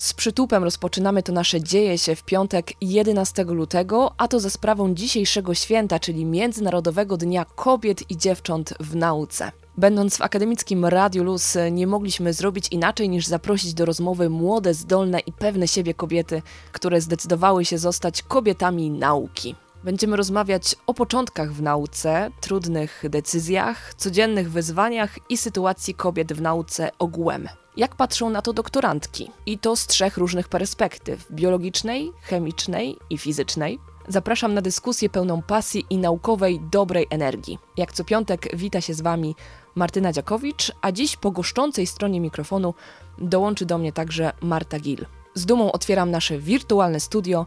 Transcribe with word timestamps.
Z 0.00 0.14
przytupem 0.14 0.64
rozpoczynamy 0.64 1.22
to 1.22 1.32
nasze 1.32 1.60
dzieje 1.60 1.98
się 1.98 2.16
w 2.16 2.22
piątek 2.22 2.72
11 2.80 3.44
lutego, 3.44 4.12
a 4.18 4.28
to 4.28 4.40
za 4.40 4.50
sprawą 4.50 4.94
dzisiejszego 4.94 5.54
święta, 5.54 5.98
czyli 5.98 6.24
Międzynarodowego 6.24 7.16
Dnia 7.16 7.44
Kobiet 7.44 8.10
i 8.10 8.16
Dziewcząt 8.16 8.74
w 8.80 8.96
Nauce. 8.96 9.52
Będąc 9.76 10.16
w 10.16 10.22
akademickim 10.22 10.84
Radiu 10.84 11.24
Luz, 11.24 11.56
nie 11.70 11.86
mogliśmy 11.86 12.32
zrobić 12.32 12.68
inaczej 12.70 13.08
niż 13.08 13.26
zaprosić 13.26 13.74
do 13.74 13.84
rozmowy 13.84 14.30
młode, 14.30 14.74
zdolne 14.74 15.20
i 15.20 15.32
pewne 15.32 15.68
siebie 15.68 15.94
kobiety, 15.94 16.42
które 16.72 17.00
zdecydowały 17.00 17.64
się 17.64 17.78
zostać 17.78 18.22
kobietami 18.22 18.90
nauki. 18.90 19.54
Będziemy 19.84 20.16
rozmawiać 20.16 20.76
o 20.86 20.94
początkach 20.94 21.52
w 21.52 21.62
nauce, 21.62 22.30
trudnych 22.40 23.02
decyzjach, 23.08 23.94
codziennych 23.94 24.50
wyzwaniach 24.50 25.18
i 25.28 25.36
sytuacji 25.36 25.94
kobiet 25.94 26.32
w 26.32 26.40
nauce 26.40 26.90
ogółem. 26.98 27.48
Jak 27.76 27.96
patrzą 27.96 28.30
na 28.30 28.42
to 28.42 28.52
doktorantki? 28.52 29.30
I 29.46 29.58
to 29.58 29.76
z 29.76 29.86
trzech 29.86 30.16
różnych 30.16 30.48
perspektyw: 30.48 31.32
biologicznej, 31.32 32.12
chemicznej 32.22 32.96
i 33.10 33.18
fizycznej. 33.18 33.78
Zapraszam 34.08 34.54
na 34.54 34.62
dyskusję 34.62 35.08
pełną 35.08 35.42
pasji 35.42 35.86
i 35.90 35.98
naukowej 35.98 36.60
dobrej 36.72 37.06
energii. 37.10 37.58
Jak 37.76 37.92
co 37.92 38.04
piątek 38.04 38.56
wita 38.56 38.80
się 38.80 38.94
z 38.94 39.00
Wami 39.00 39.34
Martyna 39.74 40.12
Dziakowicz, 40.12 40.72
a 40.80 40.92
dziś 40.92 41.16
po 41.16 41.30
goszczącej 41.30 41.86
stronie 41.86 42.20
mikrofonu 42.20 42.74
dołączy 43.18 43.66
do 43.66 43.78
mnie 43.78 43.92
także 43.92 44.32
Marta 44.40 44.78
Gil. 44.78 45.06
Z 45.34 45.46
dumą 45.46 45.72
otwieram 45.72 46.10
nasze 46.10 46.38
wirtualne 46.38 47.00
studio 47.00 47.46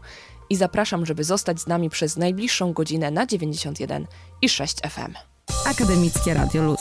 i 0.50 0.56
zapraszam, 0.56 1.06
żeby 1.06 1.24
zostać 1.24 1.60
z 1.60 1.66
nami 1.66 1.90
przez 1.90 2.16
najbliższą 2.16 2.72
godzinę 2.72 3.10
na 3.10 3.26
91 3.26 4.06
i 4.42 4.48
6 4.48 4.76
FM. 4.80 5.14
Akademickie 5.66 6.34
Radio 6.34 6.62
Luz. 6.62 6.80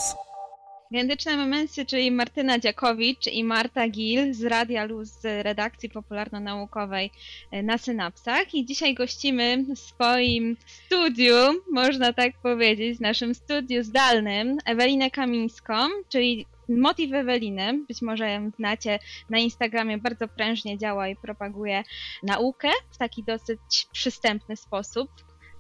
Gędyczne 0.94 1.38
Memensy, 1.38 1.86
czyli 1.86 2.12
Martyna 2.12 2.60
Dziakowicz 2.60 3.28
i 3.28 3.44
Marta 3.44 3.90
Gil 3.90 4.34
z 4.34 4.44
Radia 4.44 4.86
Luz 4.86 5.10
z 5.10 5.46
redakcji 5.46 5.90
popularno-naukowej 5.90 7.12
e, 7.52 7.64
na 7.64 7.78
Synapsach. 7.78 8.54
I 8.54 8.66
dzisiaj 8.66 8.94
gościmy 8.94 9.66
w 9.76 9.80
swoim 9.80 10.58
studiu, 10.66 11.36
można 11.72 12.14
tak 12.14 12.34
powiedzieć, 12.42 12.98
w 12.98 13.02
naszym 13.02 13.36
studiu 13.36 13.84
zdalnym, 13.84 14.58
Ewelinę 14.66 15.12
Kamińską, 15.12 15.74
czyli 16.10 16.46
Motiv 16.70 17.14
Eweliny, 17.14 17.80
być 17.88 18.02
może 18.02 18.32
ją 18.32 18.50
znacie 18.50 19.00
na 19.30 19.38
Instagramie, 19.38 19.98
bardzo 19.98 20.28
prężnie 20.28 20.78
działa 20.78 21.08
i 21.08 21.16
propaguje 21.16 21.84
naukę 22.24 22.70
w 22.92 22.98
taki 22.98 23.24
dosyć 23.24 23.88
przystępny 23.92 24.56
sposób 24.56 25.10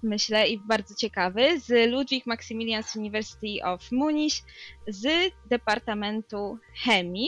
myślę, 0.03 0.47
i 0.47 0.59
bardzo 0.59 0.95
ciekawy, 0.95 1.59
z 1.59 1.91
Ludwig 1.91 2.25
Maximilians 2.25 2.95
University 2.95 3.63
of 3.63 3.91
Munich 3.91 4.33
z 4.87 5.07
Departamentu 5.49 6.57
Chemii, 6.83 7.27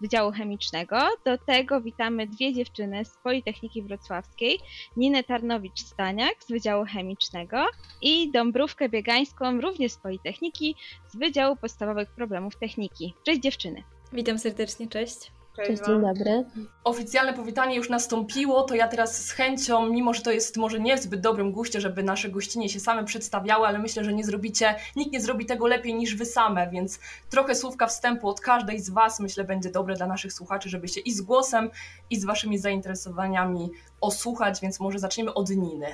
Wydziału 0.00 0.32
Chemicznego. 0.32 0.96
Do 1.24 1.38
tego 1.38 1.80
witamy 1.80 2.26
dwie 2.26 2.54
dziewczyny 2.54 3.04
z 3.04 3.16
Politechniki 3.24 3.82
Wrocławskiej, 3.82 4.58
Ninę 4.96 5.24
Tarnowicz-Staniak 5.24 6.34
z 6.46 6.50
Wydziału 6.50 6.84
Chemicznego 6.84 7.66
i 8.02 8.30
Dąbrówkę 8.30 8.88
Biegańską, 8.88 9.60
również 9.60 9.92
z 9.92 9.96
Politechniki, 9.96 10.74
z 11.08 11.16
Wydziału 11.16 11.56
Podstawowych 11.56 12.10
Problemów 12.10 12.56
Techniki. 12.56 13.14
Cześć 13.24 13.40
dziewczyny! 13.40 13.82
Witam 14.12 14.38
serdecznie, 14.38 14.88
cześć. 14.88 15.35
Cześć, 15.56 15.82
dzień 15.86 16.00
dobry. 16.00 16.44
Oficjalne 16.84 17.32
powitanie 17.32 17.76
już 17.76 17.88
nastąpiło, 17.90 18.62
to 18.62 18.74
ja 18.74 18.88
teraz 18.88 19.24
z 19.24 19.30
chęcią, 19.30 19.86
mimo 19.86 20.14
że 20.14 20.22
to 20.22 20.30
jest 20.30 20.56
może 20.56 20.80
nie 20.80 20.96
w 20.96 21.02
zbyt 21.02 21.20
dobrym 21.20 21.52
guście, 21.52 21.80
żeby 21.80 22.02
nasze 22.02 22.28
gościnie 22.28 22.68
się 22.68 22.80
same 22.80 23.04
przedstawiały, 23.04 23.66
ale 23.66 23.78
myślę, 23.78 24.04
że 24.04 24.12
nie 24.12 24.24
zrobicie, 24.24 24.74
nikt 24.96 25.12
nie 25.12 25.20
zrobi 25.20 25.46
tego 25.46 25.66
lepiej 25.66 25.94
niż 25.94 26.16
wy 26.16 26.26
same, 26.26 26.70
więc 26.70 26.98
trochę 27.30 27.54
słówka 27.54 27.86
wstępu 27.86 28.28
od 28.28 28.40
każdej 28.40 28.80
z 28.80 28.90
was 28.90 29.20
myślę 29.20 29.44
będzie 29.44 29.70
dobre 29.70 29.94
dla 29.94 30.06
naszych 30.06 30.32
słuchaczy, 30.32 30.68
żeby 30.68 30.88
się 30.88 31.00
i 31.00 31.12
z 31.12 31.20
głosem, 31.20 31.70
i 32.10 32.20
z 32.20 32.24
waszymi 32.24 32.58
zainteresowaniami 32.58 33.70
osłuchać, 34.00 34.60
więc 34.60 34.80
może 34.80 34.98
zaczniemy 34.98 35.34
od 35.34 35.50
Niny. 35.50 35.86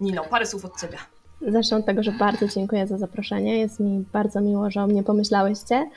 Nino, 0.00 0.24
parę 0.24 0.46
słów 0.46 0.64
od 0.64 0.80
ciebie. 0.80 0.98
Zacznę 1.48 1.76
od 1.76 1.86
tego, 1.86 2.02
że 2.02 2.12
bardzo 2.12 2.48
dziękuję 2.48 2.86
za 2.86 2.98
zaproszenie. 2.98 3.58
Jest 3.58 3.80
mi 3.80 4.04
bardzo 4.12 4.40
miło, 4.40 4.70
że 4.70 4.82
o 4.82 4.86
mnie 4.86 5.02
pomyślałyście. 5.02 5.90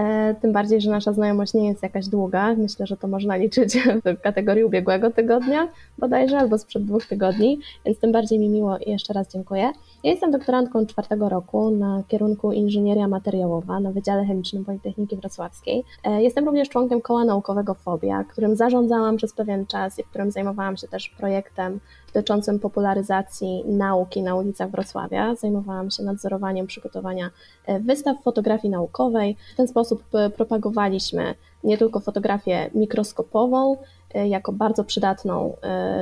E, 0.00 0.34
tym 0.34 0.52
bardziej, 0.52 0.80
że 0.80 0.90
nasza 0.90 1.12
znajomość 1.12 1.54
nie 1.54 1.68
jest 1.68 1.82
jakaś 1.82 2.08
długa. 2.08 2.54
Myślę, 2.54 2.86
że 2.86 2.96
to 2.96 3.08
można 3.08 3.36
liczyć 3.36 3.78
w 4.04 4.20
kategorii 4.20 4.64
ubiegłego 4.64 5.10
tygodnia 5.10 5.68
bodajże, 5.98 6.38
albo 6.38 6.58
sprzed 6.58 6.84
dwóch 6.84 7.06
tygodni, 7.06 7.60
więc 7.84 7.98
tym 7.98 8.12
bardziej 8.12 8.38
mi 8.38 8.48
miło 8.48 8.78
i 8.78 8.90
jeszcze 8.90 9.12
raz 9.12 9.32
dziękuję. 9.32 9.72
Ja 10.04 10.10
jestem 10.10 10.30
doktorantką 10.30 10.86
czwartego 10.86 11.28
roku 11.28 11.70
na 11.70 12.02
kierunku 12.08 12.52
Inżynieria 12.52 13.08
Materiałowa 13.08 13.80
na 13.80 13.92
Wydziale 13.92 14.24
Chemicznym 14.24 14.64
Politechniki 14.64 15.16
Wrocławskiej. 15.16 15.84
E, 16.04 16.22
jestem 16.22 16.44
również 16.44 16.68
członkiem 16.68 17.00
koła 17.00 17.24
naukowego 17.24 17.74
FOBIA, 17.74 18.24
którym 18.24 18.56
zarządzałam 18.56 19.16
przez 19.16 19.32
pewien 19.32 19.66
czas 19.66 19.98
i 19.98 20.02
w 20.02 20.08
którym 20.08 20.30
zajmowałam 20.30 20.76
się 20.76 20.88
też 20.88 21.08
projektem 21.08 21.80
dotyczącym 22.12 22.58
popularyzacji 22.58 23.64
nauki 23.66 24.22
na 24.22 24.34
ulicach 24.34 24.70
Wrocławia. 24.70 25.34
Zajmowałam 25.34 25.90
się 25.90 26.02
nadzorowaniem 26.02 26.66
przygotowania 26.66 27.30
e, 27.66 27.80
wystaw 27.80 28.22
fotografii 28.22 28.70
naukowej. 28.70 29.36
W 29.54 29.56
ten 29.56 29.68
sposób 29.68 30.02
e, 30.14 30.30
propagowaliśmy 30.30 31.34
nie 31.64 31.78
tylko 31.78 32.00
fotografię 32.00 32.70
mikroskopową, 32.74 33.76
e, 34.14 34.28
jako 34.28 34.52
bardzo 34.52 34.84
przydatną 34.84 35.56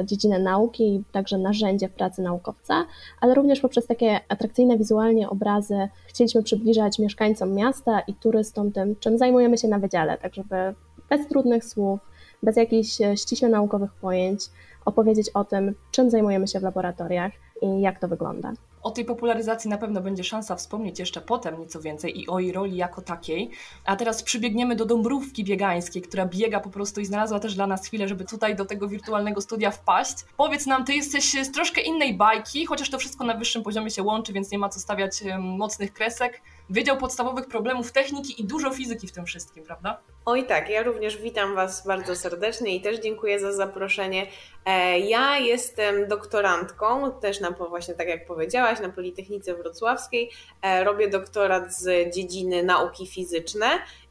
dziedzinę 0.04 0.38
nauki 0.38 1.04
także 1.12 1.38
narzędzie 1.38 1.88
w 1.88 1.92
pracy 1.92 2.22
naukowca, 2.22 2.84
ale 3.20 3.34
również 3.34 3.60
poprzez 3.60 3.86
takie 3.86 4.20
atrakcyjne 4.28 4.78
wizualnie 4.78 5.30
obrazy 5.30 5.88
chcieliśmy 6.06 6.42
przybliżać 6.42 6.98
mieszkańcom 6.98 7.54
miasta 7.54 8.00
i 8.00 8.14
turystom 8.14 8.72
tym, 8.72 8.96
czym 8.96 9.18
zajmujemy 9.18 9.58
się 9.58 9.68
na 9.68 9.78
wydziale, 9.78 10.18
tak 10.18 10.34
żeby 10.34 10.74
bez 11.10 11.28
trudnych 11.28 11.64
słów, 11.64 12.00
bez 12.42 12.56
jakichś 12.56 12.98
ściśle 13.16 13.48
naukowych 13.48 13.92
pojęć 13.92 14.40
opowiedzieć 14.88 15.30
o 15.34 15.44
tym, 15.44 15.74
czym 15.90 16.10
zajmujemy 16.10 16.48
się 16.48 16.60
w 16.60 16.62
laboratoriach 16.62 17.32
i 17.62 17.80
jak 17.80 17.98
to 17.98 18.08
wygląda. 18.08 18.52
O 18.82 18.90
tej 18.90 19.04
popularyzacji 19.04 19.70
na 19.70 19.78
pewno 19.78 20.00
będzie 20.00 20.24
szansa 20.24 20.56
wspomnieć 20.56 20.98
jeszcze 20.98 21.20
potem 21.20 21.60
nieco 21.60 21.80
więcej 21.80 22.20
i 22.20 22.28
o 22.28 22.38
jej 22.38 22.52
roli 22.52 22.76
jako 22.76 23.02
takiej. 23.02 23.50
A 23.84 23.96
teraz 23.96 24.22
przybiegniemy 24.22 24.76
do 24.76 24.86
Dąbrówki 24.86 25.44
Biegańskiej, 25.44 26.02
która 26.02 26.26
biega 26.26 26.60
po 26.60 26.70
prostu 26.70 27.00
i 27.00 27.06
znalazła 27.06 27.40
też 27.40 27.54
dla 27.54 27.66
nas 27.66 27.86
chwilę, 27.86 28.08
żeby 28.08 28.24
tutaj 28.24 28.56
do 28.56 28.64
tego 28.64 28.88
wirtualnego 28.88 29.40
studia 29.40 29.70
wpaść. 29.70 30.14
Powiedz 30.36 30.66
nam, 30.66 30.84
ty 30.84 30.94
jesteś 30.94 31.32
z 31.44 31.52
troszkę 31.52 31.80
innej 31.80 32.16
bajki, 32.16 32.66
chociaż 32.66 32.90
to 32.90 32.98
wszystko 32.98 33.24
na 33.24 33.34
wyższym 33.34 33.62
poziomie 33.62 33.90
się 33.90 34.02
łączy, 34.02 34.32
więc 34.32 34.50
nie 34.50 34.58
ma 34.58 34.68
co 34.68 34.80
stawiać 34.80 35.24
mocnych 35.38 35.92
kresek. 35.92 36.42
Wydział 36.70 36.96
Podstawowych 36.96 37.46
Problemów 37.46 37.92
Techniki 37.92 38.42
i 38.42 38.44
dużo 38.44 38.70
fizyki 38.70 39.08
w 39.08 39.12
tym 39.12 39.26
wszystkim, 39.26 39.64
prawda? 39.64 40.00
Oj 40.30 40.44
tak, 40.44 40.70
ja 40.70 40.82
również 40.82 41.16
witam 41.16 41.54
Was 41.54 41.86
bardzo 41.86 42.16
serdecznie 42.16 42.76
i 42.76 42.80
też 42.80 42.98
dziękuję 42.98 43.40
za 43.40 43.52
zaproszenie. 43.52 44.26
E, 44.64 44.98
ja 44.98 45.38
jestem 45.38 46.08
doktorantką, 46.08 47.12
też 47.20 47.40
na, 47.40 47.50
właśnie 47.50 47.94
tak 47.94 48.08
jak 48.08 48.26
powiedziałaś, 48.26 48.80
na 48.80 48.88
Politechnice 48.88 49.54
Wrocławskiej. 49.54 50.30
E, 50.62 50.84
robię 50.84 51.08
doktorat 51.08 51.74
z 51.74 52.14
dziedziny 52.14 52.62
nauki 52.62 53.06
fizyczne 53.06 53.66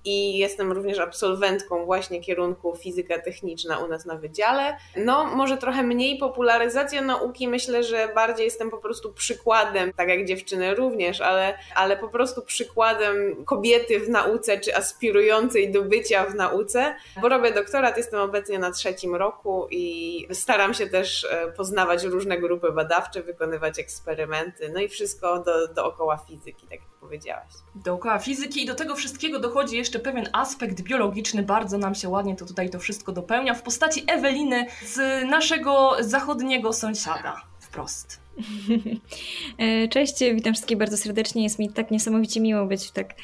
i 0.07 0.37
jestem 0.37 0.71
również 0.71 0.99
absolwentką 0.99 1.85
właśnie 1.85 2.21
kierunku 2.21 2.75
fizyka 2.75 3.21
techniczna 3.21 3.79
u 3.79 3.87
nas 3.87 4.05
na 4.05 4.15
wydziale. 4.15 4.77
No, 4.95 5.25
może 5.25 5.57
trochę 5.57 5.83
mniej 5.83 6.17
popularyzacja 6.17 7.01
nauki, 7.01 7.47
myślę, 7.47 7.83
że 7.83 8.09
bardziej 8.15 8.45
jestem 8.45 8.69
po 8.69 8.77
prostu 8.77 9.13
przykładem, 9.13 9.93
tak 9.93 10.09
jak 10.09 10.25
dziewczyny 10.25 10.75
również, 10.75 11.21
ale, 11.21 11.57
ale 11.75 11.97
po 11.97 12.07
prostu 12.07 12.41
przykładem 12.41 13.45
kobiety 13.45 13.99
w 13.99 14.09
nauce, 14.09 14.59
czy 14.59 14.75
aspirującej 14.75 15.71
do 15.71 15.81
bycia 15.81 16.25
w 16.25 16.35
nauce, 16.35 16.95
bo 17.21 17.29
robię 17.29 17.51
doktorat, 17.51 17.97
jestem 17.97 18.19
obecnie 18.19 18.59
na 18.59 18.71
trzecim 18.71 19.15
roku 19.15 19.67
i 19.71 20.27
staram 20.31 20.73
się 20.73 20.87
też 20.87 21.23
e, 21.23 21.51
poznawać 21.51 22.03
różne 22.03 22.37
grupy 22.37 22.71
badawcze, 22.71 23.23
wykonywać 23.23 23.79
eksperymenty, 23.79 24.69
no 24.73 24.79
i 24.81 24.89
wszystko 24.89 25.39
do, 25.39 25.67
dookoła 25.67 26.17
fizyki, 26.27 26.67
tak 26.67 26.79
jak 26.79 26.89
powiedziałaś. 26.99 27.53
Dookoła 27.75 28.19
fizyki 28.19 28.63
i 28.63 28.65
do 28.65 28.75
tego 28.75 28.95
wszystkiego 28.95 29.39
dochodzi 29.39 29.77
jeszcze 29.77 29.96
pewien 29.99 30.29
aspekt 30.33 30.81
biologiczny, 30.81 31.43
bardzo 31.43 31.77
nam 31.77 31.95
się 31.95 32.09
ładnie 32.09 32.35
to 32.35 32.45
tutaj 32.45 32.69
to 32.69 32.79
wszystko 32.79 33.11
dopełnia 33.11 33.53
w 33.53 33.61
postaci 33.61 34.03
Eweliny 34.07 34.65
z 34.85 35.25
naszego 35.29 35.91
zachodniego 35.99 36.73
sąsiada. 36.73 37.41
Wprost. 37.59 38.26
E, 39.57 39.87
cześć, 39.87 40.13
witam 40.33 40.53
wszystkich 40.53 40.77
bardzo 40.77 40.97
serdecznie. 40.97 41.43
Jest 41.43 41.59
mi 41.59 41.69
tak 41.69 41.91
niesamowicie 41.91 42.41
miło 42.41 42.65
być 42.65 42.87
w 42.87 42.91
tak 42.91 43.15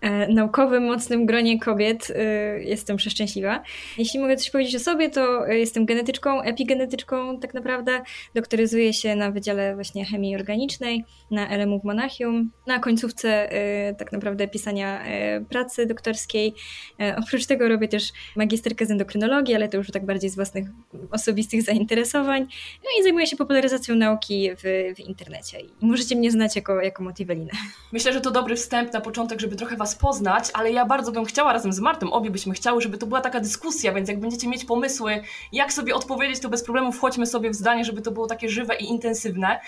e, 0.00 0.28
naukowym, 0.28 0.84
mocnym 0.84 1.26
gronie 1.26 1.58
kobiet. 1.58 2.10
E, 2.10 2.22
jestem 2.62 2.96
przeszczęśliwa. 2.96 3.62
Jeśli 3.98 4.20
mogę 4.20 4.36
coś 4.36 4.50
powiedzieć 4.50 4.76
o 4.76 4.78
sobie, 4.78 5.10
to 5.10 5.46
jestem 5.46 5.86
genetyczką, 5.86 6.42
epigenetyczką 6.42 7.40
tak 7.40 7.54
naprawdę. 7.54 8.02
Doktoryzuję 8.34 8.92
się 8.92 9.16
na 9.16 9.30
Wydziale 9.30 9.74
właśnie 9.74 10.04
Chemii 10.04 10.34
Organicznej 10.34 11.04
na 11.30 11.56
LMU 11.56 11.80
w 11.80 11.84
Monachium. 11.84 12.50
Na 12.66 12.78
końcówce 12.78 13.48
tak 13.98 14.12
naprawdę 14.12 14.48
pisania 14.48 15.04
pracy 15.50 15.86
doktorskiej. 15.86 16.54
Oprócz 17.16 17.46
tego 17.46 17.68
robię 17.68 17.88
też 17.88 18.12
magisterkę 18.36 18.86
z 18.86 18.90
endokrynologii, 18.90 19.54
ale 19.54 19.68
to 19.68 19.76
już 19.76 19.90
tak 19.90 20.06
bardziej 20.06 20.30
z 20.30 20.34
własnych 20.34 20.68
osobistych 21.10 21.62
zainteresowań. 21.62 22.46
No 22.84 22.90
i 23.00 23.02
zajmuję 23.02 23.26
się 23.26 23.36
popularyzacją 23.36 23.94
nauki 23.94 24.50
w, 24.62 24.94
w 24.96 25.00
internecie. 25.00 25.60
I 25.60 25.86
możecie 25.86 26.16
mnie 26.16 26.30
znać 26.30 26.56
jako, 26.56 26.80
jako 26.80 27.02
Motivelinę. 27.02 27.50
Myślę, 27.92 28.12
że 28.12 28.20
to 28.20 28.30
dobry 28.30 28.56
wstęp 28.56 28.92
na 28.92 29.00
początek, 29.00 29.40
żeby 29.40 29.56
trochę 29.56 29.76
Was 29.76 29.94
poznać, 29.94 30.50
ale 30.52 30.72
ja 30.72 30.86
bardzo 30.86 31.12
bym 31.12 31.24
chciała 31.24 31.52
razem 31.52 31.72
z 31.72 31.80
Martą, 31.80 32.12
obie 32.12 32.30
byśmy 32.30 32.54
chciały, 32.54 32.80
żeby 32.80 32.98
to 32.98 33.06
była 33.06 33.20
taka 33.20 33.40
dyskusja, 33.40 33.92
więc 33.92 34.08
jak 34.08 34.20
będziecie 34.20 34.48
mieć 34.48 34.64
pomysły, 34.64 35.22
jak 35.52 35.72
sobie 35.72 35.94
odpowiedzieć, 35.94 36.40
to 36.40 36.48
bez 36.48 36.64
problemu 36.64 36.92
wchodźmy 36.92 37.26
sobie 37.26 37.50
w 37.50 37.54
zdanie, 37.54 37.84
żeby 37.84 38.02
to 38.02 38.10
było 38.10 38.26
takie 38.26 38.48
żywe 38.48 38.76
i 38.76 38.84
intensywne. 38.84 39.60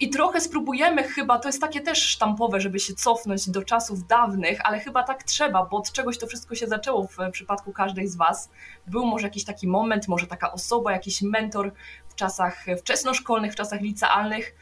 I 0.00 0.10
trochę 0.10 0.40
spróbujemy 0.40 1.02
chyba, 1.02 1.38
to 1.38 1.48
jest 1.48 1.60
takie 1.60 1.80
też 1.80 2.02
sztampowe, 2.02 2.60
żeby 2.60 2.80
się 2.80 2.94
cofnąć 2.94 3.50
do 3.50 3.62
czasów 3.62 4.06
dawnych, 4.06 4.60
ale 4.64 4.78
chyba 4.78 5.02
tak 5.02 5.22
trzeba, 5.22 5.66
bo 5.66 5.76
od 5.76 5.92
czegoś 5.92 6.18
to 6.18 6.26
wszystko 6.26 6.54
się 6.54 6.66
zaczęło 6.66 7.06
w 7.06 7.30
przypadku 7.32 7.72
każdej 7.72 8.08
z 8.08 8.16
Was. 8.16 8.50
Był 8.86 9.06
może 9.06 9.26
jakiś 9.26 9.44
taki 9.44 9.68
moment, 9.68 10.08
może 10.08 10.26
taka 10.26 10.52
osoba, 10.52 10.92
jakiś 10.92 11.22
mentor 11.22 11.72
w 12.08 12.14
czasach 12.14 12.66
wczesnoszkolnych, 12.78 13.52
w 13.52 13.56
czasach 13.56 13.80
licealnych, 13.80 14.54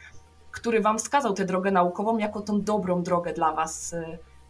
który 0.51 0.81
Wam 0.81 0.97
wskazał 0.99 1.33
tę 1.33 1.45
drogę 1.45 1.71
naukową 1.71 2.17
jako 2.17 2.41
tą 2.41 2.61
dobrą 2.61 3.03
drogę 3.03 3.33
dla 3.33 3.53
Was. 3.53 3.95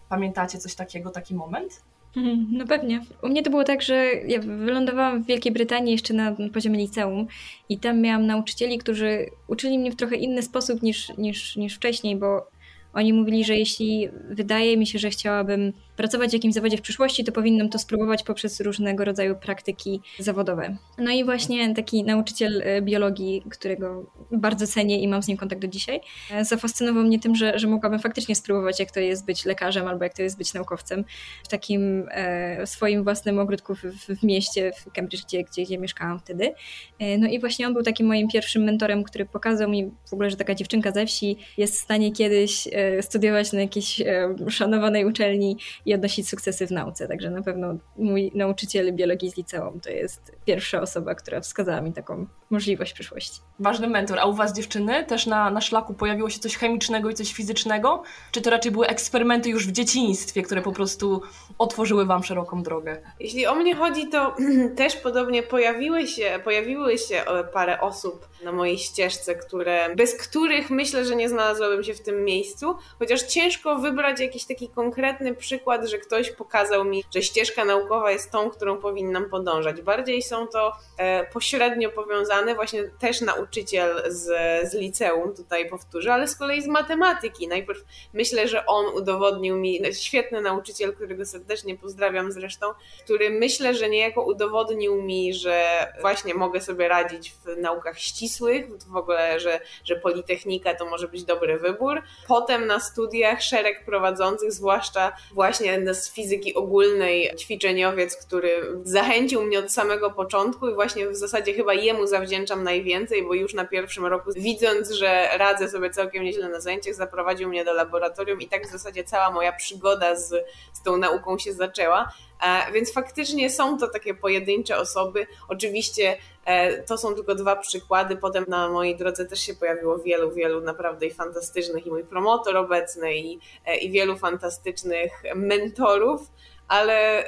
Pamiętacie 0.10 0.58
coś 0.58 0.76
takiego, 0.76 1.10
taki 1.10 1.36
moment? 1.36 1.82
Mhm, 2.18 2.48
no 2.52 2.66
pewnie. 2.66 3.02
U 3.22 3.28
mnie 3.28 3.44
to 3.44 3.50
było 3.50 3.64
tak, 3.64 3.82
że 3.82 4.06
ja 4.28 4.40
wylądowałam 4.40 5.24
w 5.24 5.28
Wielkiej 5.28 5.52
Brytanii 5.52 5.92
jeszcze 5.92 6.14
na 6.14 6.36
poziomie 6.54 6.80
liceum 6.80 7.28
i 7.70 7.78
tam 7.78 8.02
miałam 8.02 8.26
nauczycieli, 8.26 8.78
którzy 8.78 9.26
uczyli 9.48 9.80
mnie 9.80 9.92
w 9.92 9.96
trochę 9.96 10.16
inny 10.16 10.42
sposób 10.42 10.82
niż, 10.82 11.18
niż, 11.18 11.56
niż 11.56 11.76
wcześniej, 11.76 12.16
bo 12.16 12.48
oni 12.94 13.14
mówili, 13.14 13.46
że 13.46 13.56
jeśli 13.56 14.10
wydaje 14.30 14.78
mi 14.78 14.88
się, 14.88 15.00
że 15.00 15.10
chciałabym 15.10 15.74
pracować 15.96 16.30
w 16.30 16.34
jakimś 16.34 16.54
zawodzie 16.54 16.78
w 16.78 16.82
przyszłości, 16.82 17.24
to 17.24 17.32
powinnam 17.32 17.70
to 17.70 17.80
spróbować 17.80 18.24
poprzez 18.24 18.60
różnego 18.60 19.06
rodzaju 19.06 19.36
praktyki 19.36 20.02
zawodowe. 20.20 20.78
No 20.98 21.12
i 21.12 21.24
właśnie 21.24 21.76
taki 21.76 22.04
nauczyciel 22.04 22.62
e, 22.66 22.82
biologii, 22.82 23.44
którego 23.50 24.12
bardzo 24.32 24.68
cenię 24.68 25.00
i 25.00 25.08
mam 25.08 25.24
z 25.24 25.28
nim 25.28 25.38
kontakt 25.38 25.62
do 25.62 25.68
dzisiaj, 25.68 26.02
e, 26.32 26.46
zafascynował 26.46 27.04
mnie 27.04 27.20
tym, 27.20 27.36
że, 27.36 27.60
że 27.60 27.68
mogłabym 27.68 28.00
faktycznie 28.00 28.36
spróbować, 28.36 28.80
jak 28.80 28.92
to 28.92 29.00
jest 29.00 29.26
być 29.26 29.46
lekarzem 29.46 29.88
albo 29.88 30.04
jak 30.04 30.14
to 30.14 30.22
jest 30.22 30.38
być 30.38 30.54
naukowcem 30.54 31.06
w 31.44 31.48
takim 31.48 32.08
e, 32.12 32.68
swoim 32.68 33.04
własnym 33.04 33.40
ogródku 33.40 33.76
w, 33.76 33.82
w, 34.20 34.24
mieście, 34.24 34.72
w 34.78 34.92
Cambridge, 34.92 35.26
gdzie, 35.26 35.44
gdzie, 35.44 35.64
gdzie 35.64 35.78
mieszkałam 35.78 36.20
wtedy. 36.20 36.54
E, 37.00 37.18
no 37.18 37.28
i 37.28 37.40
właśnie 37.40 37.68
on 37.68 37.74
był 37.74 37.84
takim 37.84 38.08
moim 38.08 38.28
pierwszym 38.28 38.64
mentorem, 38.64 39.04
który 39.04 39.26
pokazał 39.26 39.70
mi 39.70 39.92
w 40.10 40.14
ogóle, 40.14 40.30
że 40.30 40.36
taka 40.38 40.56
dziewczynka 40.56 40.92
ze 40.92 41.06
wsi 41.06 41.38
jest 41.58 41.76
w 41.76 41.80
stanie 41.80 42.12
kiedyś 42.12 42.68
e, 42.72 43.02
studiować 43.02 43.54
na 43.54 43.62
jakiejś 43.62 44.02
e, 44.02 44.36
szanowanej 44.50 45.06
uczelni 45.06 45.58
i 45.86 45.94
odnosić 45.94 46.30
sukcesy 46.30 46.68
w 46.68 46.72
nauce. 46.72 47.08
Także 47.08 47.30
na 47.30 47.42
pewno 47.42 47.76
mój 47.98 48.32
nauczyciel 48.36 48.94
biologii 48.96 49.32
z 49.32 49.38
liceum 49.38 49.80
to 49.80 49.90
jest 49.90 50.32
pierwsza 50.46 50.82
osoba, 50.82 51.16
która 51.16 51.42
wskazała 51.42 51.82
mi 51.82 51.94
taką 51.94 52.28
możliwość 52.50 52.92
w 52.92 52.96
przyszłości. 52.96 53.42
Ważny 53.60 53.88
mentor. 53.88 54.20
A 54.20 54.26
u 54.26 54.34
Was 54.34 54.54
dziewczyny 54.54 55.04
też 55.04 55.26
na, 55.26 55.52
na 55.52 55.62
szlaku 55.62 55.94
pojawiło 55.94 56.30
się 56.30 56.40
coś 56.40 56.58
chemicznego 56.58 57.10
i 57.10 57.14
coś 57.14 57.34
fizycznego? 57.34 58.04
Czy 58.32 58.42
to 58.42 58.50
raczej 58.50 58.72
były 58.72 58.88
eksperymenty 58.88 59.50
już 59.50 59.68
w 59.68 59.72
dzieciństwie, 59.72 60.42
które 60.42 60.62
po 60.62 60.72
prostu 60.72 61.22
otworzyły 61.58 62.06
Wam 62.06 62.24
szeroką 62.24 62.64
drogę? 62.64 63.02
Jeśli 63.20 63.48
o 63.48 63.56
mnie 63.56 63.76
chodzi, 63.76 64.08
to 64.08 64.36
też 64.78 64.96
podobnie 64.96 65.44
pojawiły 65.44 66.08
się, 66.08 66.40
pojawiły 66.44 66.98
się 66.98 67.16
e, 67.16 67.44
parę 67.44 67.82
osób 67.82 68.28
na 68.44 68.52
mojej 68.52 68.78
ścieżce, 68.78 69.36
które, 69.36 69.96
bez 69.96 70.28
których 70.28 70.70
myślę, 70.70 71.06
że 71.06 71.16
nie 71.16 71.30
znalazłabym 71.30 71.84
się 71.84 71.94
w 71.94 72.02
tym 72.02 72.24
miejscu, 72.24 72.76
chociaż 73.00 73.22
ciężko 73.22 73.76
wybrać 73.76 74.20
jakiś 74.20 74.46
taki 74.46 74.70
konkretny 74.70 75.36
przykład, 75.36 75.73
że 75.82 75.98
ktoś 75.98 76.32
pokazał 76.32 76.86
mi, 76.86 77.04
że 77.14 77.22
ścieżka 77.22 77.66
naukowa 77.66 78.12
jest 78.12 78.32
tą, 78.32 78.50
którą 78.50 78.78
powinnam 78.78 79.30
podążać. 79.30 79.82
Bardziej 79.82 80.22
są 80.22 80.48
to 80.48 80.74
e, 80.98 81.26
pośrednio 81.26 81.90
powiązane, 81.90 82.56
właśnie 82.56 82.84
też 83.00 83.22
nauczyciel 83.22 84.04
z, 84.08 84.26
z 84.70 84.74
liceum, 84.74 85.36
tutaj 85.36 85.70
powtórzę, 85.70 86.14
ale 86.14 86.28
z 86.28 86.36
kolei 86.36 86.62
z 86.62 86.68
matematyki. 86.68 87.48
Najpierw 87.48 87.80
myślę, 88.14 88.48
że 88.48 88.66
on 88.66 88.86
udowodnił 88.86 89.58
mi, 89.58 89.82
świetny 89.94 90.42
nauczyciel, 90.42 90.94
którego 90.94 91.26
serdecznie 91.26 91.78
pozdrawiam 91.78 92.32
zresztą, 92.32 92.68
który 93.04 93.30
myślę, 93.30 93.74
że 93.74 93.90
niejako 93.90 94.24
udowodnił 94.24 95.02
mi, 95.02 95.34
że 95.34 95.88
właśnie 96.02 96.34
mogę 96.34 96.62
sobie 96.62 96.88
radzić 96.88 97.32
w 97.32 97.58
naukach 97.58 98.00
ścisłych, 98.00 98.66
w 98.88 98.96
ogóle, 98.96 99.40
że, 99.40 99.60
że 99.84 99.96
Politechnika 99.96 100.76
to 100.76 100.86
może 100.86 101.08
być 101.08 101.24
dobry 101.24 101.60
wybór. 101.60 102.02
Potem 102.28 102.66
na 102.68 102.80
studiach 102.80 103.42
szereg 103.42 103.86
prowadzących, 103.86 104.52
zwłaszcza 104.52 105.14
właśnie 105.34 105.63
z 105.94 106.12
fizyki 106.14 106.54
ogólnej, 106.54 107.32
ćwiczeniowiec, 107.38 108.26
który 108.26 108.80
zachęcił 108.84 109.44
mnie 109.44 109.60
od 109.60 109.72
samego 109.72 110.12
początku 110.12 110.70
i 110.70 110.74
właśnie 110.74 111.08
w 111.10 111.16
zasadzie 111.16 111.54
chyba 111.54 111.74
jemu 111.74 112.08
zawdzięczam 112.08 112.64
najwięcej, 112.64 113.24
bo 113.24 113.34
już 113.34 113.54
na 113.54 113.66
pierwszym 113.66 114.06
roku, 114.06 114.30
widząc, 114.36 114.92
że 114.92 115.28
radzę 115.38 115.70
sobie 115.70 115.90
całkiem 115.90 116.24
nieźle 116.24 116.50
na 116.50 116.60
zajęciach, 116.60 116.94
zaprowadził 116.94 117.50
mnie 117.50 117.66
do 117.66 117.74
laboratorium 117.74 118.42
i 118.42 118.48
tak 118.48 118.68
w 118.68 118.72
zasadzie 118.72 119.04
cała 119.04 119.32
moja 119.32 119.54
przygoda 119.54 120.16
z, 120.16 120.30
z 120.74 120.84
tą 120.84 120.98
nauką 120.98 121.38
się 121.38 121.54
zaczęła. 121.54 122.14
E, 122.42 122.72
więc 122.72 122.94
faktycznie 122.94 123.50
są 123.50 123.78
to 123.78 123.88
takie 123.88 124.14
pojedyncze 124.14 124.78
osoby. 124.78 125.28
Oczywiście 125.48 126.18
e, 126.46 126.84
to 126.84 126.98
są 126.98 127.16
tylko 127.16 127.36
dwa 127.36 127.56
przykłady. 127.56 128.18
Potem 128.18 128.46
na 128.48 128.70
mojej 128.70 128.96
drodze 128.96 129.26
też 129.26 129.40
się 129.40 129.54
pojawiło 129.54 130.00
wielu, 130.00 130.32
wielu 130.32 130.62
naprawdę 130.62 131.10
fantastycznych, 131.10 131.88
i 131.88 131.90
mój 131.90 132.04
promotor 132.04 132.58
obecny, 132.58 133.16
i, 133.16 133.40
e, 133.66 133.78
i 133.78 133.92
wielu 133.92 134.18
fantastycznych 134.18 135.12
mentorów, 135.36 136.22
ale 136.68 137.26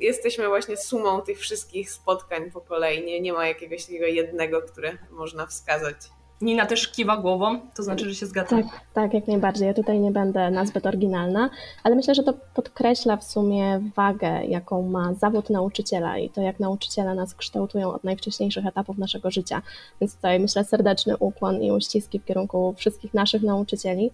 jesteśmy 0.00 0.48
właśnie 0.48 0.76
sumą 0.76 1.20
tych 1.20 1.38
wszystkich 1.38 1.90
spotkań 1.90 2.50
po 2.50 2.60
kolei. 2.60 3.04
Nie, 3.04 3.20
nie 3.20 3.32
ma 3.32 3.48
jakiegoś 3.48 3.84
takiego 3.84 4.06
jednego, 4.06 4.62
które 4.62 4.98
można 5.10 5.46
wskazać. 5.46 5.96
Nina 6.40 6.66
też 6.66 6.88
kiwa 6.88 7.16
głową, 7.16 7.60
to 7.76 7.82
znaczy, 7.82 8.08
że 8.08 8.14
się 8.14 8.26
zgadza. 8.26 8.56
Tak, 8.56 8.66
tak, 8.94 9.14
jak 9.14 9.28
najbardziej. 9.28 9.66
Ja 9.66 9.74
tutaj 9.74 10.00
nie 10.00 10.10
będę 10.10 10.50
nazbyt 10.50 10.86
oryginalna, 10.86 11.50
ale 11.82 11.94
myślę, 11.94 12.14
że 12.14 12.22
to 12.22 12.34
podkreśla 12.54 13.16
w 13.16 13.24
sumie 13.24 13.80
wagę, 13.96 14.44
jaką 14.44 14.82
ma 14.82 15.14
zawód 15.14 15.50
nauczyciela 15.50 16.18
i 16.18 16.30
to, 16.30 16.40
jak 16.40 16.60
nauczyciele 16.60 17.14
nas 17.14 17.34
kształtują 17.34 17.92
od 17.92 18.04
najwcześniejszych 18.04 18.66
etapów 18.66 18.98
naszego 18.98 19.30
życia. 19.30 19.62
Więc 20.00 20.16
tutaj 20.16 20.40
myślę 20.40 20.64
serdeczny 20.64 21.16
ukłon 21.16 21.62
i 21.62 21.72
uściski 21.72 22.18
w 22.18 22.24
kierunku 22.24 22.74
wszystkich 22.76 23.14
naszych 23.14 23.42
nauczycieli. 23.42 24.10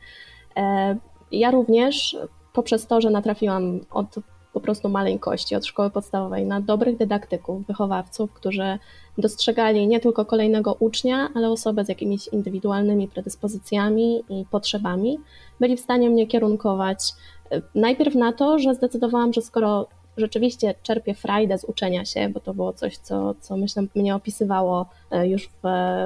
E, 0.56 0.96
ja 1.32 1.50
również 1.50 2.17
poprzez 2.52 2.87
to, 2.87 3.00
że 3.00 3.11
natrafiłam 3.11 3.81
od 3.90 4.17
po 4.52 4.61
prostu 4.61 4.88
maleńkości 4.88 5.56
od 5.56 5.67
szkoły 5.67 5.91
podstawowej 5.91 6.47
na 6.47 6.61
dobrych 6.61 6.97
dydaktyków, 6.97 7.67
wychowawców, 7.67 8.32
którzy 8.32 8.79
dostrzegali 9.19 9.87
nie 9.87 10.00
tylko 10.00 10.25
kolejnego 10.25 10.76
ucznia, 10.79 11.29
ale 11.35 11.50
osobę 11.50 11.85
z 11.85 11.88
jakimiś 11.88 12.29
indywidualnymi 12.29 13.08
predyspozycjami 13.08 14.23
i 14.29 14.44
potrzebami, 14.50 15.19
byli 15.61 15.76
w 15.76 15.81
stanie 15.81 16.11
mnie 16.11 16.26
kierunkować 16.26 17.12
e, 17.50 17.62
najpierw 17.75 18.14
na 18.14 18.32
to, 18.32 18.58
że 18.58 18.75
zdecydowałam, 18.75 19.32
że 19.32 19.43
skoro 19.43 19.87
rzeczywiście 20.20 20.75
czerpię 20.82 21.14
frajdę 21.14 21.58
z 21.58 21.64
uczenia 21.64 22.05
się, 22.05 22.28
bo 22.28 22.40
to 22.40 22.55
było 22.55 22.72
coś, 22.72 22.99
co, 22.99 23.34
co 23.40 23.56
myślę 23.56 23.82
mnie 23.94 24.14
opisywało 24.14 24.87
e, 25.11 25.28
już 25.28 25.46
w, 25.49 25.61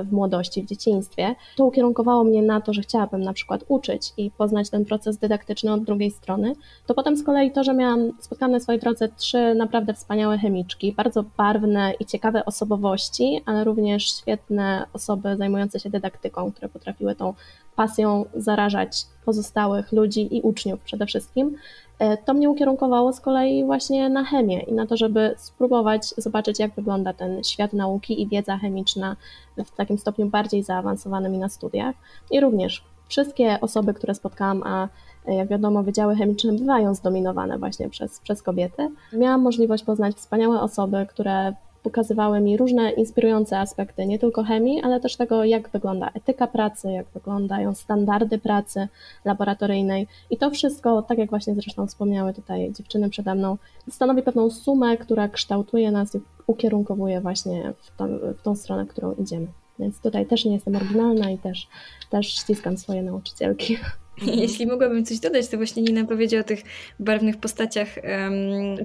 w 0.04 0.12
młodości, 0.12 0.62
w 0.62 0.66
dzieciństwie. 0.66 1.34
To 1.56 1.64
ukierunkowało 1.64 2.24
mnie 2.24 2.42
na 2.42 2.60
to, 2.60 2.72
że 2.72 2.82
chciałabym 2.82 3.20
na 3.20 3.32
przykład 3.32 3.64
uczyć 3.68 4.12
i 4.16 4.30
poznać 4.30 4.70
ten 4.70 4.84
proces 4.84 5.18
dydaktyczny 5.18 5.72
od 5.72 5.84
drugiej 5.84 6.10
strony. 6.10 6.54
To 6.86 6.94
potem 6.94 7.16
z 7.16 7.24
kolei 7.24 7.50
to, 7.50 7.64
że 7.64 7.74
miałam, 7.74 8.12
spotkałam 8.20 8.52
na 8.52 8.60
swojej 8.60 8.80
drodze 8.80 9.08
trzy 9.08 9.54
naprawdę 9.54 9.94
wspaniałe 9.94 10.38
chemiczki, 10.38 10.92
bardzo 10.92 11.24
barwne 11.36 11.92
i 12.00 12.04
ciekawe 12.04 12.44
osobowości, 12.44 13.40
ale 13.46 13.64
również 13.64 14.18
świetne 14.18 14.86
osoby 14.92 15.36
zajmujące 15.36 15.80
się 15.80 15.90
dydaktyką, 15.90 16.52
które 16.52 16.68
potrafiły 16.68 17.14
tą 17.14 17.34
pasją 17.76 18.24
zarażać 18.34 19.06
pozostałych 19.24 19.92
ludzi 19.92 20.36
i 20.36 20.40
uczniów 20.40 20.80
przede 20.80 21.06
wszystkim. 21.06 21.56
E, 21.98 22.16
to 22.16 22.34
mnie 22.34 22.50
ukierunkowało 22.50 23.12
z 23.12 23.20
kolei 23.20 23.64
właśnie 23.64 24.08
na 24.08 24.24
chemię 24.24 24.60
i 24.60 24.72
na 24.72 24.86
to, 24.86 24.96
żeby 24.96 25.34
spróbować 25.36 26.06
zobaczyć, 26.06 26.58
jak 26.58 26.74
wygląda 26.74 27.12
ten 27.12 27.44
świat 27.44 27.72
nauki 27.72 28.22
i 28.22 28.28
wiedza 28.28 28.58
chemiczna 28.58 29.16
w 29.64 29.76
takim 29.76 29.98
stopniu 29.98 30.26
bardziej 30.26 30.62
zaawansowanym 30.62 31.34
i 31.34 31.38
na 31.38 31.48
studiach. 31.48 31.94
I 32.30 32.40
również 32.40 32.84
wszystkie 33.08 33.60
osoby, 33.60 33.94
które 33.94 34.14
spotkałam, 34.14 34.62
a 34.62 34.88
jak 35.26 35.48
wiadomo, 35.48 35.82
wydziały 35.82 36.16
chemiczne 36.16 36.52
bywają 36.52 36.94
zdominowane 36.94 37.58
właśnie 37.58 37.90
przez, 37.90 38.20
przez 38.20 38.42
kobiety. 38.42 38.88
Miałam 39.12 39.42
możliwość 39.42 39.84
poznać 39.84 40.16
wspaniałe 40.16 40.60
osoby, 40.60 41.06
które 41.10 41.54
pokazywały 41.84 42.40
mi 42.40 42.56
różne 42.56 42.90
inspirujące 42.90 43.58
aspekty, 43.58 44.06
nie 44.06 44.18
tylko 44.18 44.44
chemii, 44.44 44.82
ale 44.82 45.00
też 45.00 45.16
tego, 45.16 45.44
jak 45.44 45.68
wygląda 45.68 46.10
etyka 46.14 46.46
pracy, 46.46 46.92
jak 46.92 47.06
wyglądają 47.14 47.74
standardy 47.74 48.38
pracy 48.38 48.88
laboratoryjnej. 49.24 50.06
I 50.30 50.36
to 50.36 50.50
wszystko, 50.50 51.02
tak 51.02 51.18
jak 51.18 51.30
właśnie 51.30 51.54
zresztą 51.54 51.86
wspomniały 51.86 52.34
tutaj 52.34 52.72
dziewczyny 52.72 53.10
przede 53.10 53.34
mną, 53.34 53.58
stanowi 53.90 54.22
pewną 54.22 54.50
sumę, 54.50 54.96
która 54.96 55.28
kształtuje 55.28 55.90
nas 55.90 56.14
i 56.14 56.20
ukierunkowuje 56.46 57.20
właśnie 57.20 57.72
w 57.78 57.96
tą, 57.96 58.08
w 58.38 58.42
tą 58.42 58.56
stronę, 58.56 58.86
którą 58.86 59.14
idziemy. 59.14 59.46
Więc 59.78 60.00
tutaj 60.00 60.26
też 60.26 60.44
nie 60.44 60.52
jestem 60.54 60.76
oryginalna 60.76 61.30
i 61.30 61.38
też, 61.38 61.68
też 62.10 62.26
ściskam 62.26 62.78
swoje 62.78 63.02
nauczycielki. 63.02 63.76
Jeśli 64.42 64.66
mogłabym 64.66 65.04
coś 65.04 65.18
dodać, 65.18 65.48
to 65.48 65.56
właśnie 65.56 65.82
Nina 65.82 66.04
powiedziała 66.04 66.40
o 66.40 66.46
tych 66.46 66.62
barwnych 67.00 67.36
postaciach, 67.36 67.88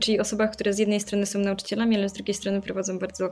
czyli 0.01 0.19
osobach, 0.19 0.51
które 0.51 0.73
z 0.73 0.79
jednej 0.79 0.99
strony 0.99 1.25
są 1.25 1.39
nauczycielami, 1.39 1.95
ale 1.95 2.09
z 2.09 2.13
drugiej 2.13 2.33
strony 2.33 2.61
prowadzą 2.61 2.99
bardzo 2.99 3.31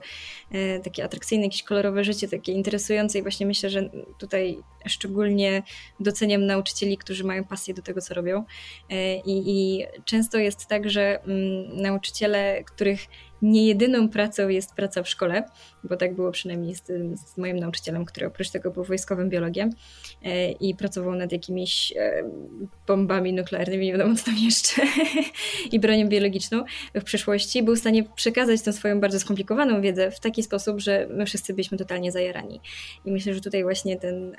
e, 0.52 0.80
takie 0.80 1.04
atrakcyjne, 1.04 1.44
jakieś 1.44 1.64
kolorowe 1.64 2.04
życie, 2.04 2.28
takie 2.28 2.52
interesujące 2.52 3.20
i 3.20 3.22
właśnie 3.22 3.46
myślę, 3.46 3.70
że 3.70 3.90
tutaj 4.20 4.58
szczególnie 4.90 5.64
doceniam 6.00 6.46
nauczycieli, 6.46 6.98
którzy 6.98 7.24
mają 7.24 7.44
pasję 7.44 7.74
do 7.74 7.82
tego, 7.82 8.02
co 8.02 8.14
robią. 8.14 8.44
I, 9.26 9.44
i 9.46 9.86
często 10.06 10.38
jest 10.38 10.68
tak, 10.68 10.90
że 10.90 11.24
mm, 11.24 11.82
nauczyciele, 11.82 12.64
których 12.64 13.08
nie 13.42 13.68
jedyną 13.68 14.10
pracą 14.10 14.48
jest 14.48 14.74
praca 14.74 15.04
w 15.04 15.10
szkole, 15.10 15.44
bo 15.84 15.98
tak 15.98 16.16
było 16.16 16.32
przynajmniej 16.32 16.76
z, 16.76 16.84
z 17.16 17.38
moim 17.38 17.60
nauczycielem, 17.60 18.06
który 18.06 18.28
oprócz 18.28 18.50
tego 18.50 18.72
był 18.72 18.84
wojskowym 18.84 19.30
biologiem 19.30 19.70
e, 20.24 20.52
i 20.52 20.76
pracował 20.76 21.16
nad 21.16 21.32
jakimiś 21.32 21.94
e, 21.98 22.24
bombami 22.88 23.34
nuklearnymi, 23.34 23.86
nie 23.86 23.92
wiadomo 23.92 24.16
co 24.16 24.26
tam 24.26 24.36
jeszcze, 24.38 24.82
i 25.72 25.80
bronią 25.80 26.08
biologiczną 26.08 26.64
w 26.96 27.04
przyszłości, 27.04 27.64
był 27.64 27.76
w 27.76 27.80
stanie 27.80 28.04
przekazać 28.16 28.62
tę 28.62 28.74
swoją 28.74 29.00
bardzo 29.00 29.20
skomplikowaną 29.20 29.82
wiedzę 29.82 30.12
w 30.12 30.20
taki 30.20 30.44
sposób, 30.44 30.80
że 30.80 31.08
my 31.10 31.26
wszyscy 31.26 31.54
byliśmy 31.54 31.78
totalnie 31.78 32.12
zajarani. 32.12 32.62
I 33.06 33.12
myślę, 33.12 33.34
że 33.34 33.42
tutaj 33.42 33.64
właśnie 33.64 33.98
ten, 33.98 34.36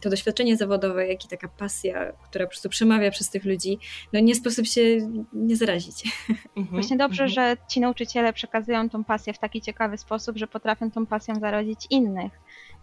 to 0.00 0.10
doświadczenie 0.10 0.56
zawodowe, 0.56 1.08
jak 1.08 1.24
i 1.24 1.28
taka 1.28 1.48
pasja, 1.48 2.12
która 2.12 2.44
po 2.44 2.50
prostu 2.50 2.68
przemawia 2.68 3.10
przez 3.10 3.30
tych 3.30 3.44
ludzi, 3.44 3.78
no 4.12 4.20
nie 4.20 4.34
sposób 4.34 4.66
się 4.66 4.82
nie 5.32 5.56
zarazić. 5.56 6.04
Mhm. 6.56 6.66
Właśnie 6.66 6.96
dobrze, 6.96 7.24
mhm. 7.24 7.30
że 7.30 7.56
ci 7.68 7.80
nauczyciele 7.80 8.32
przekazują 8.32 8.88
tą 8.88 9.04
pasję 9.04 9.32
w 9.32 9.38
taki 9.38 9.60
ciekawy 9.60 9.98
sposób, 9.98 10.36
że 10.36 10.46
potrafią 10.46 10.90
tą 10.90 11.06
pasją 11.06 11.34
zarodzić 11.34 11.86
innych. 11.90 12.32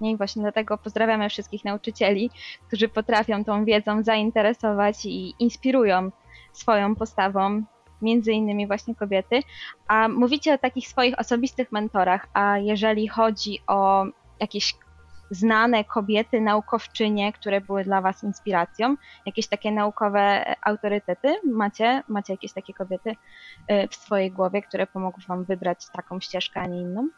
Nie? 0.02 0.12
I 0.12 0.18
właśnie 0.18 0.42
dlatego 0.42 0.78
pozdrawiamy 0.78 1.30
wszystkich 1.30 1.66
nauczycieli, 1.66 2.30
którzy 2.68 2.88
potrafią 2.88 3.44
tą 3.44 3.66
wiedzą 3.66 4.04
zainteresować 4.04 5.06
i 5.06 5.34
inspirują 5.40 6.12
swoją 6.54 6.96
postawą, 6.96 7.64
między 8.02 8.32
innymi 8.32 8.68
właśnie 8.68 8.96
kobiety. 8.96 9.40
A 9.88 10.08
mówicie 10.08 10.54
o 10.54 10.58
takich 10.58 10.88
swoich 10.88 11.20
osobistych 11.20 11.72
mentorach, 11.72 12.28
a 12.34 12.58
jeżeli 12.58 13.08
chodzi 13.08 13.60
o 13.68 14.06
jakieś 14.40 14.76
znane 15.32 15.84
kobiety, 15.84 16.42
naukowczynie, 16.42 17.34
które 17.34 17.62
były 17.62 17.84
dla 17.84 18.02
Was 18.02 18.24
inspiracją? 18.24 18.96
Jakieś 19.26 19.48
takie 19.48 19.72
naukowe 19.72 20.56
autorytety? 20.62 21.36
Macie, 21.44 22.04
macie 22.08 22.34
jakieś 22.34 22.54
takie 22.54 22.74
kobiety 22.74 23.10
y, 23.10 23.88
w 23.88 23.96
swojej 23.96 24.32
głowie, 24.32 24.62
które 24.62 24.88
pomogły 24.88 25.24
Wam 25.28 25.44
wybrać 25.44 25.86
taką 25.94 26.20
ścieżkę, 26.20 26.60
a 26.60 26.68
nie 26.68 26.82
inną? 26.82 27.10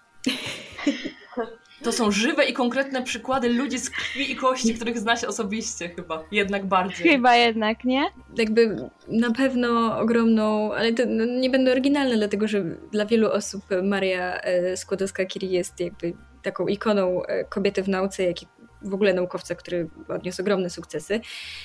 To 1.84 1.91
są 1.91 2.12
żywe 2.12 2.46
i 2.46 2.53
konkretne 2.53 3.03
przykłady 3.03 3.50
ludzi 3.50 3.79
z 3.79 3.89
krwi 3.89 4.32
i 4.32 4.36
kości, 4.36 4.75
których 4.75 5.00
zna 5.00 5.15
się 5.15 5.27
osobiście 5.27 5.89
chyba, 5.89 6.24
jednak 6.32 6.65
bardziej. 6.65 7.12
Chyba 7.12 7.36
jednak, 7.36 7.84
nie? 7.84 8.05
Jakby 8.38 8.89
na 9.08 9.32
pewno 9.32 10.00
ogromną, 10.00 10.74
ale 10.74 10.93
to 10.93 11.03
no, 11.08 11.25
nie 11.25 11.50
będę 11.50 11.72
oryginalna, 11.72 12.15
dlatego 12.15 12.48
że 12.48 12.63
dla 12.91 13.05
wielu 13.05 13.32
osób 13.32 13.63
Maria 13.84 14.41
e, 14.41 14.77
Skłodowska-Curie 14.77 15.50
jest 15.50 15.79
jakby 15.79 16.13
taką 16.43 16.67
ikoną 16.67 17.23
e, 17.23 17.43
kobiety 17.43 17.83
w 17.83 17.88
nauce, 17.88 18.23
jak 18.23 18.43
i 18.43 18.47
w 18.83 18.93
ogóle 18.93 19.13
naukowca, 19.13 19.55
który 19.55 19.89
odniósł 20.07 20.41
ogromne 20.41 20.69
sukcesy. 20.69 21.19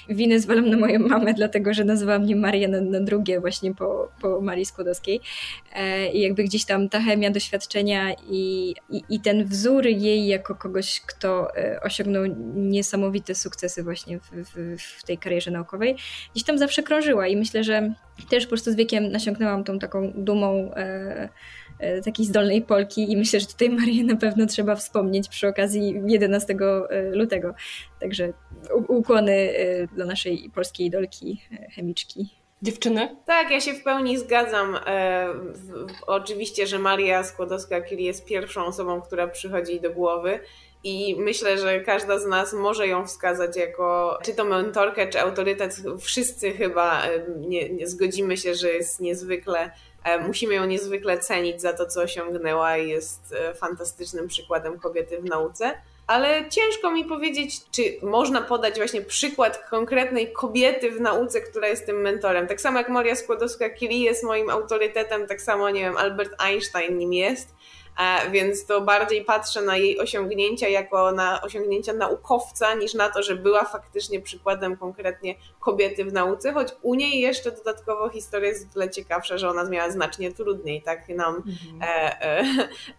Winę 0.08 0.40
zwalam 0.40 0.70
na 0.70 0.76
moją 0.76 0.98
mamę, 0.98 1.34
dlatego 1.34 1.74
że 1.74 1.84
nazywała 1.84 2.18
mnie 2.18 2.36
Maria 2.36 2.68
na, 2.68 2.80
na 2.80 3.00
drugie 3.00 3.40
właśnie 3.40 3.74
po, 3.74 4.12
po 4.20 4.40
Marii 4.40 4.66
Skłodowskiej. 4.66 5.20
E, 5.74 6.12
I 6.12 6.20
jakby 6.20 6.44
gdzieś 6.44 6.64
tam 6.64 6.88
ta 6.88 7.00
chemia 7.00 7.30
doświadczenia 7.30 8.12
i, 8.30 8.74
i, 8.90 9.02
i 9.08 9.20
ten 9.20 9.44
wzór 9.44 9.86
jej 9.86 10.26
jako 10.26 10.54
kogoś, 10.54 11.00
kto 11.06 11.56
e, 11.56 11.80
osiągnął 11.80 12.24
niesamowite 12.54 13.34
sukcesy 13.34 13.82
właśnie 13.82 14.18
w, 14.18 14.30
w, 14.32 14.82
w 14.82 15.04
tej 15.04 15.18
karierze 15.18 15.50
naukowej, 15.50 15.96
gdzieś 16.34 16.44
tam 16.44 16.58
zawsze 16.58 16.82
krążyła 16.82 17.26
i 17.26 17.36
myślę, 17.36 17.64
że 17.64 17.94
też 18.30 18.44
po 18.44 18.48
prostu 18.48 18.72
z 18.72 18.74
wiekiem 18.74 19.12
nasiąknęłam 19.12 19.64
tą 19.64 19.78
taką 19.78 20.12
dumą 20.16 20.70
E, 20.76 21.28
takiej 22.04 22.26
zdolnej 22.26 22.62
Polki 22.62 23.12
i 23.12 23.16
myślę, 23.16 23.40
że 23.40 23.46
tutaj 23.46 23.70
Marię 23.70 24.04
na 24.04 24.16
pewno 24.16 24.46
trzeba 24.46 24.76
wspomnieć 24.76 25.28
przy 25.28 25.48
okazji 25.48 26.02
11 26.06 26.54
e, 26.90 27.10
lutego. 27.10 27.54
Także 28.00 28.32
ukłony 28.88 29.32
e, 29.32 29.86
dla 29.86 30.06
naszej 30.06 30.50
polskiej 30.54 30.86
idolki, 30.86 31.42
chemiczki. 31.74 32.38
Dziewczyny? 32.62 33.16
Tak, 33.26 33.50
ja 33.50 33.60
się 33.60 33.72
w 33.72 33.82
pełni 33.82 34.18
zgadzam. 34.18 34.76
E, 34.86 35.28
w, 35.34 35.86
oczywiście, 36.06 36.66
że 36.66 36.78
Maria 36.78 37.22
Skłodowska-Curie 37.22 38.04
jest 38.04 38.24
pierwszą 38.24 38.64
osobą, 38.64 39.00
która 39.00 39.28
przychodzi 39.28 39.80
do 39.80 39.90
głowy 39.90 40.40
i 40.84 41.16
myślę, 41.18 41.58
że 41.58 41.80
każda 41.80 42.18
z 42.18 42.26
nas 42.26 42.52
może 42.52 42.88
ją 42.88 43.06
wskazać 43.06 43.56
jako 43.56 44.18
czy 44.22 44.34
to 44.34 44.44
mentorkę, 44.44 45.08
czy 45.08 45.20
autorytet. 45.20 45.82
Wszyscy 46.00 46.50
chyba 46.50 47.02
nie, 47.38 47.68
nie 47.68 47.86
zgodzimy 47.86 48.36
się, 48.36 48.54
że 48.54 48.68
jest 48.68 49.00
niezwykle 49.00 49.70
E, 49.70 49.70
musimy 50.18 50.54
ją 50.54 50.66
niezwykle 50.66 51.18
cenić 51.18 51.60
za 51.60 51.72
to, 51.72 51.86
co 51.86 52.00
osiągnęła 52.02 52.78
i 52.78 52.88
jest 52.88 53.34
e, 53.38 53.54
fantastycznym 53.54 54.28
przykładem 54.28 54.78
kobiety 54.78 55.18
w 55.18 55.24
nauce. 55.24 55.74
Ale 56.06 56.48
ciężko 56.50 56.90
mi 56.90 57.04
powiedzieć, 57.04 57.70
czy 57.70 57.82
można 58.02 58.42
podać 58.42 58.76
właśnie 58.76 59.02
przykład 59.02 59.68
konkretnej 59.70 60.32
kobiety 60.32 60.90
w 60.90 61.00
nauce, 61.00 61.40
która 61.40 61.68
jest 61.68 61.86
tym 61.86 62.00
mentorem. 62.00 62.46
Tak 62.46 62.60
samo 62.60 62.78
jak 62.78 62.88
Maria 62.88 63.14
Skłodowska-Curie 63.14 64.02
jest 64.02 64.24
moim 64.24 64.50
autorytetem, 64.50 65.26
tak 65.26 65.42
samo, 65.42 65.70
nie 65.70 65.80
wiem, 65.80 65.96
Albert 65.96 66.42
Einstein 66.42 66.98
nim 66.98 67.12
jest. 67.12 67.54
E, 67.98 68.30
więc 68.30 68.66
to 68.66 68.80
bardziej 68.80 69.24
patrzę 69.24 69.62
na 69.62 69.76
jej 69.76 69.98
osiągnięcia 69.98 70.68
jako 70.68 71.12
na 71.12 71.42
osiągnięcia 71.42 71.92
naukowca, 71.92 72.74
niż 72.74 72.94
na 72.94 73.08
to, 73.08 73.22
że 73.22 73.36
była 73.36 73.64
faktycznie 73.64 74.20
przykładem 74.20 74.76
konkretnie 74.76 75.34
kobiety 75.60 76.04
w 76.04 76.12
nauce, 76.12 76.52
choć 76.52 76.68
u 76.82 76.94
niej 76.94 77.20
jeszcze 77.20 77.52
dodatkowo 77.52 78.08
historia 78.08 78.48
jest 78.48 78.68
o 78.70 78.72
tyle 78.72 78.90
ciekawsza, 78.90 79.38
że 79.38 79.48
ona 79.48 79.64
miała 79.64 79.90
znacznie 79.90 80.32
trudniej, 80.32 80.82
tak 80.82 81.08
nam, 81.08 81.36
mhm. 81.36 81.82
e, 81.82 82.20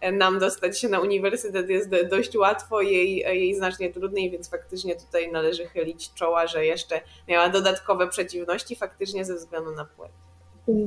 e, 0.00 0.12
nam 0.22 0.38
dostać 0.38 0.80
się 0.80 0.88
na 0.88 1.00
uniwersytet 1.00 1.70
jest 1.70 1.90
dość 2.10 2.36
łatwo, 2.36 2.80
jej, 2.80 3.16
jej 3.16 3.54
znacznie 3.54 3.92
trudniej, 3.92 4.30
więc 4.30 4.50
faktycznie 4.50 4.96
tutaj 4.96 5.32
należy 5.32 5.66
chylić 5.66 6.14
czoła, 6.14 6.46
że 6.46 6.66
jeszcze 6.66 7.00
miała 7.28 7.48
dodatkowe 7.48 8.08
przeciwności 8.08 8.76
faktycznie 8.76 9.24
ze 9.24 9.34
względu 9.34 9.70
na 9.70 9.84
płeć. 9.84 10.12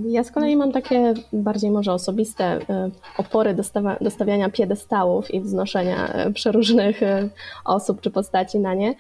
Ja 0.08 0.24
z 0.24 0.32
kolei 0.32 0.56
mam 0.56 0.72
takie 0.72 1.14
bardziej 1.34 1.72
może 1.72 1.94
osobiste 1.94 2.46
e, 2.46 2.90
opory 3.18 3.56
do 4.02 4.10
stawiania 4.10 4.50
piedestałów 4.50 5.34
i 5.34 5.42
wznoszenia 5.42 6.08
e, 6.08 6.32
przeróżnych 6.32 7.04
e, 7.04 7.30
osób 7.66 8.02
czy 8.02 8.12
postaci 8.12 8.60
na 8.60 8.74
nie, 8.74 8.96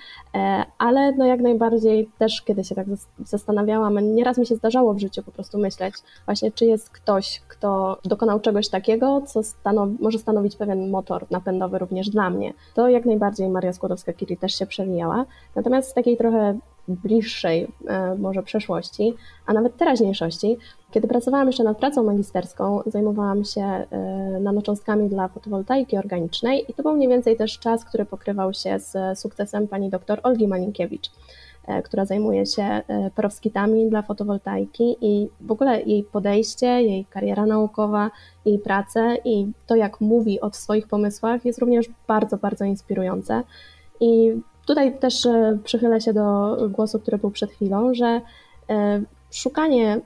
ale 0.77 1.11
no 1.11 1.25
jak 1.25 1.41
najbardziej 1.41 2.09
też 2.17 2.41
kiedy 2.41 2.63
się 2.63 2.75
tak 2.75 2.87
zastanawiałam, 3.25 4.15
nieraz 4.15 4.37
mi 4.37 4.45
się 4.45 4.55
zdarzało 4.55 4.93
w 4.93 4.99
życiu 4.99 5.23
po 5.23 5.31
prostu 5.31 5.57
myśleć 5.57 5.95
właśnie, 6.25 6.51
czy 6.51 6.65
jest 6.65 6.89
ktoś, 6.89 7.41
kto 7.47 7.97
dokonał 8.05 8.39
czegoś 8.39 8.69
takiego, 8.69 9.21
co 9.21 9.41
może 9.99 10.19
stanowić 10.19 10.55
pewien 10.55 10.89
motor 10.89 11.25
napędowy 11.31 11.77
również 11.77 12.09
dla 12.09 12.29
mnie. 12.29 12.53
To 12.73 12.89
jak 12.89 13.05
najbardziej 13.05 13.49
Maria 13.49 13.71
Skłodowska-Curie 13.71 14.37
też 14.37 14.55
się 14.59 14.65
przewijała. 14.65 15.25
Natomiast 15.55 15.89
z 15.89 15.93
takiej 15.93 16.17
trochę 16.17 16.57
bliższej 16.87 17.67
e, 17.87 18.15
może 18.15 18.43
przeszłości, 18.43 19.13
a 19.45 19.53
nawet 19.53 19.77
teraźniejszości. 19.77 20.57
Kiedy 20.91 21.07
pracowałam 21.07 21.47
jeszcze 21.47 21.63
nad 21.63 21.77
pracą 21.77 22.03
magisterską, 22.03 22.81
zajmowałam 22.85 23.45
się 23.45 23.61
e, 23.61 23.87
nanocząstkami 24.39 25.09
dla 25.09 25.27
fotowoltaiki 25.27 25.97
organicznej 25.97 26.65
i 26.71 26.73
to 26.73 26.83
był 26.83 26.93
mniej 26.93 27.09
więcej 27.09 27.37
też 27.37 27.59
czas, 27.59 27.85
który 27.85 28.05
pokrywał 28.05 28.53
się 28.53 28.79
z 28.79 29.19
sukcesem 29.19 29.67
pani 29.67 29.89
doktor 29.89 30.19
Olgi 30.23 30.47
Malinkiewicz, 30.47 31.11
e, 31.67 31.81
która 31.81 32.05
zajmuje 32.05 32.45
się 32.45 32.81
perowskitami 33.15 33.89
dla 33.89 34.01
fotowoltaiki 34.01 34.97
i 35.01 35.29
w 35.41 35.51
ogóle 35.51 35.81
jej 35.81 36.03
podejście, 36.03 36.67
jej 36.67 37.05
kariera 37.05 37.45
naukowa, 37.45 38.11
jej 38.45 38.59
prace 38.59 39.17
i 39.25 39.51
to, 39.67 39.75
jak 39.75 40.01
mówi 40.01 40.41
o 40.41 40.51
swoich 40.51 40.87
pomysłach 40.87 41.45
jest 41.45 41.59
również 41.59 41.85
bardzo, 42.07 42.37
bardzo 42.37 42.65
inspirujące. 42.65 43.43
I 43.99 44.33
Tutaj 44.65 44.99
też 44.99 45.25
e, 45.25 45.57
przychylę 45.63 46.01
się 46.01 46.13
do 46.13 46.57
głosu, 46.69 46.99
który 46.99 47.17
był 47.17 47.31
przed 47.31 47.51
chwilą, 47.51 47.93
że 47.93 48.21
e, 48.69 49.01
szukanie 49.31 50.01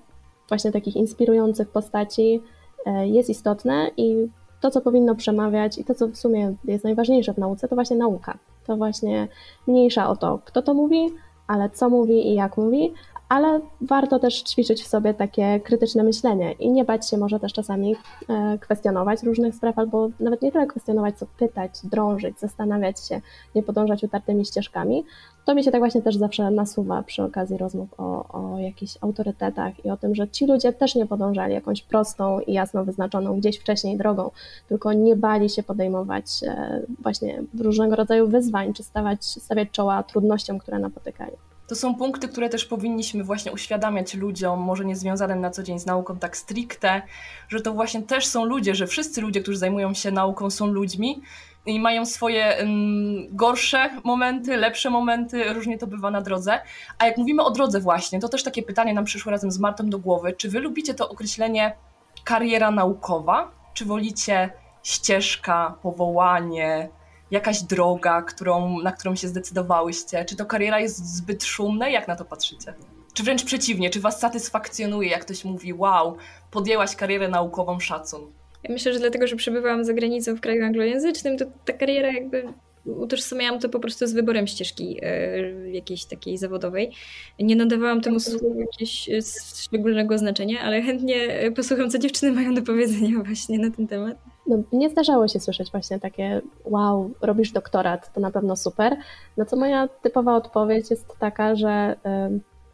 właśnie 0.49 0.71
takich 0.71 0.95
inspirujących 0.95 1.69
postaci 1.69 2.41
e, 2.85 3.07
jest 3.07 3.29
istotne 3.29 3.91
i 3.97 4.27
to, 4.61 4.71
co 4.71 4.81
powinno 4.81 5.15
przemawiać 5.15 5.77
i 5.77 5.83
to, 5.83 5.95
co 5.95 6.07
w 6.07 6.17
sumie 6.17 6.53
jest 6.65 6.83
najważniejsze 6.83 7.33
w 7.33 7.37
nauce, 7.37 7.67
to 7.67 7.75
właśnie 7.75 7.97
nauka. 7.97 8.37
To 8.67 8.77
właśnie 8.77 9.27
mniejsza 9.67 10.09
o 10.09 10.15
to, 10.15 10.39
kto 10.45 10.61
to 10.61 10.73
mówi, 10.73 11.09
ale 11.47 11.69
co 11.69 11.89
mówi 11.89 12.27
i 12.27 12.33
jak 12.33 12.57
mówi, 12.57 12.93
ale 13.29 13.61
warto 13.81 14.19
też 14.19 14.43
ćwiczyć 14.43 14.83
w 14.83 14.87
sobie 14.87 15.13
takie 15.13 15.59
krytyczne 15.59 16.03
myślenie 16.03 16.51
i 16.51 16.71
nie 16.71 16.85
bać 16.85 17.09
się 17.09 17.17
może 17.17 17.39
też 17.39 17.53
czasami 17.53 17.95
e, 18.29 18.57
kwestionować 18.57 19.23
różnych 19.23 19.55
spraw, 19.55 19.79
albo 19.79 20.09
nawet 20.19 20.41
nie 20.41 20.51
tyle 20.51 20.67
kwestionować, 20.67 21.17
co 21.17 21.25
pytać, 21.39 21.71
drążyć, 21.83 22.39
zastanawiać 22.39 23.07
się, 23.07 23.21
nie 23.55 23.63
podążać 23.63 24.03
utartymi 24.03 24.45
ścieżkami. 24.45 25.03
To 25.45 25.55
mi 25.55 25.63
się 25.63 25.71
tak 25.71 25.81
właśnie 25.81 26.01
też 26.01 26.15
zawsze 26.15 26.51
nasuwa 26.51 27.03
przy 27.03 27.23
okazji 27.23 27.57
rozmów 27.57 27.89
o, 27.97 28.25
o 28.53 28.59
jakichś 28.59 28.97
autorytetach 29.01 29.85
i 29.85 29.89
o 29.89 29.97
tym, 29.97 30.15
że 30.15 30.27
ci 30.27 30.45
ludzie 30.45 30.73
też 30.73 30.95
nie 30.95 31.05
podążali 31.05 31.53
jakąś 31.53 31.81
prostą 31.81 32.39
i 32.39 32.53
jasno 32.53 32.85
wyznaczoną 32.85 33.39
gdzieś 33.39 33.57
wcześniej 33.57 33.97
drogą, 33.97 34.31
tylko 34.69 34.93
nie 34.93 35.15
bali 35.15 35.49
się 35.49 35.63
podejmować 35.63 36.25
e, 36.43 36.81
właśnie 36.99 37.43
różnego 37.59 37.95
rodzaju 37.95 38.27
wyzwań, 38.27 38.73
czy 38.73 38.83
stawać, 38.83 39.25
stawiać 39.25 39.69
czoła 39.71 40.03
trudnościom, 40.03 40.59
które 40.59 40.79
napotykali. 40.79 41.37
To 41.67 41.75
są 41.75 41.95
punkty, 41.95 42.27
które 42.27 42.49
też 42.49 42.65
powinniśmy 42.65 43.23
właśnie 43.23 43.51
uświadamiać 43.51 44.13
ludziom, 44.13 44.59
może 44.59 44.85
nie 44.85 44.95
związanym 44.95 45.41
na 45.41 45.49
co 45.49 45.63
dzień 45.63 45.79
z 45.79 45.85
nauką 45.85 46.17
tak 46.17 46.37
stricte, 46.37 47.01
że 47.49 47.61
to 47.61 47.73
właśnie 47.73 48.01
też 48.01 48.27
są 48.27 48.45
ludzie, 48.45 48.75
że 48.75 48.87
wszyscy 48.87 49.21
ludzie, 49.21 49.41
którzy 49.41 49.57
zajmują 49.57 49.93
się 49.93 50.11
nauką, 50.11 50.49
są 50.49 50.67
ludźmi 50.67 51.21
i 51.65 51.79
mają 51.79 52.05
swoje 52.05 52.57
um, 52.59 53.35
gorsze 53.35 53.89
momenty, 54.03 54.57
lepsze 54.57 54.89
momenty, 54.89 55.53
różnie 55.53 55.77
to 55.77 55.87
bywa 55.87 56.11
na 56.11 56.21
drodze. 56.21 56.59
A 56.99 57.05
jak 57.05 57.17
mówimy 57.17 57.43
o 57.43 57.51
drodze 57.51 57.79
właśnie, 57.79 58.19
to 58.19 58.29
też 58.29 58.43
takie 58.43 58.63
pytanie 58.63 58.93
nam 58.93 59.05
przyszło 59.05 59.31
razem 59.31 59.51
z 59.51 59.59
Martą 59.59 59.89
do 59.89 59.99
głowy. 59.99 60.33
Czy 60.33 60.49
wy 60.49 60.59
lubicie 60.59 60.93
to 60.93 61.09
określenie 61.09 61.75
kariera 62.23 62.71
naukowa? 62.71 63.51
Czy 63.73 63.85
wolicie 63.85 64.49
ścieżka, 64.83 65.75
powołanie, 65.81 66.89
jakaś 67.31 67.61
droga, 67.61 68.21
którą, 68.21 68.81
na 68.81 68.91
którą 68.91 69.15
się 69.15 69.27
zdecydowałyście? 69.27 70.25
Czy 70.25 70.35
to 70.35 70.45
kariera 70.45 70.79
jest 70.79 71.15
zbyt 71.15 71.43
szumna? 71.43 71.89
Jak 71.89 72.07
na 72.07 72.15
to 72.15 72.25
patrzycie? 72.25 72.73
Czy 73.13 73.23
wręcz 73.23 73.43
przeciwnie, 73.43 73.89
czy 73.89 73.99
was 73.99 74.19
satysfakcjonuje, 74.19 75.09
jak 75.09 75.21
ktoś 75.21 75.45
mówi, 75.45 75.73
wow, 75.73 76.17
podjęłaś 76.51 76.95
karierę 76.95 77.29
naukową, 77.29 77.79
szacun? 77.79 78.21
Ja 78.63 78.73
myślę, 78.73 78.93
że 78.93 78.99
dlatego, 78.99 79.27
że 79.27 79.35
przebywałam 79.35 79.85
za 79.85 79.93
granicą 79.93 80.35
w 80.35 80.41
kraju 80.41 80.65
anglojęzycznym, 80.65 81.37
to 81.37 81.45
ta 81.65 81.73
kariera 81.73 82.11
jakby 82.11 82.53
utożsamiałam 82.85 83.59
to 83.59 83.69
po 83.69 83.79
prostu 83.79 84.07
z 84.07 84.13
wyborem 84.13 84.47
ścieżki 84.47 84.99
e, 85.01 85.71
jakiejś 85.71 86.05
takiej 86.05 86.37
zawodowej. 86.37 86.91
Nie 87.39 87.55
nadawałam 87.55 88.01
temu 88.01 88.17
jakiegoś 88.59 89.09
e, 89.09 89.21
szczególnego 89.55 90.17
znaczenia, 90.17 90.61
ale 90.61 90.81
chętnie 90.81 91.51
posłucham, 91.55 91.89
co 91.89 91.99
dziewczyny 91.99 92.31
mają 92.31 92.53
do 92.53 92.61
powiedzenia 92.61 93.23
właśnie 93.23 93.59
na 93.59 93.71
ten 93.71 93.87
temat. 93.87 94.17
No, 94.47 94.57
nie 94.73 94.89
zdarzało 94.89 95.27
się 95.27 95.39
słyszeć 95.39 95.71
właśnie 95.71 95.99
takie 95.99 96.41
wow, 96.65 97.11
robisz 97.21 97.51
doktorat, 97.51 98.13
to 98.13 98.21
na 98.21 98.31
pewno 98.31 98.55
super. 98.55 98.97
No 99.37 99.45
co 99.45 99.55
moja 99.55 99.87
typowa 99.87 100.35
odpowiedź 100.35 100.91
jest 100.91 101.17
taka, 101.19 101.55
że 101.55 101.95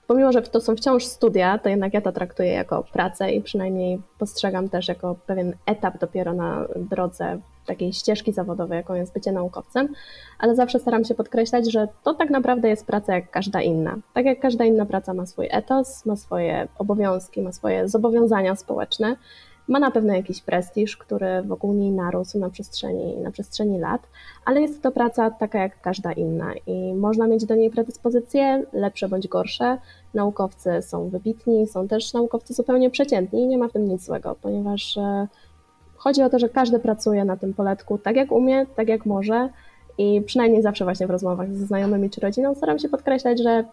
pomimo, 0.07 0.31
że 0.31 0.41
to 0.41 0.61
są 0.61 0.75
wciąż 0.75 1.05
studia, 1.05 1.57
to 1.57 1.69
jednak 1.69 1.93
ja 1.93 2.01
to 2.01 2.11
traktuję 2.11 2.51
jako 2.51 2.83
pracę 2.93 3.31
i 3.31 3.41
przynajmniej 3.41 4.01
postrzegam 4.19 4.69
też 4.69 4.87
jako 4.87 5.15
pewien 5.27 5.53
etap 5.65 5.99
dopiero 5.99 6.33
na 6.33 6.65
drodze 6.75 7.39
takiej 7.65 7.93
ścieżki 7.93 8.33
zawodowej, 8.33 8.77
jaką 8.77 8.93
jest 8.93 9.13
bycie 9.13 9.31
naukowcem, 9.31 9.87
ale 10.39 10.55
zawsze 10.55 10.79
staram 10.79 11.03
się 11.03 11.15
podkreślać, 11.15 11.71
że 11.71 11.87
to 12.03 12.13
tak 12.13 12.29
naprawdę 12.29 12.69
jest 12.69 12.87
praca 12.87 13.15
jak 13.15 13.31
każda 13.31 13.61
inna. 13.61 13.95
Tak 14.13 14.25
jak 14.25 14.39
każda 14.39 14.65
inna 14.65 14.85
praca 14.85 15.13
ma 15.13 15.25
swój 15.25 15.47
etos, 15.51 16.05
ma 16.05 16.15
swoje 16.15 16.67
obowiązki, 16.77 17.41
ma 17.41 17.51
swoje 17.51 17.87
zobowiązania 17.87 18.55
społeczne 18.55 19.15
ma 19.67 19.79
na 19.79 19.91
pewno 19.91 20.13
jakiś 20.13 20.41
prestiż, 20.41 20.97
który 20.97 21.41
wokół 21.41 21.73
niej 21.73 21.91
narósł 21.91 22.39
na 22.39 22.49
przestrzeni, 22.49 23.17
na 23.17 23.31
przestrzeni 23.31 23.79
lat, 23.79 24.01
ale 24.45 24.61
jest 24.61 24.81
to 24.81 24.91
praca 24.91 25.31
taka 25.31 25.59
jak 25.59 25.81
każda 25.81 26.11
inna 26.11 26.53
i 26.67 26.93
można 26.93 27.27
mieć 27.27 27.45
do 27.45 27.55
niej 27.55 27.69
predyspozycje 27.69 28.65
lepsze 28.73 29.09
bądź 29.09 29.27
gorsze. 29.27 29.77
Naukowcy 30.13 30.81
są 30.81 31.09
wybitni, 31.09 31.67
są 31.67 31.87
też 31.87 32.13
naukowcy 32.13 32.53
zupełnie 32.53 32.89
przeciętni 32.89 33.41
i 33.41 33.47
nie 33.47 33.57
ma 33.57 33.67
w 33.67 33.71
tym 33.71 33.87
nic 33.87 34.05
złego, 34.05 34.35
ponieważ 34.41 34.97
e, 34.97 35.27
chodzi 35.95 36.23
o 36.23 36.29
to, 36.29 36.39
że 36.39 36.49
każdy 36.49 36.79
pracuje 36.79 37.25
na 37.25 37.37
tym 37.37 37.53
poletku 37.53 37.97
tak 37.97 38.15
jak 38.15 38.31
umie, 38.31 38.65
tak 38.75 38.87
jak 38.87 39.05
może 39.05 39.49
i 39.97 40.21
przynajmniej 40.21 40.61
zawsze 40.61 40.83
właśnie 40.83 41.07
w 41.07 41.11
rozmowach 41.11 41.53
ze 41.53 41.65
znajomymi 41.65 42.09
czy 42.09 42.21
rodziną 42.21 42.55
staram 42.55 42.79
się 42.79 42.89
podkreślać, 42.89 43.43
że 43.43 43.63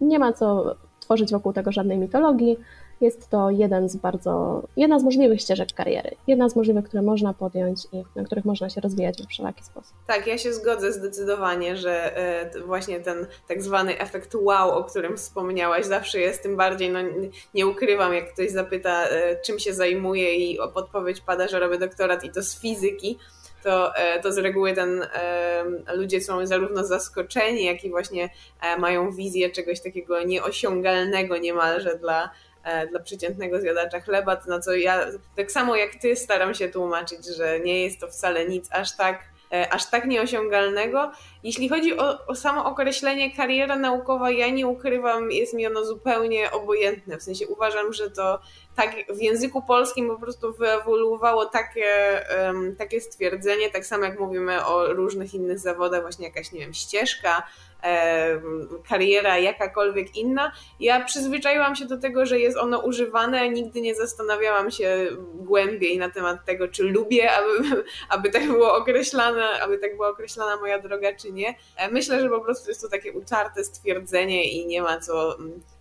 nie 0.00 0.18
ma 0.18 0.32
co 0.32 0.74
tworzyć 1.00 1.32
wokół 1.32 1.52
tego 1.52 1.72
żadnej 1.72 1.98
mitologii, 1.98 2.56
jest 3.00 3.28
to 3.28 3.50
jeden 3.50 3.88
z 3.88 3.96
bardzo, 3.96 4.62
jedna 4.76 4.98
z 4.98 5.04
możliwych 5.04 5.40
ścieżek 5.40 5.72
kariery. 5.72 6.16
Jedna 6.26 6.48
z 6.48 6.56
możliwych, 6.56 6.84
które 6.84 7.02
można 7.02 7.34
podjąć 7.34 7.84
i 7.92 8.04
na 8.16 8.24
których 8.24 8.44
można 8.44 8.70
się 8.70 8.80
rozwijać 8.80 9.22
w 9.22 9.26
wszelaki 9.26 9.64
sposób. 9.64 9.96
Tak, 10.06 10.26
ja 10.26 10.38
się 10.38 10.52
zgodzę 10.52 10.92
zdecydowanie, 10.92 11.76
że 11.76 12.16
e, 12.16 12.60
właśnie 12.60 13.00
ten 13.00 13.26
tak 13.48 13.62
zwany 13.62 13.98
efekt 13.98 14.34
wow, 14.34 14.70
o 14.70 14.84
którym 14.84 15.16
wspomniałaś, 15.16 15.86
zawsze 15.86 16.20
jest 16.20 16.42
tym 16.42 16.56
bardziej, 16.56 16.90
no 16.90 16.98
nie 17.54 17.66
ukrywam, 17.66 18.14
jak 18.14 18.32
ktoś 18.32 18.50
zapyta, 18.50 19.08
e, 19.08 19.40
czym 19.40 19.58
się 19.58 19.74
zajmuje 19.74 20.34
i 20.34 20.58
podpowiedź 20.74 21.20
pada, 21.20 21.48
że 21.48 21.58
robię 21.58 21.78
doktorat 21.78 22.24
i 22.24 22.30
to 22.30 22.42
z 22.42 22.60
fizyki, 22.60 23.18
to, 23.62 23.96
e, 23.96 24.20
to 24.20 24.32
z 24.32 24.38
reguły 24.38 24.72
ten, 24.72 25.06
ludzie 25.94 26.20
są 26.20 26.46
zarówno 26.46 26.84
zaskoczeni, 26.84 27.64
jak 27.64 27.84
i 27.84 27.90
właśnie 27.90 28.30
mają 28.78 29.12
wizję 29.12 29.50
czegoś 29.50 29.80
takiego 29.80 30.22
nieosiągalnego 30.22 31.38
niemalże 31.38 31.98
dla, 31.98 32.30
dla 32.90 33.00
przeciętnego 33.00 33.60
zjadacza 33.60 34.00
chleba, 34.00 34.36
to 34.36 34.50
na 34.50 34.60
co 34.60 34.74
ja 34.74 35.06
tak 35.36 35.52
samo 35.52 35.76
jak 35.76 35.94
ty 35.94 36.16
staram 36.16 36.54
się 36.54 36.68
tłumaczyć, 36.68 37.26
że 37.36 37.60
nie 37.60 37.82
jest 37.82 38.00
to 38.00 38.08
wcale 38.08 38.48
nic 38.48 38.68
aż 38.72 38.96
tak 38.96 39.24
e, 39.52 39.72
aż 39.72 39.90
tak 39.90 40.06
nieosiągalnego. 40.06 41.12
Jeśli 41.42 41.68
chodzi 41.68 41.98
o, 41.98 42.26
o 42.26 42.34
samo 42.34 42.64
określenie 42.64 43.36
kariera 43.36 43.76
naukowa, 43.76 44.30
ja 44.30 44.48
nie 44.48 44.66
ukrywam, 44.66 45.30
jest 45.30 45.54
mi 45.54 45.66
ono 45.66 45.84
zupełnie 45.84 46.50
obojętne. 46.50 47.18
W 47.18 47.22
sensie 47.22 47.46
uważam, 47.46 47.92
że 47.92 48.10
to 48.10 48.40
tak 48.78 48.94
w 49.16 49.22
języku 49.22 49.62
polskim 49.62 50.08
po 50.08 50.16
prostu 50.16 50.52
wyewoluowało 50.52 51.46
takie, 51.46 52.20
um, 52.44 52.76
takie 52.76 53.00
stwierdzenie, 53.00 53.70
tak 53.70 53.86
samo 53.86 54.04
jak 54.04 54.20
mówimy 54.20 54.64
o 54.64 54.94
różnych 54.94 55.34
innych 55.34 55.58
zawodach, 55.58 56.02
właśnie 56.02 56.26
jakaś, 56.26 56.52
nie 56.52 56.60
wiem, 56.60 56.74
ścieżka, 56.74 57.42
kariera 58.88 59.38
jakakolwiek 59.38 60.16
inna. 60.16 60.52
Ja 60.80 61.04
przyzwyczaiłam 61.04 61.76
się 61.76 61.84
do 61.84 61.98
tego, 61.98 62.26
że 62.26 62.38
jest 62.38 62.56
ono 62.56 62.78
używane, 62.78 63.48
nigdy 63.48 63.80
nie 63.80 63.94
zastanawiałam 63.94 64.70
się 64.70 65.08
głębiej 65.34 65.98
na 65.98 66.10
temat 66.10 66.44
tego, 66.44 66.68
czy 66.68 66.82
lubię, 66.82 67.32
aby, 67.32 67.84
aby 68.14 68.30
tak 68.30 68.46
było 68.46 68.76
określane, 68.76 69.60
aby 69.62 69.78
tak 69.78 69.96
była 69.96 70.08
określana 70.08 70.56
moja 70.56 70.78
droga, 70.78 71.14
czy 71.14 71.32
nie. 71.32 71.54
E, 71.76 71.90
myślę, 71.90 72.20
że 72.20 72.28
po 72.28 72.40
prostu 72.40 72.68
jest 72.68 72.82
to 72.82 72.88
takie 72.88 73.12
utarte 73.12 73.64
stwierdzenie 73.64 74.50
i 74.50 74.66
nie 74.66 74.82
ma 74.82 75.00
co, 75.00 75.36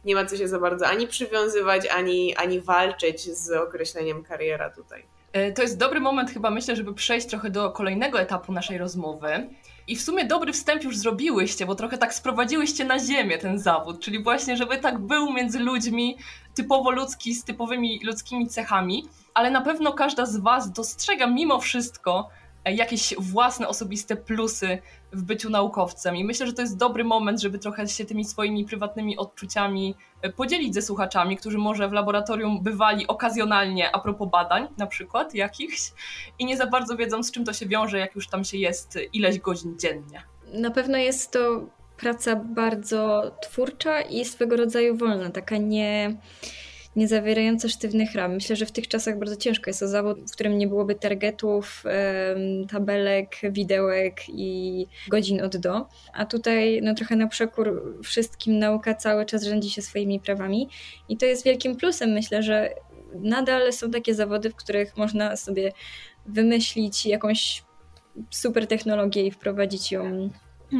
nie 0.07 0.15
ma 0.15 0.25
co 0.25 0.37
się 0.37 0.47
za 0.47 0.59
bardzo 0.59 0.87
ani 0.87 1.07
przywiązywać, 1.07 1.87
ani, 1.87 2.35
ani 2.35 2.61
walczyć 2.61 3.21
z 3.21 3.51
określeniem 3.51 4.23
kariera 4.23 4.69
tutaj. 4.69 5.05
E, 5.33 5.51
to 5.51 5.61
jest 5.61 5.77
dobry 5.77 5.99
moment 5.99 6.31
chyba 6.31 6.49
myślę, 6.49 6.75
żeby 6.75 6.93
przejść 6.93 7.27
trochę 7.27 7.49
do 7.49 7.71
kolejnego 7.71 8.19
etapu 8.19 8.51
naszej 8.51 8.77
rozmowy. 8.77 9.49
I 9.87 9.95
w 9.95 10.01
sumie 10.01 10.25
dobry 10.25 10.53
wstęp 10.53 10.83
już 10.83 10.97
zrobiłyście, 10.97 11.65
bo 11.65 11.75
trochę 11.75 11.97
tak 11.97 12.13
sprowadziłyście 12.13 12.85
na 12.85 12.99
ziemię 12.99 13.37
ten 13.37 13.59
zawód, 13.59 13.99
czyli 13.99 14.23
właśnie, 14.23 14.57
żeby 14.57 14.77
tak 14.77 14.99
był 14.99 15.33
między 15.33 15.59
ludźmi, 15.59 16.17
typowo 16.55 16.91
ludzki, 16.91 17.35
z 17.35 17.43
typowymi 17.43 17.99
ludzkimi 18.03 18.47
cechami, 18.47 19.05
ale 19.33 19.51
na 19.51 19.61
pewno 19.61 19.93
każda 19.93 20.25
z 20.25 20.37
Was 20.37 20.71
dostrzega 20.71 21.27
mimo 21.27 21.59
wszystko 21.59 22.29
E, 22.67 22.73
jakieś 22.73 23.15
własne 23.17 23.67
osobiste 23.67 24.15
plusy 24.15 24.77
w 25.11 25.23
byciu 25.23 25.49
naukowcem. 25.49 26.15
I 26.15 26.23
myślę, 26.23 26.47
że 26.47 26.53
to 26.53 26.61
jest 26.61 26.77
dobry 26.77 27.03
moment, 27.03 27.41
żeby 27.41 27.59
trochę 27.59 27.87
się 27.87 28.05
tymi 28.05 28.25
swoimi 28.25 28.65
prywatnymi 28.65 29.17
odczuciami 29.17 29.95
e, 30.21 30.29
podzielić 30.29 30.73
ze 30.73 30.81
słuchaczami, 30.81 31.37
którzy 31.37 31.57
może 31.57 31.89
w 31.89 31.91
laboratorium 31.91 32.63
bywali 32.63 33.07
okazjonalnie 33.07 33.95
a 33.95 33.99
propos 33.99 34.29
badań, 34.29 34.67
na 34.77 34.87
przykład 34.87 35.35
jakichś, 35.35 35.91
i 36.39 36.45
nie 36.45 36.57
za 36.57 36.67
bardzo 36.67 36.97
wiedzą, 36.97 37.23
z 37.23 37.31
czym 37.31 37.45
to 37.45 37.53
się 37.53 37.65
wiąże, 37.65 37.97
jak 37.97 38.15
już 38.15 38.27
tam 38.27 38.43
się 38.43 38.57
jest 38.57 38.99
ileś 39.13 39.39
godzin 39.39 39.79
dziennie. 39.79 40.23
Na 40.53 40.71
pewno 40.71 40.97
jest 40.97 41.31
to 41.31 41.65
praca 41.97 42.35
bardzo 42.35 43.31
twórcza 43.41 44.01
i 44.01 44.25
swego 44.25 44.57
rodzaju 44.57 44.97
wolna, 44.97 45.29
taka 45.29 45.57
nie 45.57 46.17
nie 46.97 47.07
zawierająca 47.07 47.69
sztywnych 47.69 48.15
ram. 48.15 48.33
Myślę, 48.33 48.55
że 48.55 48.65
w 48.65 48.71
tych 48.71 48.87
czasach 48.87 49.19
bardzo 49.19 49.35
ciężko 49.35 49.69
jest 49.69 49.79
to 49.79 49.87
zawód, 49.87 50.19
w 50.19 50.31
którym 50.31 50.57
nie 50.57 50.67
byłoby 50.67 50.95
targetów, 50.95 51.83
tabelek, 52.71 53.35
widełek 53.43 54.21
i 54.29 54.85
godzin 55.07 55.41
od 55.41 55.57
do. 55.57 55.87
A 56.13 56.25
tutaj 56.25 56.79
no, 56.83 56.95
trochę 56.95 57.15
na 57.15 57.27
przekór 57.27 57.95
wszystkim 58.03 58.59
nauka 58.59 58.95
cały 58.95 59.25
czas 59.25 59.43
rządzi 59.43 59.69
się 59.69 59.81
swoimi 59.81 60.19
prawami 60.19 60.69
i 61.09 61.17
to 61.17 61.25
jest 61.25 61.45
wielkim 61.45 61.75
plusem. 61.75 62.09
Myślę, 62.09 62.43
że 62.43 62.69
nadal 63.15 63.73
są 63.73 63.91
takie 63.91 64.15
zawody, 64.15 64.49
w 64.49 64.55
których 64.55 64.97
można 64.97 65.35
sobie 65.35 65.71
wymyślić 66.25 67.05
jakąś 67.05 67.63
super 68.29 68.67
technologię 68.67 69.27
i 69.27 69.31
wprowadzić 69.31 69.91
ją 69.91 70.29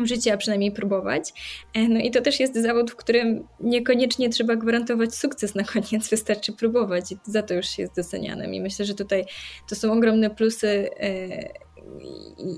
życie, 0.04 0.34
a 0.34 0.38
przynajmniej 0.38 0.71
próbować. 0.71 1.34
E, 1.73 1.88
no 1.88 2.00
i 2.00 2.12
to 2.12 2.21
też 2.21 2.39
jest 2.39 2.56
zawód, 2.56 2.91
w 2.91 2.95
którym 2.95 3.47
niekoniecznie 3.60 4.30
trzeba 4.30 4.56
gwarantować 4.56 5.15
sukces 5.15 5.56
na 5.56 5.63
koniec, 5.63 6.10
wystarczy 6.10 6.54
próbować 6.54 7.12
i 7.12 7.17
za 7.23 7.43
to 7.43 7.54
już 7.54 7.65
się 7.65 7.82
jest 7.82 7.95
docenianym. 7.95 8.54
I 8.54 8.62
myślę, 8.62 8.86
że 8.86 8.93
tutaj 8.93 9.26
to 9.69 9.76
są 9.76 9.93
ogromne 9.93 10.30
plusy 10.30 10.89
e, 11.00 11.67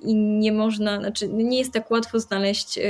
i 0.03 0.15
nie 0.15 0.51
można, 0.51 0.99
znaczy 0.99 1.27
nie 1.27 1.59
jest 1.59 1.73
tak 1.73 1.91
łatwo 1.91 2.19
znaleźć 2.19 2.77
e, 2.77 2.81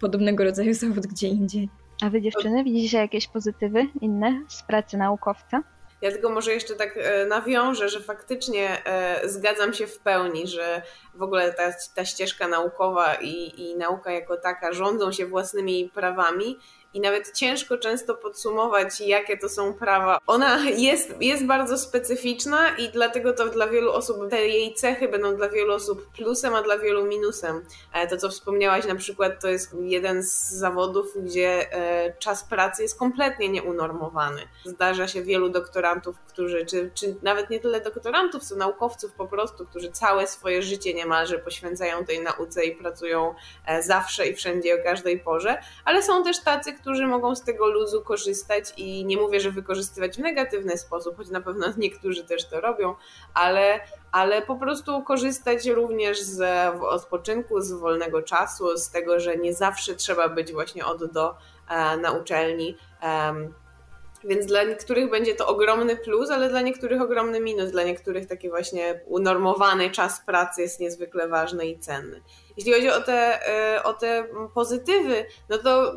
podobnego 0.00 0.44
rodzaju 0.44 0.74
zawód 0.84 1.06
gdzie 1.06 1.28
indziej. 1.28 1.68
A 2.02 2.10
wy 2.10 2.22
dziewczyny 2.22 2.64
widzicie 2.64 2.98
jakieś 2.98 3.28
pozytywy 3.28 3.86
inne 4.00 4.40
z 4.48 4.62
pracy 4.62 4.96
naukowca? 4.96 5.75
Ja 6.00 6.10
tylko 6.10 6.30
może 6.30 6.54
jeszcze 6.54 6.74
tak 6.74 6.96
e, 6.96 7.26
nawiążę, 7.26 7.88
że 7.88 8.00
faktycznie 8.00 8.86
e, 8.86 9.28
zgadzam 9.28 9.74
się 9.74 9.86
w 9.86 9.98
pełni, 9.98 10.46
że 10.46 10.82
w 11.14 11.22
ogóle 11.22 11.52
ta, 11.52 11.72
ta 11.94 12.04
ścieżka 12.04 12.48
naukowa 12.48 13.14
i, 13.14 13.60
i 13.60 13.76
nauka 13.76 14.12
jako 14.12 14.36
taka 14.36 14.72
rządzą 14.72 15.12
się 15.12 15.26
własnymi 15.26 15.90
prawami 15.94 16.58
i 16.96 17.00
nawet 17.00 17.32
ciężko 17.32 17.78
często 17.78 18.14
podsumować, 18.14 19.00
jakie 19.00 19.38
to 19.38 19.48
są 19.48 19.74
prawa. 19.74 20.18
Ona 20.26 20.70
jest, 20.70 21.14
jest 21.20 21.46
bardzo 21.46 21.78
specyficzna 21.78 22.76
i 22.76 22.88
dlatego 22.88 23.32
to 23.32 23.48
dla 23.48 23.66
wielu 23.66 23.92
osób, 23.92 24.30
te 24.30 24.48
jej 24.48 24.74
cechy 24.74 25.08
będą 25.08 25.36
dla 25.36 25.48
wielu 25.48 25.74
osób 25.74 26.06
plusem, 26.06 26.54
a 26.54 26.62
dla 26.62 26.78
wielu 26.78 27.06
minusem. 27.06 27.64
E, 27.92 28.06
to, 28.06 28.16
co 28.16 28.28
wspomniałaś 28.28 28.86
na 28.86 28.94
przykład, 28.94 29.40
to 29.40 29.48
jest 29.48 29.76
jeden 29.80 30.22
z 30.22 30.50
zawodów, 30.50 31.06
gdzie 31.16 31.72
e, 31.72 32.12
czas 32.18 32.44
pracy 32.44 32.82
jest 32.82 32.98
kompletnie 32.98 33.48
nieunormowany. 33.48 34.42
Zdarza 34.64 35.08
się 35.08 35.22
wielu 35.22 35.48
doktorantów, 35.48 36.16
którzy, 36.28 36.66
czy, 36.66 36.90
czy 36.94 37.16
nawet 37.22 37.50
nie 37.50 37.60
tyle 37.60 37.80
doktorantów, 37.80 38.44
co 38.44 38.56
naukowców 38.56 39.12
po 39.12 39.26
prostu, 39.26 39.66
którzy 39.66 39.92
całe 39.92 40.26
swoje 40.26 40.62
życie 40.62 40.94
niemalże 40.94 41.38
poświęcają 41.38 42.04
tej 42.04 42.20
nauce 42.20 42.64
i 42.64 42.76
pracują 42.76 43.34
e, 43.66 43.82
zawsze 43.82 44.26
i 44.26 44.34
wszędzie 44.34 44.74
o 44.74 44.84
każdej 44.84 45.20
porze, 45.20 45.58
ale 45.84 46.02
są 46.02 46.24
też 46.24 46.40
tacy, 46.40 46.72
którzy 46.86 47.06
mogą 47.06 47.34
z 47.34 47.42
tego 47.42 47.66
luzu 47.66 48.02
korzystać 48.02 48.72
i 48.76 49.04
nie 49.04 49.16
mówię, 49.16 49.40
że 49.40 49.50
wykorzystywać 49.50 50.16
w 50.16 50.18
negatywny 50.18 50.78
sposób, 50.78 51.16
choć 51.16 51.28
na 51.28 51.40
pewno 51.40 51.66
niektórzy 51.78 52.24
też 52.24 52.44
to 52.44 52.60
robią, 52.60 52.94
ale, 53.34 53.80
ale 54.12 54.42
po 54.42 54.56
prostu 54.56 55.02
korzystać 55.02 55.66
również 55.66 56.20
z 56.22 56.42
odpoczynku, 56.80 57.60
z 57.60 57.72
wolnego 57.72 58.22
czasu, 58.22 58.76
z 58.76 58.90
tego, 58.90 59.20
że 59.20 59.36
nie 59.36 59.54
zawsze 59.54 59.94
trzeba 59.94 60.28
być 60.28 60.52
właśnie 60.52 60.86
od 60.86 61.12
do 61.12 61.34
e, 61.68 61.96
na 61.96 62.12
uczelni. 62.12 62.76
Więc 64.24 64.46
dla 64.46 64.64
niektórych 64.64 65.10
będzie 65.10 65.34
to 65.34 65.46
ogromny 65.46 65.96
plus, 65.96 66.30
ale 66.30 66.48
dla 66.48 66.60
niektórych 66.60 67.02
ogromny 67.02 67.40
minus. 67.40 67.70
Dla 67.70 67.82
niektórych 67.82 68.26
taki 68.26 68.48
właśnie 68.48 69.00
unormowany 69.06 69.90
czas 69.90 70.20
pracy 70.26 70.62
jest 70.62 70.80
niezwykle 70.80 71.28
ważny 71.28 71.66
i 71.66 71.78
cenny. 71.78 72.22
Jeśli 72.56 72.72
chodzi 72.72 72.90
o 72.90 73.00
te, 73.00 73.48
e, 73.48 73.82
o 73.82 73.92
te 73.92 74.26
pozytywy, 74.54 75.26
no 75.48 75.58
to 75.58 75.94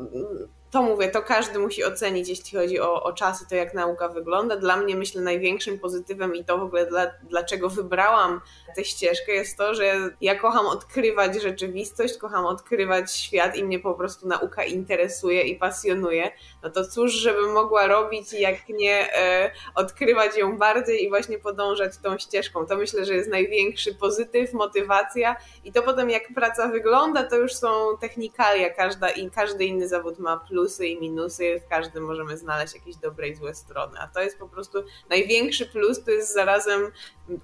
to 0.72 0.82
mówię, 0.82 1.10
to 1.10 1.22
każdy 1.22 1.60
musi 1.60 1.84
ocenić, 1.84 2.30
jeśli 2.30 2.60
chodzi 2.60 2.80
o, 2.80 3.04
o 3.04 3.14
czasy, 3.14 3.46
to 3.50 3.56
jak 3.56 3.74
nauka 3.74 4.10
wygląda. 4.10 4.56
Dla 4.56 4.78
mnie 4.78 4.96
myślę 4.96 5.22
największym 5.22 5.80
pozytywem 5.80 6.36
i 6.36 6.46
to 6.46 6.58
w 6.58 6.62
ogóle 6.62 6.86
dla, 6.86 7.12
dlaczego 7.24 7.70
wybrałam 7.70 8.42
tę 8.76 8.86
ścieżkę 8.86 9.32
jest 9.32 9.58
to, 9.58 9.74
że 9.74 9.94
ja 10.22 10.36
kocham 10.36 10.68
odkrywać 10.68 11.42
rzeczywistość, 11.42 12.18
kocham 12.18 12.46
odkrywać 12.46 13.14
świat 13.16 13.56
i 13.56 13.64
mnie 13.64 13.80
po 13.80 13.94
prostu 13.94 14.28
nauka 14.28 14.64
interesuje 14.64 15.44
i 15.44 15.56
pasjonuje. 15.56 16.32
No 16.64 16.70
to 16.70 16.86
cóż, 16.86 17.12
żebym 17.12 17.52
mogła 17.52 17.88
robić, 17.88 18.34
jak 18.34 18.70
nie 18.70 19.14
e, 19.14 19.52
odkrywać 19.76 20.38
ją 20.38 20.58
bardziej 20.58 21.04
i 21.04 21.10
właśnie 21.10 21.40
podążać 21.40 21.98
tą 21.98 22.18
ścieżką. 22.18 22.66
To 22.66 22.78
myślę, 22.78 23.06
że 23.06 23.14
jest 23.14 23.30
największy 23.30 23.96
pozytyw, 23.96 24.54
motywacja 24.54 25.36
i 25.64 25.72
to 25.72 25.82
potem 25.82 26.10
jak 26.10 26.24
praca 26.36 26.68
wygląda, 26.68 27.24
to 27.24 27.36
już 27.36 27.54
są 27.54 27.98
technikalia, 28.02 28.70
każda 28.70 29.10
i 29.10 29.32
każdy 29.32 29.66
inny 29.66 29.88
zawód 29.88 30.20
ma 30.20 30.38
plus 30.38 30.59
plusy 30.60 30.88
i 30.88 31.02
minusy, 31.02 31.60
w 31.66 31.70
każdym 31.70 32.04
możemy 32.04 32.38
znaleźć 32.38 32.76
jakieś 32.76 32.96
dobre 32.96 33.28
i 33.30 33.36
złe 33.36 33.56
strony. 33.56 34.00
A 34.00 34.08
to 34.08 34.22
jest 34.22 34.40
po 34.40 34.48
prostu 34.48 34.78
największy 35.10 35.66
plus, 35.66 36.04
to 36.04 36.12
jest 36.12 36.34
zarazem 36.34 36.82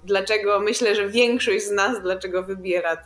dlaczego 0.04 0.60
myślę, 0.60 0.94
że 0.94 1.08
większość 1.08 1.64
z 1.64 1.70
nas 1.70 2.02
dlaczego 2.02 2.42
wybiera 2.42 2.96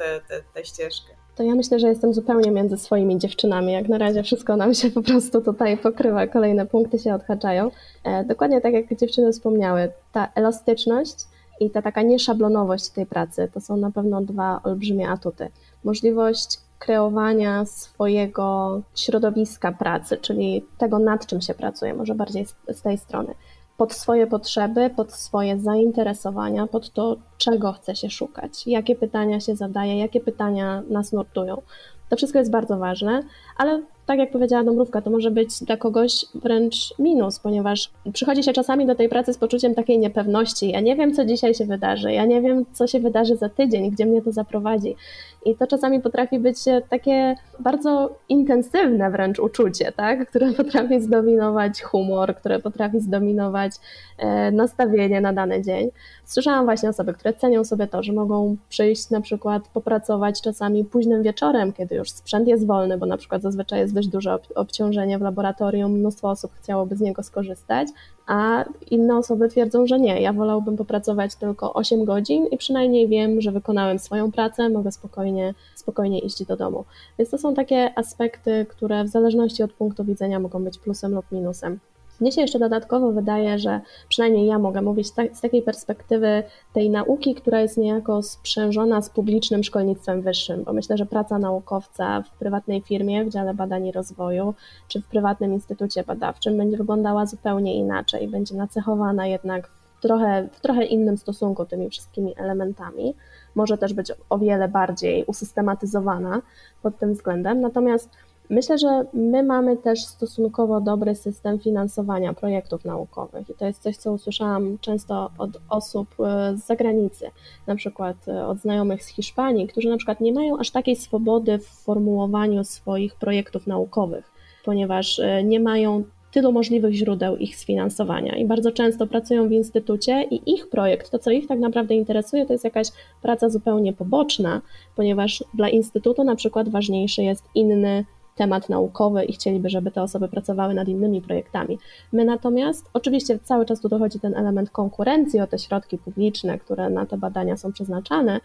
tę 0.54 0.64
ścieżkę. 0.64 1.08
To 1.36 1.42
ja 1.42 1.54
myślę, 1.54 1.78
że 1.78 1.88
jestem 1.88 2.14
zupełnie 2.14 2.50
między 2.50 2.76
swoimi 2.76 3.18
dziewczynami. 3.18 3.72
Jak 3.72 3.88
na 3.88 3.98
razie 3.98 4.22
wszystko 4.22 4.56
nam 4.56 4.74
się 4.74 4.90
po 4.90 5.02
prostu 5.02 5.40
tutaj 5.40 5.78
pokrywa, 5.78 6.26
kolejne 6.26 6.66
punkty 6.66 6.98
się 6.98 7.14
odhaczają. 7.14 7.70
E, 8.04 8.24
dokładnie 8.24 8.60
tak 8.60 8.72
jak 8.72 8.96
dziewczyny 8.96 9.32
wspomniały, 9.32 9.92
ta 10.12 10.28
elastyczność 10.34 11.16
i 11.60 11.70
ta 11.70 11.82
taka 11.82 12.02
nieszablonowość 12.02 12.88
tej 12.88 13.06
pracy 13.06 13.50
to 13.54 13.60
są 13.60 13.76
na 13.76 13.90
pewno 13.90 14.20
dwa 14.20 14.60
olbrzymie 14.64 15.08
atuty. 15.08 15.48
Możliwość 15.84 16.58
kreowania 16.80 17.64
swojego 17.64 18.80
środowiska 18.94 19.72
pracy, 19.72 20.16
czyli 20.16 20.64
tego, 20.78 20.98
nad 20.98 21.26
czym 21.26 21.40
się 21.40 21.54
pracuje, 21.54 21.94
może 21.94 22.14
bardziej 22.14 22.46
z, 22.68 22.82
tej 22.82 22.98
strony, 22.98 23.34
pod 23.76 23.92
swoje 23.92 24.26
potrzeby, 24.26 24.90
pod 24.96 25.12
swoje 25.12 25.58
zainteresowania, 25.58 26.66
pod 26.66 26.90
to, 26.90 27.16
czego 27.38 27.72
chce 27.72 27.96
się 27.96 28.10
szukać, 28.10 28.66
jakie 28.66 28.96
pytania 28.96 29.40
się 29.40 29.56
zadaje, 29.56 29.98
jakie 29.98 30.20
pytania 30.20 30.82
nas 30.90 31.12
nurtują. 31.12 31.62
To 32.08 32.16
wszystko 32.16 32.38
jest 32.38 32.50
bardzo 32.50 32.76
ważne, 32.76 33.22
ale 33.56 33.82
tak 34.06 34.18
jak 34.18 34.30
powiedziała 34.30 34.64
Dąbrówka, 34.64 35.02
to 35.02 35.10
może 35.10 35.30
być 35.30 35.64
dla 35.64 35.76
kogoś 35.76 36.26
wręcz 36.34 36.98
minus, 36.98 37.38
ponieważ 37.38 37.90
przychodzi 38.12 38.42
się 38.42 38.52
czasami 38.52 38.86
do 38.86 38.94
tej 38.94 39.08
pracy 39.08 39.32
z 39.32 39.38
poczuciem 39.38 39.74
takiej 39.74 39.98
niepewności. 39.98 40.70
Ja 40.70 40.80
nie 40.80 40.96
wiem, 40.96 41.14
co 41.14 41.24
dzisiaj 41.24 41.54
się 41.54 41.66
wydarzy, 41.66 42.12
ja 42.12 42.24
nie 42.24 42.42
wiem, 42.42 42.64
co 42.72 42.86
się 42.86 43.00
wydarzy 43.00 43.36
za 43.36 43.48
tydzień, 43.48 43.90
gdzie 43.90 44.06
mnie 44.06 44.22
to 44.22 44.32
zaprowadzi. 44.32 44.96
I 45.44 45.56
to 45.56 45.66
czasami 45.66 46.00
potrafi 46.00 46.38
być 46.38 46.56
takie 46.88 47.34
bardzo 47.58 48.18
intensywne 48.28 49.10
wręcz 49.10 49.38
uczucie, 49.38 49.92
tak? 49.92 50.28
które 50.28 50.52
potrafi 50.62 51.00
zdominować 51.00 51.82
humor, 51.82 52.36
które 52.36 52.58
potrafi 52.58 53.00
zdominować 53.00 53.72
e, 54.18 54.50
nastawienie 54.50 55.20
na 55.20 55.32
dany 55.32 55.62
dzień. 55.62 55.90
Słyszałam 56.24 56.64
właśnie 56.64 56.88
osoby, 56.88 57.14
które 57.14 57.34
cenią 57.34 57.64
sobie 57.64 57.86
to, 57.86 58.02
że 58.02 58.12
mogą 58.12 58.56
przyjść 58.68 59.10
na 59.10 59.20
przykład 59.20 59.68
popracować 59.68 60.42
czasami 60.42 60.84
późnym 60.84 61.22
wieczorem, 61.22 61.72
kiedy 61.72 61.94
już 61.94 62.10
sprzęt 62.10 62.48
jest 62.48 62.66
wolny, 62.66 62.98
bo 62.98 63.06
na 63.06 63.16
przykład 63.16 63.42
zazwyczaj 63.42 63.80
jest 63.80 63.94
dość 63.94 64.08
duże 64.08 64.38
obciążenie 64.54 65.18
w 65.18 65.22
laboratorium, 65.22 65.92
mnóstwo 65.92 66.30
osób 66.30 66.52
chciałoby 66.54 66.96
z 66.96 67.00
niego 67.00 67.22
skorzystać, 67.22 67.88
a 68.30 68.64
inne 68.90 69.18
osoby 69.18 69.48
twierdzą, 69.48 69.86
że 69.86 70.00
nie, 70.00 70.20
ja 70.20 70.32
wolałbym 70.32 70.76
popracować 70.76 71.34
tylko 71.34 71.72
8 71.72 72.04
godzin 72.04 72.46
i 72.46 72.56
przynajmniej 72.56 73.08
wiem, 73.08 73.40
że 73.40 73.52
wykonałem 73.52 73.98
swoją 73.98 74.32
pracę, 74.32 74.68
mogę 74.68 74.92
spokojnie, 74.92 75.54
spokojnie 75.74 76.18
iść 76.18 76.44
do 76.44 76.56
domu. 76.56 76.84
Więc 77.18 77.30
to 77.30 77.38
są 77.38 77.54
takie 77.54 77.98
aspekty, 77.98 78.66
które 78.68 79.04
w 79.04 79.08
zależności 79.08 79.62
od 79.62 79.72
punktu 79.72 80.04
widzenia 80.04 80.40
mogą 80.40 80.64
być 80.64 80.78
plusem 80.78 81.14
lub 81.14 81.24
minusem. 81.32 81.78
Mnie 82.20 82.32
się 82.32 82.40
jeszcze 82.40 82.58
dodatkowo 82.58 83.12
wydaje, 83.12 83.58
że 83.58 83.80
przynajmniej 84.08 84.46
ja 84.46 84.58
mogę 84.58 84.82
mówić 84.82 85.08
z 85.32 85.40
takiej 85.40 85.62
perspektywy 85.62 86.42
tej 86.72 86.90
nauki, 86.90 87.34
która 87.34 87.60
jest 87.60 87.78
niejako 87.78 88.22
sprzężona 88.22 89.02
z 89.02 89.10
publicznym 89.10 89.64
szkolnictwem 89.64 90.22
wyższym, 90.22 90.64
bo 90.64 90.72
myślę, 90.72 90.96
że 90.96 91.06
praca 91.06 91.38
naukowca 91.38 92.22
w 92.22 92.30
prywatnej 92.30 92.80
firmie, 92.80 93.24
w 93.24 93.28
dziale 93.28 93.54
badań 93.54 93.86
i 93.86 93.92
rozwoju, 93.92 94.54
czy 94.88 95.00
w 95.00 95.06
prywatnym 95.06 95.52
instytucie 95.52 96.04
badawczym 96.04 96.56
będzie 96.56 96.76
wyglądała 96.76 97.26
zupełnie 97.26 97.74
inaczej, 97.74 98.28
będzie 98.28 98.54
nacechowana 98.54 99.26
jednak 99.26 99.68
w 99.68 100.02
trochę, 100.02 100.48
w 100.52 100.60
trochę 100.60 100.84
innym 100.84 101.18
stosunku 101.18 101.64
tymi 101.64 101.90
wszystkimi 101.90 102.34
elementami. 102.36 103.14
Może 103.54 103.78
też 103.78 103.94
być 103.94 104.12
o 104.30 104.38
wiele 104.38 104.68
bardziej 104.68 105.24
usystematyzowana 105.24 106.42
pod 106.82 106.98
tym 106.98 107.12
względem. 107.12 107.60
Natomiast 107.60 108.10
Myślę, 108.50 108.78
że 108.78 109.04
my 109.12 109.42
mamy 109.42 109.76
też 109.76 110.00
stosunkowo 110.04 110.80
dobry 110.80 111.14
system 111.14 111.58
finansowania 111.58 112.34
projektów 112.34 112.84
naukowych 112.84 113.50
i 113.50 113.54
to 113.54 113.66
jest 113.66 113.82
coś, 113.82 113.96
co 113.96 114.12
usłyszałam 114.12 114.78
często 114.80 115.30
od 115.38 115.50
osób 115.68 116.08
e, 116.20 116.56
z 116.56 116.66
zagranicy, 116.66 117.30
na 117.66 117.76
przykład 117.76 118.28
e, 118.28 118.46
od 118.46 118.58
znajomych 118.58 119.04
z 119.04 119.06
Hiszpanii, 119.06 119.68
którzy 119.68 119.88
na 119.88 119.96
przykład 119.96 120.20
nie 120.20 120.32
mają 120.32 120.58
aż 120.58 120.70
takiej 120.70 120.96
swobody 120.96 121.58
w 121.58 121.66
formułowaniu 121.66 122.64
swoich 122.64 123.14
projektów 123.14 123.66
naukowych, 123.66 124.30
ponieważ 124.64 125.18
e, 125.18 125.44
nie 125.44 125.60
mają 125.60 126.04
tylu 126.32 126.52
możliwych 126.52 126.94
źródeł 126.94 127.36
ich 127.36 127.56
sfinansowania 127.56 128.36
i 128.36 128.44
bardzo 128.44 128.72
często 128.72 129.06
pracują 129.06 129.48
w 129.48 129.52
instytucie 129.52 130.22
i 130.30 130.52
ich 130.54 130.68
projekt, 130.68 131.10
to 131.10 131.18
co 131.18 131.30
ich 131.30 131.46
tak 131.46 131.58
naprawdę 131.58 131.94
interesuje, 131.94 132.46
to 132.46 132.52
jest 132.52 132.64
jakaś 132.64 132.88
praca 133.22 133.48
zupełnie 133.48 133.92
poboczna, 133.92 134.60
ponieważ 134.96 135.44
dla 135.54 135.68
instytutu 135.68 136.24
na 136.24 136.36
przykład 136.36 136.68
ważniejszy 136.68 137.22
jest 137.22 137.44
inny 137.54 138.04
temat 138.36 138.68
naukowy 138.68 139.24
i 139.24 139.32
chcieliby, 139.32 139.70
żeby 139.70 139.90
te 139.90 140.02
osoby 140.02 140.28
pracowały 140.28 140.74
nad 140.74 140.88
innymi 140.88 141.22
projektami. 141.22 141.78
My 142.12 142.24
natomiast, 142.24 142.90
oczywiście 142.92 143.38
cały 143.38 143.66
czas 143.66 143.80
tu 143.80 143.88
dochodzi 143.88 144.20
ten 144.20 144.34
element 144.34 144.70
konkurencji 144.70 145.40
o 145.40 145.46
te 145.46 145.58
środki 145.58 145.98
publiczne, 145.98 146.58
które 146.58 146.90
na 146.90 147.06
te 147.06 147.16
badania 147.16 147.56
są 147.56 147.72
przeznaczane, 147.72 148.40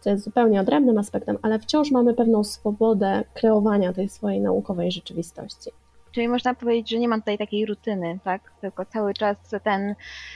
co 0.00 0.10
jest 0.10 0.24
zupełnie 0.24 0.60
odrębnym 0.60 0.98
aspektem, 0.98 1.38
ale 1.42 1.58
wciąż 1.58 1.90
mamy 1.90 2.14
pewną 2.14 2.44
swobodę 2.44 3.24
kreowania 3.34 3.92
tej 3.92 4.08
swojej 4.08 4.40
naukowej 4.40 4.92
rzeczywistości. 4.92 5.70
Czyli 6.12 6.28
można 6.28 6.54
powiedzieć, 6.54 6.90
że 6.90 6.98
nie 6.98 7.08
ma 7.08 7.18
tutaj 7.18 7.38
takiej 7.38 7.66
rutyny, 7.66 8.18
tak? 8.24 8.52
Tylko 8.60 8.84
cały 8.84 9.14
czas 9.14 9.36
ten 9.62 9.94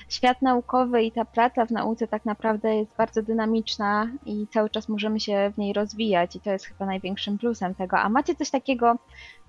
świat 0.09 0.43
naukowy 0.43 1.03
i 1.03 1.13
ta 1.13 1.25
praca 1.25 1.67
w 1.67 1.71
nauce 1.71 2.09
tak 2.09 2.25
naprawdę 2.25 2.77
jest 2.77 2.97
bardzo 2.97 3.23
dynamiczna 3.23 4.09
i 4.27 4.47
cały 4.47 4.71
czas 4.71 4.89
możemy 4.89 5.21
się 5.21 5.53
w 5.55 5.59
niej 5.59 5.73
rozwijać 5.73 6.37
i 6.37 6.41
to 6.41 6.51
jest 6.51 6.67
chyba 6.67 6.87
największym 6.87 7.39
plusem 7.39 7.75
tego. 7.75 7.99
A 7.99 8.09
macie 8.09 8.35
coś 8.35 8.51
takiego 8.51 8.97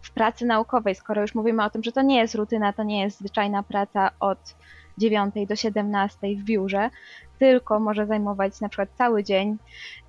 w 0.01 0.11
pracy 0.11 0.45
naukowej, 0.45 0.95
skoro 0.95 1.21
już 1.21 1.35
mówimy 1.35 1.63
o 1.63 1.69
tym, 1.69 1.83
że 1.83 1.91
to 1.91 2.01
nie 2.01 2.17
jest 2.17 2.35
rutyna, 2.35 2.73
to 2.73 2.83
nie 2.83 3.01
jest 3.01 3.19
zwyczajna 3.19 3.63
praca 3.63 4.11
od 4.19 4.55
9 4.97 5.35
do 5.47 5.55
17 5.55 6.17
w 6.35 6.43
biurze, 6.43 6.89
tylko 7.39 7.79
może 7.79 8.05
zajmować 8.05 8.61
na 8.61 8.69
przykład 8.69 8.89
cały 8.97 9.23
dzień 9.23 9.57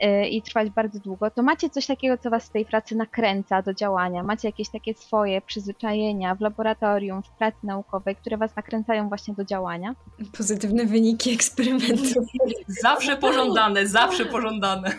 y, 0.04 0.26
i 0.26 0.42
trwać 0.42 0.70
bardzo 0.70 0.98
długo, 0.98 1.30
to 1.30 1.42
macie 1.42 1.70
coś 1.70 1.86
takiego, 1.86 2.18
co 2.18 2.30
was 2.30 2.44
z 2.44 2.50
tej 2.50 2.64
pracy 2.64 2.96
nakręca 2.96 3.62
do 3.62 3.74
działania? 3.74 4.22
Macie 4.22 4.48
jakieś 4.48 4.68
takie 4.68 4.94
swoje 4.94 5.40
przyzwyczajenia 5.40 6.34
w 6.34 6.40
laboratorium, 6.40 7.22
w 7.22 7.30
pracy 7.30 7.56
naukowej, 7.62 8.16
które 8.16 8.36
was 8.36 8.56
nakręcają 8.56 9.08
właśnie 9.08 9.34
do 9.34 9.44
działania? 9.44 9.94
Pozytywne 10.36 10.86
wyniki 10.86 11.34
eksperymentów. 11.34 12.24
Zawsze 12.82 13.16
pożądane, 13.16 13.86
zawsze 13.86 14.26
pożądane. 14.26 14.92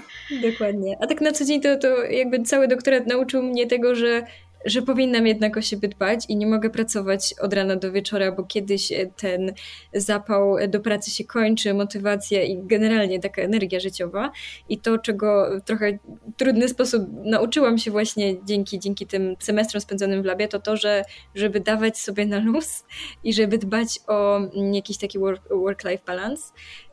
Dokładnie. 0.52 0.98
A 1.02 1.08
tak 1.08 1.22
na 1.22 1.32
co 1.32 1.46
dzień 1.46 1.62
to, 1.62 1.78
to 1.78 1.88
jakby 2.04 2.44
cały 2.44 2.68
doktorat 2.68 3.08
nauczył 3.08 3.44
mnie 3.44 3.68
tego, 3.68 3.96
że 3.96 4.24
że 4.66 4.82
powinnam 4.82 5.28
jednak 5.28 5.58
o 5.58 5.62
siebie 5.62 5.88
dbać 5.88 6.26
i 6.30 6.36
nie 6.36 6.48
mogę 6.48 6.70
pracować 6.70 7.36
od 7.42 7.54
rana 7.54 7.76
do 7.76 7.92
wieczora, 7.92 8.32
bo 8.32 8.44
kiedyś 8.44 8.94
ten 9.18 9.54
zapał 9.94 10.56
do 10.68 10.80
pracy 10.80 11.12
się 11.12 11.24
kończy, 11.24 11.74
motywacja 11.74 12.44
i 12.44 12.58
generalnie 12.64 13.20
taka 13.20 13.42
energia 13.42 13.80
życiowa. 13.80 14.32
I 14.70 14.78
to, 14.78 14.98
czego 14.98 15.60
w 15.60 15.62
trochę 15.62 15.98
trudny 16.38 16.70
sposób 16.70 17.04
nauczyłam 17.24 17.78
się 17.78 17.92
właśnie 17.92 18.46
dzięki, 18.46 18.80
dzięki 18.80 19.08
tym 19.08 19.36
semestrom 19.40 19.82
spędzonym 19.82 20.22
w 20.22 20.26
labie, 20.26 20.48
to 20.48 20.60
to, 20.60 20.78
że 20.78 21.04
żeby 21.36 21.60
dawać 21.60 21.98
sobie 21.98 22.26
na 22.26 22.40
luz 22.40 22.86
i 23.24 23.34
żeby 23.34 23.58
dbać 23.58 24.00
o 24.08 24.40
jakiś 24.74 24.98
taki 24.98 25.20
work-life 25.50 26.04
balance 26.08 26.44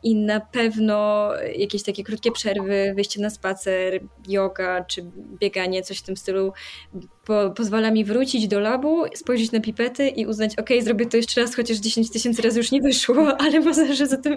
i 0.02 0.14
na 0.14 0.40
pewno 0.40 1.30
jakieś 1.56 1.82
takie 1.82 2.04
krótkie 2.04 2.32
przerwy, 2.32 2.92
wyjście 2.94 3.20
na 3.20 3.30
spacer, 3.30 4.00
yoga 4.28 4.84
czy 4.84 5.02
bieganie, 5.40 5.82
coś 5.82 5.98
w 5.98 6.02
tym 6.02 6.16
stylu 6.16 6.52
po, 7.24 7.50
pozwala 7.50 7.90
mi 7.90 8.04
wrócić 8.04 8.48
do 8.48 8.60
labu, 8.60 9.04
spojrzeć 9.14 9.52
na 9.52 9.60
pipety 9.60 10.08
i 10.08 10.26
uznać, 10.26 10.58
ok, 10.58 10.68
zrobię 10.80 11.06
to 11.06 11.16
jeszcze 11.16 11.40
raz, 11.40 11.54
chociaż 11.54 11.76
10 11.76 12.10
tysięcy 12.10 12.42
razy 12.42 12.58
już 12.58 12.70
nie 12.70 12.82
wyszło, 12.82 13.28
ale 13.42 13.60
może, 13.60 13.94
że 13.94 14.06
za 14.06 14.16
tym 14.16 14.36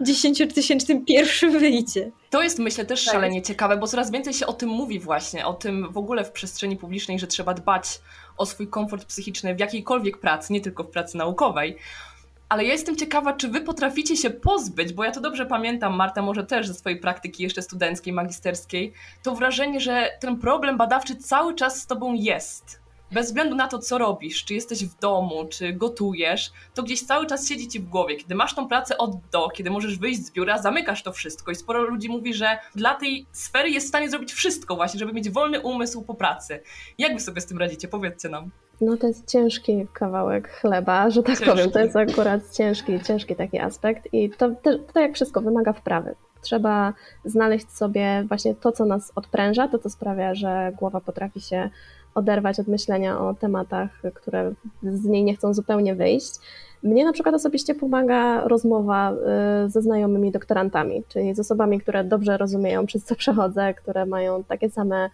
10 0.00 0.42
tysięcznym 0.54 1.04
pierwszym 1.04 1.58
wyjdzie. 1.58 2.10
To 2.30 2.42
jest 2.42 2.58
myślę 2.58 2.84
też 2.84 3.04
tak. 3.04 3.14
szalenie 3.14 3.42
ciekawe, 3.42 3.76
bo 3.76 3.86
coraz 3.86 4.10
więcej 4.10 4.34
się 4.34 4.46
o 4.46 4.52
tym 4.52 4.68
mówi 4.68 5.00
właśnie, 5.00 5.46
o 5.46 5.54
tym 5.54 5.92
w 5.92 5.98
ogóle 5.98 6.24
w 6.24 6.32
przestrzeni 6.32 6.76
publicznej, 6.76 7.18
że 7.18 7.26
trzeba 7.26 7.54
dbać 7.54 8.00
o 8.36 8.46
swój 8.46 8.68
komfort 8.68 9.04
psychiczny 9.04 9.54
w 9.54 9.58
jakiejkolwiek 9.58 10.18
pracy, 10.18 10.52
nie 10.52 10.60
tylko 10.60 10.84
w 10.84 10.90
pracy 10.90 11.16
naukowej 11.16 11.76
ale 12.48 12.64
ja 12.64 12.72
jestem 12.72 12.96
ciekawa, 12.96 13.32
czy 13.32 13.48
wy 13.48 13.60
potraficie 13.60 14.16
się 14.16 14.30
pozbyć, 14.30 14.92
bo 14.92 15.04
ja 15.04 15.10
to 15.10 15.20
dobrze 15.20 15.46
pamiętam, 15.46 15.96
Marta, 15.96 16.22
może 16.22 16.44
też 16.44 16.68
ze 16.68 16.74
swojej 16.74 17.00
praktyki 17.00 17.42
jeszcze 17.42 17.62
studenckiej, 17.62 18.12
magisterskiej, 18.12 18.92
to 19.22 19.34
wrażenie, 19.34 19.80
że 19.80 20.10
ten 20.20 20.38
problem 20.38 20.76
badawczy 20.76 21.16
cały 21.16 21.54
czas 21.54 21.80
z 21.80 21.86
tobą 21.86 22.14
jest 22.14 22.84
bez 23.14 23.26
względu 23.26 23.56
na 23.56 23.68
to, 23.68 23.78
co 23.78 23.98
robisz, 23.98 24.44
czy 24.44 24.54
jesteś 24.54 24.84
w 24.84 24.98
domu, 24.98 25.48
czy 25.50 25.72
gotujesz, 25.72 26.52
to 26.74 26.82
gdzieś 26.82 27.02
cały 27.02 27.26
czas 27.26 27.48
siedzi 27.48 27.68
ci 27.68 27.80
w 27.80 27.88
głowie. 27.88 28.16
Kiedy 28.16 28.34
masz 28.34 28.54
tą 28.54 28.68
pracę 28.68 28.98
od 28.98 29.16
do, 29.32 29.48
kiedy 29.48 29.70
możesz 29.70 29.98
wyjść 29.98 30.20
z 30.20 30.30
biura, 30.30 30.62
zamykasz 30.62 31.02
to 31.02 31.12
wszystko 31.12 31.50
i 31.50 31.54
sporo 31.54 31.82
ludzi 31.82 32.08
mówi, 32.08 32.34
że 32.34 32.58
dla 32.74 32.94
tej 32.94 33.26
sfery 33.32 33.70
jest 33.70 33.86
w 33.86 33.88
stanie 33.88 34.10
zrobić 34.10 34.32
wszystko 34.32 34.76
właśnie, 34.76 35.00
żeby 35.00 35.12
mieć 35.12 35.30
wolny 35.30 35.60
umysł 35.60 36.02
po 36.02 36.14
pracy. 36.14 36.60
Jak 36.98 37.14
wy 37.14 37.20
sobie 37.20 37.40
z 37.40 37.46
tym 37.46 37.58
radzicie? 37.58 37.88
Powiedzcie 37.88 38.28
nam. 38.28 38.50
No 38.80 38.96
to 38.96 39.06
jest 39.06 39.30
ciężki 39.30 39.86
kawałek 39.92 40.48
chleba, 40.48 41.10
że 41.10 41.22
tak 41.22 41.38
ciężki. 41.38 41.50
powiem. 41.50 41.70
To 41.70 41.78
jest 41.78 41.96
akurat 41.96 42.50
ciężki, 42.52 43.00
ciężki 43.00 43.36
taki 43.36 43.58
aspekt 43.58 44.08
i 44.12 44.30
to, 44.30 44.50
to, 44.62 44.78
to 44.78 45.00
jak 45.00 45.14
wszystko 45.14 45.40
wymaga 45.40 45.72
wprawy. 45.72 46.14
Trzeba 46.40 46.92
znaleźć 47.24 47.70
sobie 47.70 48.24
właśnie 48.28 48.54
to, 48.54 48.72
co 48.72 48.84
nas 48.84 49.12
odpręża, 49.14 49.68
to, 49.68 49.78
co 49.78 49.90
sprawia, 49.90 50.34
że 50.34 50.72
głowa 50.78 51.00
potrafi 51.00 51.40
się 51.40 51.70
oderwać 52.14 52.60
od 52.60 52.68
myślenia 52.68 53.20
o 53.20 53.34
tematach, 53.34 53.90
które 54.14 54.52
z 54.82 55.04
niej 55.04 55.24
nie 55.24 55.36
chcą 55.36 55.54
zupełnie 55.54 55.94
wyjść. 55.94 56.30
Mnie 56.82 57.04
na 57.04 57.12
przykład 57.12 57.34
osobiście 57.34 57.74
pomaga 57.74 58.48
rozmowa 58.48 59.12
y, 59.66 59.70
ze 59.70 59.82
znajomymi 59.82 60.30
doktorantami, 60.30 61.02
czyli 61.08 61.34
z 61.34 61.40
osobami, 61.40 61.80
które 61.80 62.04
dobrze 62.04 62.36
rozumieją, 62.36 62.86
przez 62.86 63.04
co 63.04 63.14
przechodzę, 63.16 63.74
które 63.74 64.06
mają 64.06 64.44
takie 64.44 64.70
same 64.70 65.10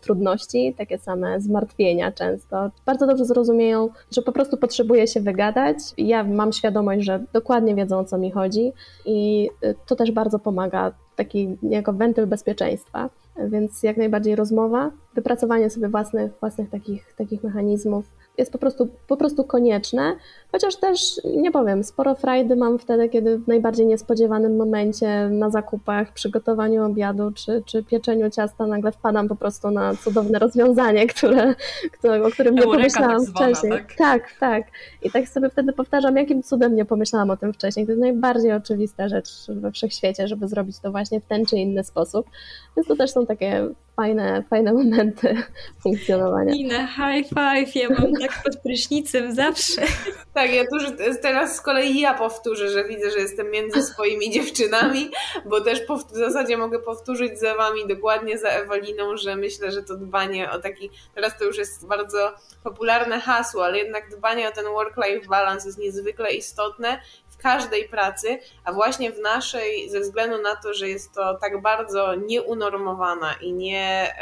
trudności, 0.00 0.74
takie 0.78 0.98
same 0.98 1.40
zmartwienia 1.40 2.12
często. 2.12 2.70
Bardzo 2.86 3.06
dobrze 3.06 3.24
zrozumieją, 3.24 3.88
że 4.10 4.22
po 4.22 4.32
prostu 4.32 4.56
potrzebuję 4.56 5.06
się 5.06 5.20
wygadać. 5.20 5.76
Ja 5.98 6.24
mam 6.24 6.52
świadomość, 6.52 7.04
że 7.04 7.24
dokładnie 7.32 7.74
wiedzą 7.74 7.98
o 7.98 8.04
co 8.04 8.18
mi 8.18 8.30
chodzi 8.30 8.72
i 9.06 9.50
y, 9.64 9.74
to 9.86 9.96
też 9.96 10.12
bardzo 10.12 10.38
pomaga, 10.38 10.92
taki 11.16 11.56
jako 11.62 11.92
wentyl 11.92 12.26
bezpieczeństwa. 12.26 13.10
Więc 13.48 13.82
jak 13.82 13.96
najbardziej 13.96 14.36
rozmowa, 14.36 14.90
wypracowanie 15.14 15.70
sobie 15.70 15.88
własnych, 15.88 16.32
własnych 16.40 16.70
takich, 16.70 17.14
takich 17.16 17.44
mechanizmów 17.44 18.04
jest 18.38 18.52
po 18.52 18.58
prostu, 18.58 18.88
po 19.06 19.16
prostu 19.16 19.44
konieczne, 19.44 20.16
chociaż 20.52 20.76
też 20.76 21.20
nie 21.24 21.50
powiem, 21.50 21.84
sporo 21.84 22.14
frajdy 22.14 22.56
mam 22.56 22.78
wtedy, 22.78 23.08
kiedy 23.08 23.38
w 23.38 23.48
najbardziej 23.48 23.86
niespodziewanym 23.86 24.56
momencie 24.56 25.28
na 25.28 25.50
zakupach, 25.50 26.12
przygotowaniu 26.12 26.84
obiadu 26.84 27.32
czy, 27.32 27.62
czy 27.66 27.82
pieczeniu 27.82 28.30
ciasta 28.30 28.66
nagle 28.66 28.92
wpadam 28.92 29.28
po 29.28 29.36
prostu 29.36 29.70
na 29.70 29.94
cudowne 29.94 30.38
rozwiązanie, 30.38 31.06
które, 31.06 31.54
które, 31.92 32.26
o 32.26 32.30
którym 32.30 32.54
nie 32.54 32.62
pomyślałam 32.62 33.16
tak 33.16 33.26
zwana, 33.26 33.46
wcześniej. 33.46 33.72
Tak? 33.72 33.94
tak, 33.94 34.32
tak. 34.40 34.62
I 35.02 35.10
tak 35.10 35.28
sobie 35.28 35.50
wtedy 35.50 35.72
powtarzam, 35.72 36.16
jakim 36.16 36.42
cudem 36.42 36.76
nie 36.76 36.84
pomyślałam 36.84 37.30
o 37.30 37.36
tym 37.36 37.52
wcześniej. 37.52 37.86
To 37.86 37.92
jest 37.92 38.00
najbardziej 38.00 38.52
oczywista 38.52 39.08
rzecz 39.08 39.28
we 39.48 39.72
wszechświecie, 39.72 40.28
żeby 40.28 40.48
zrobić 40.48 40.78
to 40.78 40.90
właśnie 40.90 41.20
w 41.20 41.26
ten 41.26 41.46
czy 41.46 41.56
inny 41.56 41.84
sposób. 41.84 42.26
Więc 42.76 42.88
to 42.88 42.96
też 42.96 43.10
są 43.10 43.26
takie 43.26 43.68
fajne, 43.96 44.44
fajne 44.50 44.72
momenty 44.72 45.36
funkcjonowania. 45.82 46.52
Nina, 46.52 46.86
high 46.86 47.28
five, 47.28 47.74
ja 47.74 47.88
mam 47.88 48.12
tak 48.22 48.42
pod 48.42 48.56
prysznicem 48.56 49.34
zawsze. 49.34 49.82
Tak, 50.34 50.54
ja 50.54 50.64
tu 50.64 50.76
teraz 51.22 51.56
z 51.56 51.60
kolei 51.60 52.00
ja 52.00 52.14
powtórzę, 52.14 52.70
że 52.70 52.84
widzę, 52.84 53.10
że 53.10 53.18
jestem 53.18 53.50
między 53.50 53.82
swoimi 53.82 54.30
dziewczynami, 54.30 55.10
bo 55.44 55.60
też 55.60 55.80
w 56.12 56.16
zasadzie 56.16 56.56
mogę 56.56 56.78
powtórzyć 56.78 57.40
za 57.40 57.54
wami 57.54 57.86
dokładnie 57.88 58.38
za 58.38 58.48
Ewaliną, 58.48 59.16
że 59.16 59.36
myślę, 59.36 59.72
że 59.72 59.82
to 59.82 59.96
dbanie 59.96 60.50
o 60.50 60.58
taki, 60.58 60.90
teraz 61.14 61.38
to 61.38 61.44
już 61.44 61.58
jest 61.58 61.86
bardzo 61.86 62.34
popularne 62.64 63.20
hasło, 63.20 63.64
ale 63.64 63.78
jednak 63.78 64.10
dbanie 64.16 64.48
o 64.48 64.52
ten 64.52 64.64
work-life 64.64 65.28
balance 65.28 65.68
jest 65.68 65.78
niezwykle 65.78 66.32
istotne 66.32 67.00
każdej 67.44 67.88
pracy, 67.88 68.38
a 68.64 68.72
właśnie 68.72 69.12
w 69.12 69.18
naszej, 69.18 69.90
ze 69.90 70.00
względu 70.00 70.42
na 70.42 70.56
to, 70.56 70.74
że 70.74 70.88
jest 70.88 71.12
to 71.12 71.38
tak 71.40 71.62
bardzo 71.62 72.14
nieunormowana 72.14 73.34
i 73.40 73.52
nie, 73.52 74.16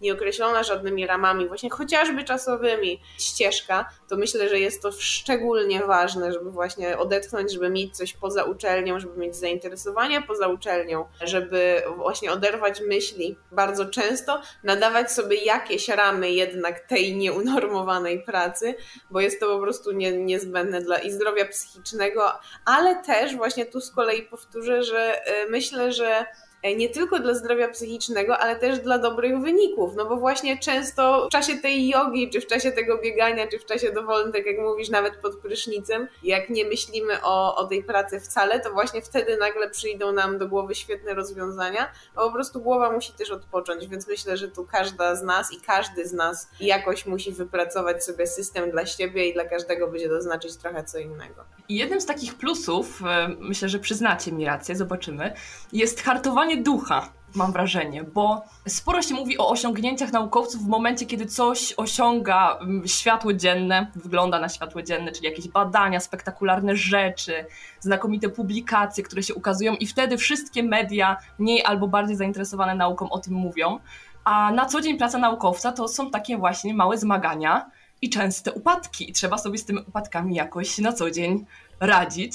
nieokreślona 0.00 0.62
żadnymi 0.62 1.06
ramami, 1.06 1.48
właśnie 1.48 1.70
chociażby 1.70 2.24
czasowymi 2.24 3.00
ścieżka, 3.18 3.90
to 4.08 4.16
myślę, 4.16 4.48
że 4.48 4.58
jest 4.58 4.82
to 4.82 4.92
szczególnie 4.92 5.84
ważne, 5.84 6.32
żeby 6.32 6.50
właśnie 6.50 6.98
odetchnąć, 6.98 7.52
żeby 7.52 7.70
mieć 7.70 7.96
coś 7.96 8.12
poza 8.12 8.44
uczelnią, 8.44 9.00
żeby 9.00 9.20
mieć 9.20 9.36
zainteresowania 9.36 10.22
poza 10.22 10.48
uczelnią, 10.48 11.04
żeby 11.20 11.82
właśnie 11.96 12.32
oderwać 12.32 12.80
myśli 12.80 13.36
bardzo 13.52 13.86
często, 13.86 14.40
nadawać 14.64 15.12
sobie 15.12 15.36
jakieś 15.36 15.88
ramy 15.88 16.30
jednak 16.30 16.80
tej 16.80 17.16
nieunormowanej 17.16 18.22
pracy, 18.22 18.74
bo 19.10 19.20
jest 19.20 19.40
to 19.40 19.46
po 19.46 19.62
prostu 19.62 19.92
nie, 19.92 20.12
niezbędne 20.12 20.80
dla 20.80 20.98
i 20.98 21.10
zdrowia 21.10 21.44
psychicznego, 21.44 22.32
ale 22.64 22.96
też 22.96 23.36
właśnie 23.36 23.66
tu 23.66 23.80
z 23.80 23.90
kolei 23.90 24.22
powtórzę, 24.22 24.82
że 24.82 25.24
e, 25.26 25.46
myślę, 25.50 25.92
że 25.92 26.26
nie 26.64 26.88
tylko 26.88 27.18
dla 27.18 27.34
zdrowia 27.34 27.68
psychicznego, 27.68 28.38
ale 28.38 28.56
też 28.56 28.78
dla 28.78 28.98
dobrych 28.98 29.40
wyników, 29.40 29.94
no 29.96 30.04
bo 30.06 30.16
właśnie 30.16 30.58
często 30.58 31.26
w 31.26 31.32
czasie 31.32 31.56
tej 31.56 31.88
jogi, 31.88 32.30
czy 32.30 32.40
w 32.40 32.46
czasie 32.46 32.72
tego 32.72 32.98
biegania, 32.98 33.46
czy 33.46 33.58
w 33.58 33.64
czasie 33.64 33.92
dowolnym, 33.92 34.32
tak 34.32 34.46
jak 34.46 34.58
mówisz, 34.58 34.88
nawet 34.88 35.16
pod 35.16 35.36
prysznicem, 35.36 36.08
jak 36.22 36.50
nie 36.50 36.64
myślimy 36.64 37.22
o, 37.22 37.56
o 37.56 37.66
tej 37.66 37.84
pracy 37.84 38.20
wcale, 38.20 38.60
to 38.60 38.72
właśnie 38.72 39.02
wtedy 39.02 39.36
nagle 39.36 39.70
przyjdą 39.70 40.12
nam 40.12 40.38
do 40.38 40.48
głowy 40.48 40.74
świetne 40.74 41.14
rozwiązania, 41.14 41.92
bo 42.14 42.26
po 42.26 42.32
prostu 42.32 42.60
głowa 42.60 42.92
musi 42.92 43.12
też 43.12 43.30
odpocząć, 43.30 43.86
więc 43.86 44.08
myślę, 44.08 44.36
że 44.36 44.48
tu 44.48 44.66
każda 44.72 45.14
z 45.14 45.22
nas 45.22 45.52
i 45.52 45.60
każdy 45.60 46.08
z 46.08 46.12
nas 46.12 46.48
jakoś 46.60 47.06
musi 47.06 47.32
wypracować 47.32 48.04
sobie 48.04 48.26
system 48.26 48.70
dla 48.70 48.86
siebie 48.86 49.28
i 49.28 49.34
dla 49.34 49.44
każdego 49.44 49.88
będzie 49.88 50.08
to 50.08 50.22
znaczyć 50.22 50.56
trochę 50.56 50.84
co 50.84 50.98
innego. 50.98 51.44
I 51.68 51.76
jednym 51.76 52.00
z 52.00 52.06
takich 52.06 52.34
plusów, 52.34 53.02
e, 53.06 53.28
myślę, 53.38 53.68
że 53.68 53.78
przyznacie 53.78 54.32
mi 54.32 54.44
rację, 54.44 54.76
zobaczymy, 54.76 55.34
jest 55.72 56.00
hartowanie 56.00 56.49
ducha, 56.56 57.12
mam 57.34 57.52
wrażenie, 57.52 58.04
bo 58.04 58.44
sporo 58.68 59.02
się 59.02 59.14
mówi 59.14 59.38
o 59.38 59.48
osiągnięciach 59.48 60.12
naukowców 60.12 60.62
w 60.62 60.68
momencie, 60.68 61.06
kiedy 61.06 61.26
coś 61.26 61.74
osiąga 61.76 62.58
mm, 62.60 62.88
światło 62.88 63.32
dzienne, 63.32 63.86
wygląda 63.94 64.40
na 64.40 64.48
światło 64.48 64.82
dzienne, 64.82 65.12
czyli 65.12 65.26
jakieś 65.26 65.48
badania, 65.48 66.00
spektakularne 66.00 66.76
rzeczy, 66.76 67.46
znakomite 67.80 68.28
publikacje, 68.28 69.04
które 69.04 69.22
się 69.22 69.34
ukazują 69.34 69.74
i 69.74 69.86
wtedy 69.86 70.18
wszystkie 70.18 70.62
media 70.62 71.16
mniej 71.38 71.64
albo 71.64 71.88
bardziej 71.88 72.16
zainteresowane 72.16 72.74
nauką 72.74 73.10
o 73.10 73.18
tym 73.18 73.34
mówią. 73.34 73.78
A 74.24 74.52
na 74.52 74.66
co 74.66 74.80
dzień 74.80 74.98
praca 74.98 75.18
naukowca 75.18 75.72
to 75.72 75.88
są 75.88 76.10
takie 76.10 76.36
właśnie 76.36 76.74
małe 76.74 76.98
zmagania 76.98 77.70
i 78.02 78.10
częste 78.10 78.52
upadki. 78.52 79.10
I 79.10 79.12
trzeba 79.12 79.38
sobie 79.38 79.58
z 79.58 79.64
tymi 79.64 79.78
upadkami 79.88 80.34
jakoś 80.34 80.78
na 80.78 80.92
co 80.92 81.10
dzień 81.10 81.46
radzić 81.80 82.34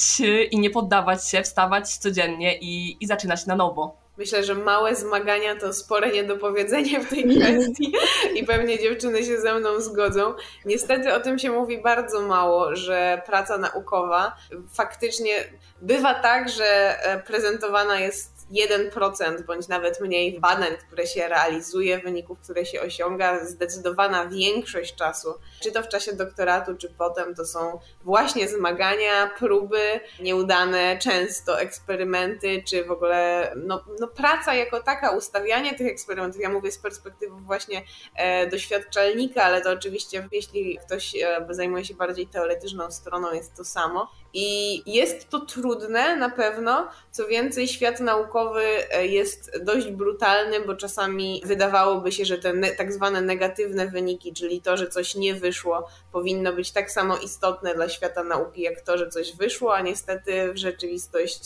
i 0.51 0.59
nie 0.59 0.69
poddawać 0.69 1.29
się, 1.29 1.41
wstawać 1.41 1.97
codziennie 1.97 2.57
i, 2.57 3.03
i 3.03 3.07
zaczynać 3.07 3.45
na 3.45 3.55
nowo. 3.55 4.04
Myślę, 4.17 4.43
że 4.43 4.55
małe 4.55 4.95
zmagania 4.95 5.55
to 5.55 5.73
spore 5.73 6.11
niedopowiedzenie 6.11 6.99
w 6.99 7.09
tej 7.09 7.23
kwestii 7.29 7.93
i 8.35 8.45
pewnie 8.45 8.79
dziewczyny 8.79 9.23
się 9.23 9.37
ze 9.37 9.59
mną 9.59 9.79
zgodzą. 9.81 10.33
Niestety 10.65 11.13
o 11.13 11.19
tym 11.19 11.39
się 11.39 11.51
mówi 11.51 11.81
bardzo 11.81 12.21
mało, 12.21 12.75
że 12.75 13.21
praca 13.25 13.57
naukowa 13.57 14.35
faktycznie 14.73 15.33
bywa 15.81 16.13
tak, 16.13 16.49
że 16.49 16.99
e, 17.03 17.19
prezentowana 17.19 17.99
jest 17.99 18.34
1% 18.51 19.41
bądź 19.41 19.67
nawet 19.67 20.01
mniej 20.01 20.39
badań, 20.39 20.77
które 20.87 21.07
się 21.07 21.27
realizuje, 21.27 21.99
wyników, 21.99 22.39
które 22.39 22.65
się 22.65 22.81
osiąga, 22.81 23.45
zdecydowana 23.45 24.27
większość 24.27 24.95
czasu, 24.95 25.33
czy 25.63 25.71
to 25.71 25.83
w 25.83 25.87
czasie 25.87 26.13
doktoratu, 26.13 26.75
czy 26.75 26.89
potem, 26.89 27.35
to 27.35 27.45
są 27.45 27.79
właśnie 28.03 28.47
zmagania, 28.47 29.31
próby, 29.37 29.99
nieudane 30.19 30.97
często 30.97 31.59
eksperymenty, 31.59 32.63
czy 32.67 32.85
w 32.85 32.91
ogóle 32.91 33.51
no, 33.55 33.83
no 33.99 34.07
praca 34.07 34.53
jako 34.53 34.83
taka, 34.83 35.11
ustawianie 35.11 35.75
tych 35.75 35.87
eksperymentów. 35.87 36.41
Ja 36.41 36.49
mówię 36.49 36.71
z 36.71 36.77
perspektywy 36.77 37.35
właśnie 37.41 37.81
e, 38.15 38.47
doświadczalnika, 38.47 39.43
ale 39.43 39.61
to 39.61 39.71
oczywiście, 39.71 40.27
jeśli 40.31 40.79
ktoś 40.85 41.15
e, 41.15 41.47
zajmuje 41.49 41.85
się 41.85 41.93
bardziej 41.93 42.27
teoretyczną 42.27 42.91
stroną, 42.91 43.33
jest 43.33 43.55
to 43.55 43.63
samo. 43.63 44.11
I 44.37 44.83
jest 44.85 45.29
to 45.29 45.39
trudne 45.39 46.17
na 46.17 46.29
pewno. 46.29 46.87
Co 47.11 47.27
więcej, 47.27 47.67
świat 47.67 47.99
naukowy 47.99 48.63
e, 48.91 49.07
jest 49.07 49.51
dość 49.63 49.87
brutalny, 49.87 50.59
bo 50.59 50.75
czasami 50.75 51.41
wydawałoby 51.45 52.11
się, 52.11 52.25
że 52.25 52.37
te 52.37 52.75
tak 52.77 52.93
zwane 52.93 53.21
negatywne 53.21 53.87
wyniki, 53.87 54.33
czyli 54.33 54.61
to, 54.61 54.77
że 54.77 54.87
coś 54.87 55.15
nie 55.15 55.33
wyszło, 55.33 55.87
powinno 56.11 56.53
być 56.53 56.71
tak 56.71 56.91
samo 56.91 57.17
istotne 57.17 57.75
dla 57.75 57.89
świata 57.89 58.23
nauki, 58.23 58.61
jak 58.61 58.81
to, 58.81 58.97
że 58.97 59.09
coś 59.09 59.35
wyszło, 59.35 59.75
a 59.75 59.81
niestety 59.81 60.53
w 60.53 60.57
rzeczywistość 60.57 61.41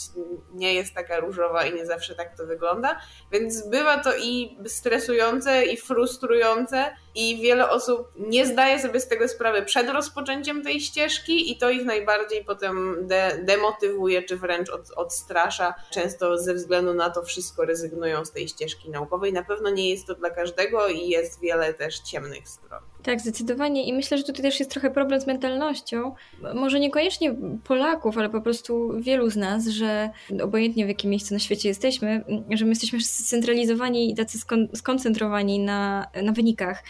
nie 0.54 0.73
jest 0.73 0.93
taka 0.93 1.19
różowa 1.19 1.65
i 1.65 1.73
nie 1.73 1.86
zawsze 1.86 2.15
tak 2.15 2.38
to 2.38 2.45
wygląda. 2.45 2.99
Więc 3.32 3.67
bywa 3.67 3.97
to 3.97 4.17
i 4.17 4.58
stresujące, 4.65 5.65
i 5.65 5.78
frustrujące, 5.78 6.95
i 7.15 7.41
wiele 7.41 7.69
osób 7.69 8.08
nie 8.15 8.45
zdaje 8.45 8.80
sobie 8.80 9.00
z 9.00 9.08
tego 9.08 9.28
sprawy 9.28 9.62
przed 9.62 9.89
rozpoczęciem 9.89 10.63
tej 10.63 10.82
ścieżki, 10.82 11.52
i 11.52 11.58
to 11.58 11.69
ich 11.69 11.86
najbardziej 11.86 12.45
potem 12.45 13.08
de 13.08 13.39
demotywuje, 13.43 14.24
czy 14.24 14.38
wręcz 14.38 14.69
od, 14.69 14.91
odstrasza. 14.95 15.74
Często 15.91 16.38
ze 16.38 16.54
względu 16.54 16.93
na 16.93 17.10
to 17.10 17.24
wszystko 17.24 17.65
rezygnują 17.65 18.26
z 18.26 18.32
tej 18.32 18.48
ścieżki 18.48 18.89
naukowej. 18.89 19.34
Na 19.34 19.43
pewno 19.43 19.69
nie 19.69 19.89
jest 19.89 20.08
to 20.08 20.15
dla 20.15 20.30
każdego 20.30 20.88
i 20.88 21.10
jest 21.10 21.41
wiele 21.41 21.74
też 21.74 22.00
ciemnych 22.00 22.50
stron. 22.50 22.88
Tak, 23.04 23.22
zdecydowanie. 23.22 23.84
I 23.84 23.94
myślę, 23.94 24.18
że 24.18 24.24
tutaj 24.24 24.42
też 24.42 24.60
jest 24.60 24.72
trochę 24.72 24.92
problem 24.92 25.22
z 25.22 25.28
mentalnością. 25.28 26.16
Może 26.56 26.80
niekoniecznie 26.80 27.36
Polaków, 27.64 28.18
ale 28.18 28.30
po 28.30 28.42
prostu 28.42 29.02
wielu 29.02 29.30
z 29.30 29.36
nas, 29.36 29.68
że 29.68 30.10
obojętnie 30.44 30.86
w 30.86 30.88
jakim 30.88 31.10
miejscu 31.10 31.34
na 31.34 31.40
świecie 31.40 31.70
jesteśmy, 31.70 32.24
że 32.50 32.66
my 32.66 32.72
jesteśmy 32.72 33.02
scentralizowani 33.02 34.12
i 34.12 34.16
tacy 34.16 34.38
skoncentrowani 34.74 35.60
na, 35.60 36.08
na 36.24 36.32
wynikach. 36.32 36.84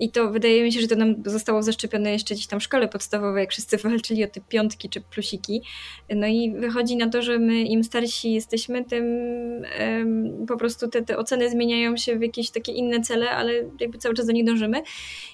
I 0.00 0.10
to 0.10 0.30
wydaje 0.30 0.62
mi 0.62 0.72
się, 0.72 0.80
że 0.80 0.88
to 0.88 0.96
nam 0.96 1.14
zostało 1.26 1.62
zaszczepione 1.62 2.12
jeszcze 2.12 2.34
gdzieś 2.34 2.46
tam 2.46 2.60
w 2.60 2.62
szkole 2.62 2.88
podstawowej, 2.88 3.40
jak 3.40 3.50
wszyscy 3.50 3.76
walczyli 3.88 4.24
o 4.24 4.28
te 4.28 4.40
piątki 4.40 4.88
czy 4.88 5.00
plusiki. 5.00 5.62
No 6.10 6.26
i 6.26 6.54
wychodzi 6.58 6.96
na 6.96 7.08
to, 7.08 7.22
że 7.22 7.38
my 7.38 7.62
im 7.62 7.84
starsi 7.84 8.32
jesteśmy, 8.32 8.84
tym 8.84 9.04
um, 9.80 10.46
po 10.46 10.56
prostu 10.56 10.88
te, 10.88 11.02
te 11.02 11.18
oceny 11.18 11.50
zmieniają 11.50 11.96
się 11.96 12.18
w 12.18 12.22
jakieś 12.22 12.50
takie 12.50 12.72
inne 12.72 13.00
cele, 13.00 13.30
ale 13.30 13.52
jakby 13.80 13.98
cały 13.98 14.14
czas 14.14 14.26
do 14.26 14.32
nich 14.32 14.44
dążymy. 14.44 14.82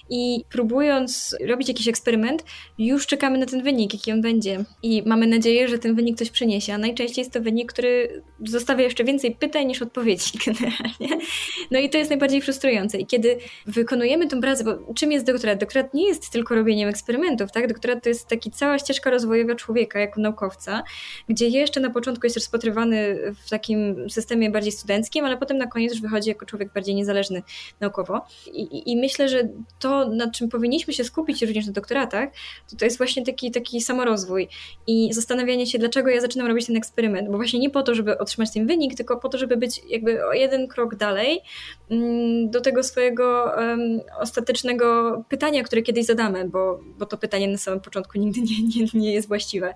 I 0.09 0.43
próbując 0.49 1.35
robić 1.47 1.67
jakiś 1.67 1.87
eksperyment, 1.87 2.43
już 2.77 3.07
czekamy 3.07 3.37
na 3.37 3.45
ten 3.45 3.63
wynik, 3.63 3.93
jaki 3.93 4.11
on 4.11 4.21
będzie. 4.21 4.63
I 4.83 5.03
mamy 5.05 5.27
nadzieję, 5.27 5.67
że 5.67 5.79
ten 5.79 5.95
wynik 5.95 6.17
coś 6.17 6.29
przyniesie. 6.29 6.73
A 6.73 6.77
najczęściej 6.77 7.21
jest 7.21 7.33
to 7.33 7.41
wynik, 7.41 7.73
który 7.73 8.23
zostawia 8.45 8.83
jeszcze 8.83 9.03
więcej 9.03 9.35
pytań 9.35 9.67
niż 9.67 9.81
odpowiedzi 9.81 10.31
generalnie. 10.45 11.25
No 11.71 11.79
i 11.79 11.89
to 11.89 11.97
jest 11.97 12.09
najbardziej 12.09 12.41
frustrujące. 12.41 12.99
I 12.99 13.05
kiedy 13.05 13.37
wykonujemy 13.65 14.27
tę 14.27 14.41
pracę, 14.41 14.60
bo 14.63 14.93
czym 14.93 15.11
jest 15.11 15.25
doktorat? 15.25 15.59
Doktorat 15.59 15.93
nie 15.93 16.07
jest 16.07 16.29
tylko 16.29 16.55
robieniem 16.55 16.89
eksperymentów, 16.89 17.51
tak? 17.51 17.67
Doktorat 17.67 18.03
to 18.03 18.09
jest 18.09 18.27
taki 18.27 18.51
cała 18.51 18.79
ścieżka 18.79 19.09
rozwojowa 19.09 19.55
człowieka 19.55 19.99
jako 19.99 20.21
naukowca, 20.21 20.83
gdzie 21.29 21.47
jeszcze 21.47 21.79
na 21.79 21.89
początku 21.89 22.25
jest 22.25 22.35
rozpatrywany 22.35 23.17
w 23.45 23.49
takim 23.49 24.09
systemie 24.09 24.49
bardziej 24.49 24.71
studenckim, 24.71 25.25
ale 25.25 25.37
potem 25.37 25.57
na 25.57 25.67
koniec 25.67 25.91
już 25.93 26.01
wychodzi 26.01 26.29
jako 26.29 26.45
człowiek 26.45 26.73
bardziej 26.73 26.95
niezależny 26.95 27.41
naukowo. 27.79 28.21
I, 28.53 28.91
i 28.91 28.97
myślę, 28.97 29.29
że 29.29 29.49
to, 29.79 30.09
nad 30.09 30.31
czym 30.31 30.49
powinniśmy 30.49 30.93
się 30.93 31.03
skupić 31.03 31.41
również 31.41 31.67
na 31.67 31.73
doktoratach, 31.73 32.29
to, 32.69 32.75
to 32.75 32.85
jest 32.85 32.97
właśnie 32.97 33.25
taki, 33.25 33.51
taki 33.51 33.81
samorozwój 33.81 34.47
i 34.87 35.13
zastanawianie 35.13 35.67
się, 35.67 35.79
dlaczego 35.79 36.09
ja 36.09 36.21
zaczynam 36.21 36.47
robić 36.47 36.67
ten 36.67 36.77
eksperyment, 36.77 37.29
bo 37.29 37.37
właśnie 37.37 37.59
nie 37.59 37.69
po 37.69 37.83
to, 37.83 37.95
żeby 37.95 38.17
otrzymać 38.17 38.53
ten 38.53 38.67
wynik, 38.67 38.95
tylko 38.95 39.17
po 39.17 39.29
to, 39.29 39.37
żeby 39.37 39.57
być 39.57 39.81
jakby 39.89 40.25
o 40.25 40.33
jeden 40.33 40.67
krok 40.67 40.95
dalej 40.95 41.41
mm, 41.89 42.49
do 42.49 42.61
tego 42.61 42.83
swojego 42.83 43.51
um, 43.57 44.01
ostatecznego 44.41 45.23
pytania, 45.29 45.63
które 45.63 45.81
kiedyś 45.81 46.05
zadamy, 46.05 46.49
bo, 46.49 46.79
bo 46.97 47.05
to 47.05 47.17
pytanie 47.17 47.47
na 47.47 47.57
samym 47.57 47.79
początku 47.79 48.17
nigdy 48.17 48.41
nie, 48.41 48.63
nie, 48.63 48.87
nie 48.93 49.13
jest 49.13 49.27
właściwe. 49.27 49.73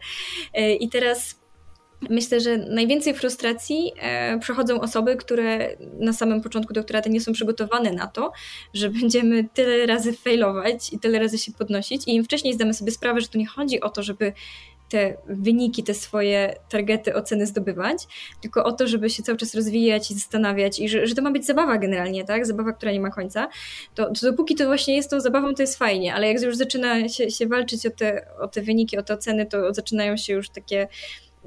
E, 0.54 0.74
I 0.74 0.90
teraz 0.90 1.46
Myślę, 2.10 2.40
że 2.40 2.58
najwięcej 2.58 3.14
frustracji 3.14 3.92
e, 4.00 4.40
przechodzą 4.40 4.82
osoby, 4.82 5.16
które 5.16 5.78
na 6.00 6.14
samym 6.14 6.42
początku 6.42 6.74
doktoratu 6.74 7.10
nie 7.10 7.22
są 7.22 7.34
przygotowane 7.34 7.92
na 7.92 8.08
to, 8.08 8.32
że 8.74 8.90
będziemy 8.90 9.48
tyle 9.54 9.86
razy 9.86 10.14
failować 10.14 10.94
i 10.94 11.00
tyle 11.00 11.20
razy 11.20 11.38
się 11.38 11.52
podnosić 11.52 12.08
i 12.08 12.16
im 12.16 12.24
wcześniej 12.24 12.54
zdamy 12.54 12.74
sobie 12.74 12.92
sprawę, 12.92 13.22
że 13.22 13.28
tu 13.28 13.38
nie 13.38 13.48
chodzi 13.48 13.82
o 13.82 13.90
to, 13.90 14.04
żeby 14.04 14.34
te 14.90 15.18
wyniki, 15.28 15.84
te 15.84 15.94
swoje 15.94 16.56
targety, 16.70 17.16
oceny 17.16 17.46
zdobywać, 17.46 17.98
tylko 18.42 18.64
o 18.64 18.72
to, 18.72 18.88
żeby 18.88 19.10
się 19.10 19.24
cały 19.24 19.38
czas 19.38 19.56
rozwijać 19.56 20.12
i 20.12 20.14
zastanawiać 20.14 20.80
i 20.80 20.90
że, 20.90 21.08
że 21.08 21.16
to 21.16 21.22
ma 21.22 21.32
być 21.32 21.46
zabawa 21.46 21.78
generalnie, 21.78 22.26
tak? 22.26 22.46
Zabawa, 22.46 22.74
która 22.74 22.92
nie 22.92 23.00
ma 23.00 23.10
końca. 23.10 23.50
To, 23.96 24.06
to 24.06 24.32
dopóki 24.32 24.56
to 24.56 24.66
właśnie 24.66 24.96
jest 24.96 25.10
tą 25.10 25.20
zabawą, 25.20 25.54
to 25.54 25.64
jest 25.64 25.78
fajnie, 25.78 26.14
ale 26.14 26.28
jak 26.28 26.42
już 26.42 26.56
zaczyna 26.56 27.10
się, 27.10 27.32
się 27.32 27.48
walczyć 27.48 27.86
o 27.86 27.90
te, 27.90 28.26
o 28.40 28.48
te 28.48 28.62
wyniki, 28.62 28.98
o 28.98 29.04
te 29.04 29.14
oceny, 29.14 29.46
to 29.46 29.74
zaczynają 29.74 30.18
się 30.18 30.34
już 30.34 30.50
takie 30.50 30.88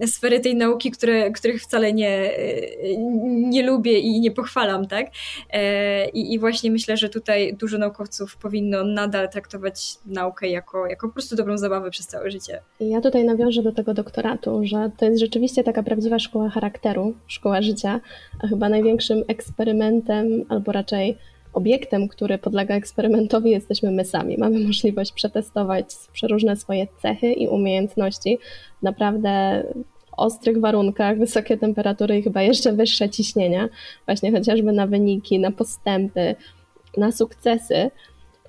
sfery 0.06 0.40
tej 0.40 0.56
nauki, 0.56 0.90
które, 0.90 1.30
których 1.30 1.62
wcale 1.62 1.92
nie, 1.92 2.30
nie 3.28 3.62
lubię 3.62 3.98
i 3.98 4.20
nie 4.20 4.30
pochwalam, 4.30 4.87
tak? 4.87 5.06
E, 5.50 6.08
I, 6.08 6.34
I 6.34 6.38
właśnie 6.38 6.70
myślę, 6.70 6.96
że 6.96 7.08
tutaj 7.08 7.54
dużo 7.54 7.78
naukowców 7.78 8.37
powinno 8.37 8.84
nadal 8.84 9.28
traktować 9.28 9.98
naukę 10.06 10.48
jako, 10.48 10.87
jako 10.87 11.08
po 11.08 11.12
prostu 11.12 11.37
dobrą 11.37 11.58
zabawę 11.58 11.90
przez 11.90 12.06
całe 12.06 12.30
życie. 12.30 12.61
Ja 12.80 13.00
tutaj 13.00 13.24
nawiążę 13.24 13.62
do 13.62 13.72
tego 13.72 13.94
doktoratu, 13.94 14.61
że 14.64 14.90
to 14.98 15.04
jest 15.04 15.20
rzeczywiście 15.20 15.64
taka 15.64 15.82
prawdziwa 15.82 16.18
szkoła 16.18 16.50
charakteru, 16.50 17.14
szkoła 17.26 17.62
życia, 17.62 18.00
a 18.42 18.46
chyba 18.46 18.68
największym 18.68 19.24
eksperymentem, 19.28 20.44
albo 20.48 20.72
raczej 20.72 21.18
obiektem, 21.59 22.09
który 22.09 22.38
podlega 22.38 22.75
eksperymentowi, 22.75 23.51
jesteśmy 23.51 23.90
my 23.90 24.05
sami. 24.05 24.38
Mamy 24.38 24.61
możliwość 24.61 25.12
przetestować 25.12 25.87
przeróżne 26.12 26.57
swoje 26.57 26.87
cechy 27.03 27.33
i 27.33 27.49
umiejętności 27.49 28.38
w 28.81 28.83
naprawdę 28.83 29.62
ostrych 30.16 30.61
warunkach, 30.61 31.18
wysokie 31.18 31.57
temperatury 31.57 32.18
i 32.18 32.23
chyba 32.23 32.42
jeszcze 32.42 32.73
wyższe 32.73 33.11
ciśnienia, 33.11 33.68
właśnie 34.07 34.33
chociażby 34.33 34.73
na 34.73 34.87
wyniki, 34.87 35.38
na 35.38 35.51
postępy, 35.51 36.35
na 36.97 37.12
sukcesy. 37.12 37.90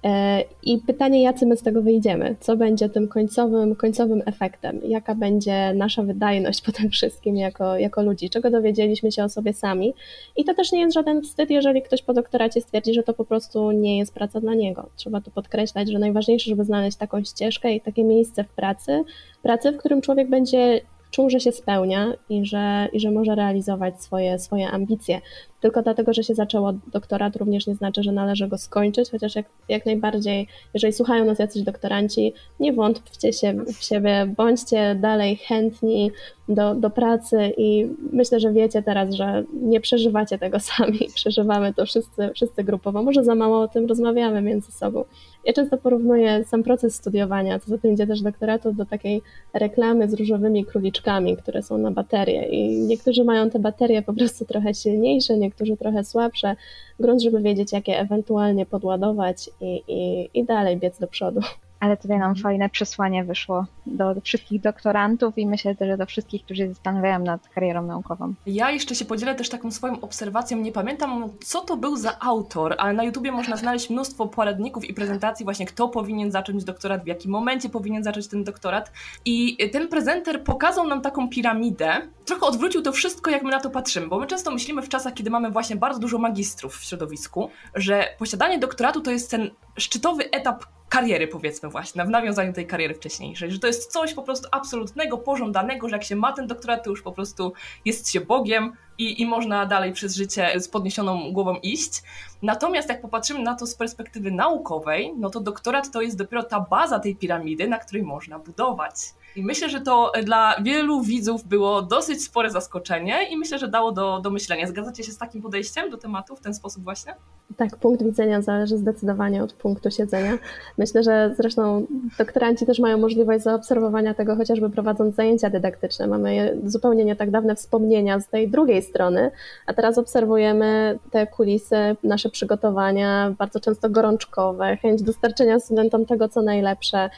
E, 0.04 0.44
I 0.64 0.78
pytanie, 0.78 1.24
jacy 1.24 1.46
my 1.46 1.58
z 1.58 1.62
tego 1.62 1.82
wyjdziemy? 1.82 2.36
Co 2.40 2.58
będzie 2.58 2.90
tym 2.90 3.08
końcowym, 3.08 3.76
końcowym 3.76 4.22
efektem? 4.26 4.82
Jaka 4.84 5.16
będzie 5.16 5.74
nasza 5.74 6.04
wydajność 6.04 6.62
po 6.66 6.72
tym 6.72 6.90
wszystkim 6.90 7.36
jako, 7.38 7.78
jako 7.78 8.04
ludzi? 8.04 8.30
Czego 8.30 8.50
dowiedzieliśmy 8.50 9.12
się 9.12 9.24
o 9.24 9.30
sobie 9.30 9.54
sami? 9.54 9.94
I 10.38 10.46
to 10.46 10.54
też 10.54 10.72
nie 10.72 10.82
jest 10.82 10.94
żaden 10.94 11.22
wstyd, 11.22 11.50
jeżeli 11.50 11.82
ktoś 11.82 12.02
po 12.02 12.14
doktoracie 12.14 12.62
stwierdzi, 12.62 12.94
że 12.94 13.04
to 13.04 13.14
po 13.14 13.26
prostu 13.26 13.72
nie 13.72 13.98
jest 13.98 14.14
praca 14.14 14.40
dla 14.40 14.54
niego. 14.54 14.90
Trzeba 14.96 15.22
tu 15.22 15.32
podkreślać, 15.32 15.92
że 15.92 16.00
najważniejsze, 16.00 16.50
żeby 16.50 16.66
znaleźć 16.66 16.98
taką 16.98 17.24
ścieżkę 17.24 17.74
i 17.74 17.82
takie 17.82 18.04
miejsce 18.04 18.44
w 18.44 18.50
pracy, 18.50 19.04
pracy, 19.42 19.72
w 19.72 19.78
którym 19.78 20.02
człowiek 20.02 20.30
będzie 20.30 20.82
czuł, 21.12 21.30
że 21.30 21.40
się 21.40 21.52
spełnia 21.52 22.14
i 22.30 22.46
że, 22.46 22.88
i 22.94 23.00
że 23.00 23.12
może 23.12 23.36
realizować 23.36 24.04
swoje, 24.04 24.40
swoje 24.40 24.68
ambicje. 24.68 25.22
Tylko 25.62 25.82
dlatego, 25.82 26.14
że 26.14 26.24
się 26.24 26.36
zaczęło 26.36 26.74
doktorat, 26.88 27.36
również 27.36 27.68
nie 27.68 27.76
znaczy, 27.76 28.04
że 28.04 28.12
należy 28.12 28.48
go 28.48 28.58
skończyć, 28.58 29.12
chociaż 29.12 29.36
jak, 29.36 29.46
jak 29.70 29.86
najbardziej, 29.86 30.48
jeżeli 30.74 30.94
słuchają 30.94 31.26
nas 31.26 31.40
jacyś 31.40 31.64
doktoranci, 31.64 32.34
nie 32.60 32.74
wątpcie 32.74 33.34
się 33.34 33.54
w 33.54 33.84
siebie, 33.84 34.34
bądźcie 34.38 34.96
dalej 34.96 35.36
chętni 35.36 36.12
do, 36.50 36.76
do 36.76 36.90
pracy 36.90 37.54
i 37.58 37.88
myślę, 38.12 38.40
że 38.40 38.54
wiecie 38.54 38.84
teraz, 38.84 39.14
że 39.14 39.44
nie 39.54 39.82
przeżywacie 39.82 40.38
tego 40.38 40.60
sami, 40.70 41.00
przeżywamy 41.16 41.74
to 41.74 41.86
wszyscy, 41.86 42.30
wszyscy 42.36 42.64
grupowo. 42.64 43.04
Może 43.04 43.24
za 43.24 43.36
mało 43.36 43.62
o 43.62 43.68
tym 43.68 43.86
rozmawiamy 43.86 44.42
między 44.42 44.72
sobą. 44.72 45.04
Ja 45.46 45.54
często 45.54 45.78
porównuję 45.78 46.44
sam 46.44 46.64
proces 46.64 46.96
studiowania, 46.96 47.60
co 47.60 47.70
za 47.70 47.78
tym 47.78 47.94
idzie 47.94 48.08
też 48.08 48.22
doktoratu, 48.22 48.74
do 48.74 48.86
takiej 48.86 49.22
reklamy 49.54 50.10
z 50.10 50.14
różowymi 50.14 50.66
króliczkami, 50.66 51.38
które 51.38 51.64
są 51.64 51.78
na 51.78 51.92
baterie 51.92 52.46
i 52.46 52.80
niektórzy 52.80 53.24
mają 53.24 53.50
te 53.50 53.60
baterie 53.60 54.02
po 54.02 54.14
prostu 54.14 54.46
trochę 54.46 54.74
silniejsze, 54.74 55.38
niektórzy 55.50 55.78
trochę 55.78 56.04
słabsze, 56.04 56.56
grunt, 57.00 57.22
żeby 57.22 57.42
wiedzieć, 57.42 57.74
jakie 57.74 58.00
ewentualnie 58.00 58.66
podładować 58.66 59.50
i, 59.62 59.84
i, 59.88 60.30
i 60.40 60.46
dalej 60.46 60.78
biec 60.78 61.00
do 61.00 61.08
przodu. 61.08 61.42
Ale 61.80 61.98
tutaj 61.98 62.20
nam 62.20 62.36
fajne 62.36 62.70
przesłanie 62.70 63.24
wyszło 63.24 63.66
do, 63.86 64.16
wszystkich 64.24 64.62
doktorantów 64.62 65.38
i 65.38 65.48
myślę 65.48 65.76
też, 65.76 65.88
że 65.88 65.98
do 65.98 66.06
wszystkich, 66.06 66.46
którzy 66.46 66.68
zastanawiają 66.68 67.20
nad 67.20 67.50
karierą 67.50 67.86
naukową. 67.86 68.34
Ja 68.46 68.72
jeszcze 68.72 68.96
się 68.96 69.06
podzielę 69.06 69.36
też 69.36 69.50
taką 69.50 69.72
swoją 69.72 70.02
obserwacją. 70.02 70.58
Nie 70.58 70.72
pamiętam, 70.72 71.30
co 71.46 71.62
to 71.62 71.78
był 71.78 71.98
za 71.98 72.20
autor, 72.20 72.76
ale 72.78 72.94
na 72.94 73.04
YouTubie 73.04 73.32
można 73.32 73.58
znaleźć 73.58 73.90
mnóstwo 73.90 74.28
poradników 74.28 74.86
i 74.86 74.94
prezentacji 74.94 75.44
właśnie, 75.44 75.66
kto 75.66 75.88
powinien 75.88 76.32
zacząć 76.32 76.64
doktorat, 76.64 77.04
w 77.04 77.08
jakim 77.08 77.32
momencie 77.32 77.70
powinien 77.70 78.04
zacząć 78.04 78.28
ten 78.28 78.44
doktorat. 78.44 78.92
I 79.26 79.58
ten 79.72 79.88
prezenter 79.88 80.44
pokazał 80.44 80.88
nam 80.88 81.02
taką 81.02 81.30
piramidę, 81.30 81.94
trochę 82.26 82.46
odwrócił 82.46 82.82
to 82.82 82.92
wszystko, 82.92 83.32
jak 83.32 83.44
my 83.44 83.52
na 83.52 83.60
to 83.60 83.70
patrzymy, 83.70 84.08
bo 84.08 84.20
my 84.20 84.28
często 84.28 84.52
myślimy 84.52 84.82
w 84.82 84.90
czasach, 84.90 85.14
kiedy 85.14 85.30
mamy 85.30 85.52
właśnie 85.52 85.76
bardzo 85.76 86.00
dużo 86.00 86.18
magistrów 86.18 86.78
w 86.78 86.84
środowisku, 86.84 87.50
że 87.76 88.08
posiadanie 88.18 88.60
doktoratu 88.60 89.02
to 89.02 89.12
jest 89.12 89.32
ten 89.32 89.50
szczytowy 89.78 90.32
etap 90.32 90.66
kariery, 90.90 91.28
powiedzmy 91.28 91.70
właśnie, 91.70 92.06
w 92.06 92.10
nawiązaniu 92.10 92.54
tej 92.54 92.68
kariery 92.68 92.94
wcześniejszej, 92.94 93.52
że 93.52 93.60
to 93.60 93.68
jest 93.68 93.92
coś 93.92 94.14
po 94.14 94.24
prostu 94.24 94.48
absolutnego, 94.52 95.18
pożądanego, 95.18 95.90
że 95.90 95.96
jak 95.96 96.04
się 96.04 96.16
ma 96.16 96.34
ten 96.34 96.48
doktorat, 96.48 96.84
to 96.84 96.90
już 96.90 97.02
po 97.02 97.12
prostu 97.12 97.54
jest 97.86 98.12
się 98.12 98.22
Bogiem 98.22 98.74
i, 98.98 99.22
i 99.22 99.26
można 99.26 99.66
dalej 99.66 99.94
przez 99.94 100.16
życie 100.16 100.60
z 100.60 100.68
podniesioną 100.68 101.32
głową 101.32 101.56
iść. 101.56 102.04
Natomiast 102.42 102.90
jak 102.90 103.02
popatrzymy 103.02 103.40
na 103.40 103.56
to 103.56 103.68
z 103.68 103.76
perspektywy 103.76 104.32
naukowej, 104.32 105.14
no 105.18 105.30
to 105.30 105.40
doktorat 105.40 105.92
to 105.92 106.02
jest 106.02 106.18
dopiero 106.18 106.44
ta 106.44 106.60
baza 106.60 107.00
tej 107.00 107.16
piramidy, 107.16 107.68
na 107.68 107.78
której 107.78 108.04
można 108.04 108.40
budować. 108.40 108.94
I 109.36 109.44
myślę, 109.44 109.70
że 109.70 109.82
to 109.82 110.12
dla 110.24 110.56
wielu 110.62 111.02
widzów 111.02 111.48
było 111.48 111.82
dosyć 111.82 112.24
spore 112.24 112.52
zaskoczenie 112.52 113.30
i 113.32 113.38
myślę, 113.38 113.60
że 113.60 113.68
dało 113.68 113.92
do, 113.92 114.20
do 114.20 114.30
myślenia. 114.30 114.68
Zgadzacie 114.68 115.04
się 115.04 115.12
z 115.12 115.18
takim 115.18 115.42
podejściem 115.42 115.90
do 115.90 115.98
tematu 115.98 116.36
w 116.36 116.40
ten 116.42 116.54
sposób 116.54 116.84
właśnie? 116.84 117.16
Tak, 117.58 117.78
punkt 117.78 118.04
widzenia 118.04 118.42
zależy 118.42 118.78
zdecydowanie 118.78 119.44
od 119.44 119.54
punktu 119.54 119.92
siedzenia. 119.92 120.38
Myślę, 120.78 121.04
że 121.04 121.34
zresztą 121.38 121.86
doktoranci 122.18 122.66
też 122.66 122.80
mają 122.80 122.98
możliwość 122.98 123.44
zaobserwowania 123.44 124.14
tego, 124.14 124.36
chociażby 124.36 124.70
prowadząc 124.70 125.16
zajęcia 125.16 125.50
dydaktyczne. 125.50 126.08
Mamy 126.08 126.58
zupełnie 126.66 127.06
nie 127.06 127.16
tak 127.16 127.32
dawne 127.32 127.56
wspomnienia 127.56 128.20
z 128.20 128.28
tej 128.28 128.50
drugiej 128.50 128.82
strony, 128.82 129.32
a 129.66 129.74
teraz 129.74 129.98
obserwujemy 129.98 131.00
te 131.12 131.28
kulisy, 131.28 131.96
nasze 132.04 132.30
przygotowania, 132.30 133.36
bardzo 133.38 133.60
często 133.60 133.90
gorączkowe, 133.90 134.78
chęć 134.78 135.04
dostarczenia 135.04 135.60
studentom 135.60 136.06
tego, 136.06 136.30
co 136.30 136.42
najlepsze 136.42 137.10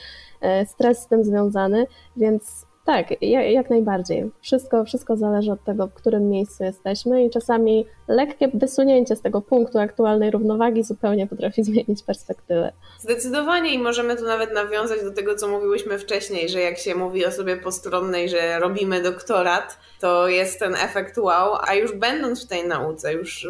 stres 0.65 0.99
z 0.99 1.07
tym 1.07 1.23
związany, 1.23 1.87
więc 2.17 2.65
tak, 2.91 3.21
jak 3.51 3.69
najbardziej. 3.69 4.31
Wszystko, 4.41 4.85
wszystko 4.85 5.17
zależy 5.17 5.51
od 5.51 5.63
tego, 5.63 5.87
w 5.87 5.93
którym 5.93 6.29
miejscu 6.29 6.63
jesteśmy 6.63 7.25
i 7.25 7.29
czasami 7.29 7.85
lekkie 8.07 8.47
wysunięcie 8.53 9.15
z 9.15 9.21
tego 9.21 9.41
punktu 9.41 9.79
aktualnej 9.79 10.31
równowagi 10.31 10.83
zupełnie 10.83 11.27
potrafi 11.27 11.63
zmienić 11.73 12.03
perspektywę. 12.03 12.71
Zdecydowanie 12.99 13.73
i 13.73 13.79
możemy 13.79 14.15
tu 14.15 14.23
nawet 14.25 14.53
nawiązać 14.53 15.03
do 15.03 15.11
tego, 15.11 15.35
co 15.35 15.47
mówiłyśmy 15.47 15.99
wcześniej, 15.99 16.49
że 16.49 16.59
jak 16.59 16.77
się 16.77 16.95
mówi 16.95 17.25
osobie 17.25 17.57
postronnej, 17.57 18.29
że 18.29 18.59
robimy 18.59 19.01
doktorat, 19.01 19.77
to 19.99 20.27
jest 20.27 20.59
ten 20.59 20.75
efekt 20.75 21.17
wow, 21.17 21.57
a 21.67 21.75
już 21.75 21.95
będąc 21.95 22.45
w 22.45 22.47
tej 22.47 22.67
nauce, 22.67 23.13
już 23.13 23.47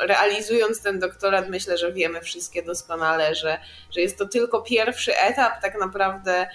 realizując 0.00 0.82
ten 0.82 0.98
doktorat, 0.98 1.48
myślę, 1.48 1.78
że 1.78 1.92
wiemy 1.92 2.20
wszystkie 2.20 2.62
doskonale, 2.62 3.34
że, 3.34 3.58
że 3.90 4.00
jest 4.00 4.18
to 4.18 4.26
tylko 4.26 4.62
pierwszy 4.62 5.16
etap 5.16 5.62
tak 5.62 5.80
naprawdę 5.80 6.46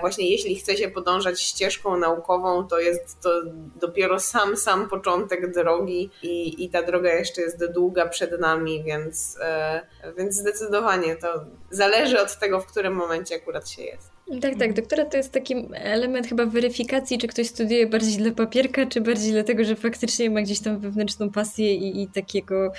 właśnie 0.00 0.30
jeśli 0.30 0.56
chce 0.56 0.76
się 0.76 0.88
podążać 0.90 1.40
ścieżką 1.40 1.98
naukową, 1.98 2.66
to 2.68 2.78
jest 2.78 3.20
to 3.20 3.42
dopiero 3.80 4.20
sam, 4.20 4.56
sam 4.56 4.88
początek 4.88 5.52
drogi 5.54 6.10
i, 6.22 6.64
i 6.64 6.70
ta 6.70 6.82
droga 6.82 7.14
jeszcze 7.14 7.42
jest 7.42 7.66
długa 7.72 8.08
przed 8.08 8.40
nami, 8.40 8.84
więc, 8.84 9.38
e, 9.40 9.86
więc 10.16 10.34
zdecydowanie 10.34 11.16
to 11.16 11.44
zależy 11.70 12.20
od 12.20 12.38
tego, 12.38 12.60
w 12.60 12.66
którym 12.66 12.94
momencie 12.94 13.36
akurat 13.36 13.68
się 13.68 13.82
jest. 13.82 14.15
Tak, 14.40 14.58
tak. 14.58 14.72
Doktorat 14.72 15.10
to 15.10 15.16
jest 15.16 15.32
taki 15.32 15.54
element 15.72 16.26
chyba 16.26 16.46
weryfikacji, 16.46 17.18
czy 17.18 17.28
ktoś 17.28 17.46
studiuje 17.46 17.86
bardziej 17.86 18.16
dla 18.16 18.32
papierka, 18.32 18.86
czy 18.86 19.00
bardziej 19.00 19.32
dlatego, 19.32 19.64
że 19.64 19.76
faktycznie 19.76 20.30
ma 20.30 20.42
gdzieś 20.42 20.60
tam 20.60 20.78
wewnętrzną 20.78 21.30
pasję 21.30 21.74
i, 21.74 22.02
i 22.02 22.08
takiego, 22.08 22.72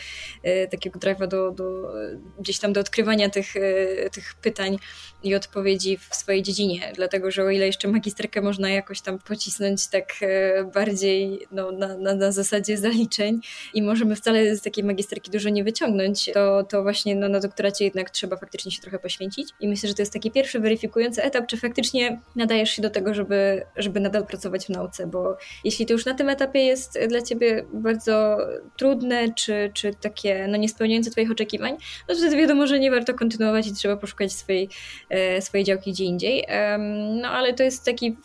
e, 0.43 0.67
takiego 0.67 0.99
drive'a 0.99 1.27
do, 1.27 1.51
do, 1.51 1.93
gdzieś 2.39 2.59
tam 2.59 2.73
do 2.73 2.81
odkrywania 2.81 3.29
tych, 3.29 3.55
e, 3.55 4.09
tych 4.09 4.35
pytań 4.41 4.77
i 5.23 5.35
odpowiedzi 5.35 5.97
w 5.97 6.15
swojej 6.15 6.43
dziedzinie. 6.43 6.91
Dlatego, 6.95 7.31
że 7.31 7.43
o 7.43 7.49
ile 7.49 7.65
jeszcze 7.65 7.87
magisterkę 7.87 8.41
można 8.41 8.69
jakoś 8.69 9.01
tam 9.01 9.19
pocisnąć 9.19 9.87
tak 9.87 10.13
e, 10.21 10.63
bardziej 10.63 11.47
no, 11.51 11.71
na, 11.71 11.97
na, 11.97 12.15
na 12.15 12.31
zasadzie 12.31 12.77
zaliczeń 12.77 13.39
i 13.73 13.81
możemy 13.81 14.15
wcale 14.15 14.55
z 14.55 14.61
takiej 14.61 14.83
magisterki 14.83 15.31
dużo 15.31 15.49
nie 15.49 15.63
wyciągnąć, 15.63 16.29
to, 16.33 16.63
to 16.63 16.83
właśnie 16.83 17.15
no, 17.15 17.29
na 17.29 17.39
doktoracie 17.39 17.85
jednak 17.85 18.09
trzeba 18.09 18.37
faktycznie 18.37 18.71
się 18.71 18.81
trochę 18.81 18.99
poświęcić. 18.99 19.49
I 19.59 19.67
myślę, 19.67 19.89
że 19.89 19.95
to 19.95 20.01
jest 20.01 20.13
taki 20.13 20.31
pierwszy 20.31 20.59
weryfikujący 20.59 21.23
etap, 21.23 21.36
etap, 21.37 21.49
czy 21.49 21.57
faktycznie 21.57 22.19
nadajesz 22.35 22.69
się 22.69 22.81
do 22.81 22.89
tego, 22.89 23.13
żeby, 23.13 23.65
żeby 23.75 23.99
nadal 23.99 24.25
pracować 24.25 24.65
w 24.65 24.69
nauce, 24.69 25.07
bo 25.07 25.37
jeśli 25.63 25.85
to 25.85 25.93
już 25.93 26.05
na 26.05 26.13
tym 26.13 26.29
etapie 26.29 26.65
jest 26.65 26.99
dla 27.07 27.21
ciebie 27.21 27.65
bardzo 27.73 28.37
trudne, 28.77 29.33
czy, 29.33 29.71
czy 29.73 29.93
takie 30.01 30.47
no, 30.47 30.57
niespełniające 30.57 31.11
twoich 31.11 31.31
oczekiwań, 31.31 31.77
no 32.09 32.15
to 32.15 32.21
wtedy 32.21 32.37
wiadomo, 32.37 32.67
że 32.67 32.79
nie 32.79 32.91
warto 32.91 33.13
kontynuować 33.13 33.67
i 33.67 33.73
trzeba 33.73 33.97
poszukać 33.97 34.33
swojej, 34.33 34.69
e, 35.09 35.41
swojej 35.41 35.63
działki 35.63 35.91
gdzie 35.91 36.03
indziej. 36.03 36.47
No 37.21 37.29
ale 37.29 37.53
to 37.53 37.63
jest 37.63 37.85
taki 37.85 38.17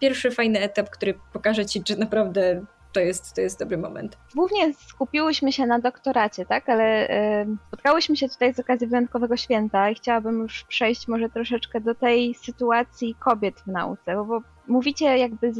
pierwszy 0.00 0.30
fajny 0.30 0.60
etap, 0.60 0.90
który 0.90 1.14
pokaże 1.32 1.66
ci, 1.66 1.84
czy 1.84 1.96
naprawdę 1.96 2.64
to 2.92 3.00
jest, 3.00 3.34
to 3.34 3.40
jest 3.40 3.58
dobry 3.58 3.78
moment. 3.78 4.18
Głównie 4.34 4.74
skupiłyśmy 4.74 5.52
się 5.52 5.66
na 5.66 5.78
doktoracie, 5.78 6.46
tak, 6.46 6.68
ale 6.68 7.10
y, 7.42 7.46
spotkałyśmy 7.68 8.16
się 8.16 8.28
tutaj 8.28 8.54
z 8.54 8.60
okazji 8.60 8.86
wyjątkowego 8.86 9.36
święta 9.36 9.90
i 9.90 9.94
chciałabym 9.94 10.38
już 10.38 10.64
przejść 10.64 11.08
może 11.08 11.28
troszeczkę 11.28 11.80
do 11.80 11.94
tej 11.94 12.34
sytuacji 12.34 13.14
kobiet 13.14 13.60
w 13.60 13.66
nauce, 13.66 14.14
bo, 14.16 14.24
bo 14.24 14.40
mówicie 14.68 15.18
jakby 15.18 15.52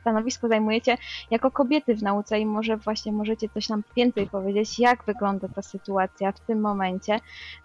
stanowisko 0.00 0.48
zajmujecie 0.48 0.98
jako 1.30 1.50
kobiety 1.50 1.94
w 1.94 2.02
nauce 2.02 2.40
i 2.40 2.46
może 2.46 2.76
właśnie 2.76 3.12
możecie 3.12 3.48
coś 3.48 3.68
nam 3.68 3.82
więcej 3.96 4.26
powiedzieć, 4.26 4.78
jak 4.78 5.04
wygląda 5.04 5.48
ta 5.48 5.62
sytuacja 5.62 6.32
w 6.32 6.40
tym 6.40 6.60
momencie, 6.60 7.20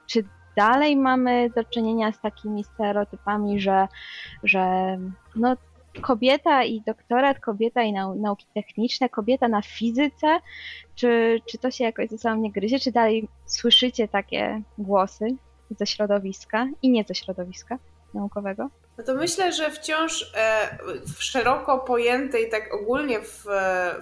czy 0.08 0.24
dalej 0.58 0.98
mamy 0.98 1.50
do 1.56 1.64
czynienia 1.64 2.12
z 2.12 2.20
takimi 2.20 2.64
stereotypami, 2.64 3.60
że, 3.60 3.88
że 4.44 4.98
no, 5.36 5.56
kobieta 6.02 6.64
i 6.64 6.82
doktorat, 6.82 7.40
kobieta 7.40 7.84
i 7.84 7.94
nau 7.94 8.16
nauki 8.16 8.46
techniczne, 8.54 9.10
kobieta 9.10 9.48
na 9.48 9.62
fizyce, 9.62 10.40
czy, 10.96 11.42
czy 11.46 11.58
to 11.58 11.72
się 11.72 11.84
jakoś 11.84 12.10
ze 12.10 12.18
sobą 12.18 12.36
nie 12.36 12.52
gryzie, 12.52 12.80
czy 12.80 12.92
dalej 12.92 13.28
słyszycie 13.46 14.08
takie 14.08 14.62
głosy 14.78 15.26
ze 15.80 15.86
środowiska 15.86 16.68
i 16.82 16.90
nie 16.90 17.04
ze 17.04 17.16
środowiska 17.16 17.78
naukowego? 18.14 18.70
No 18.98 19.04
to 19.04 19.14
myślę, 19.14 19.54
że 19.54 19.72
wciąż 19.72 20.32
e, 20.36 20.78
w 21.16 21.24
szeroko 21.24 21.80
pojętej, 21.80 22.50
tak 22.50 22.74
ogólnie 22.74 23.22
w, 23.22 23.46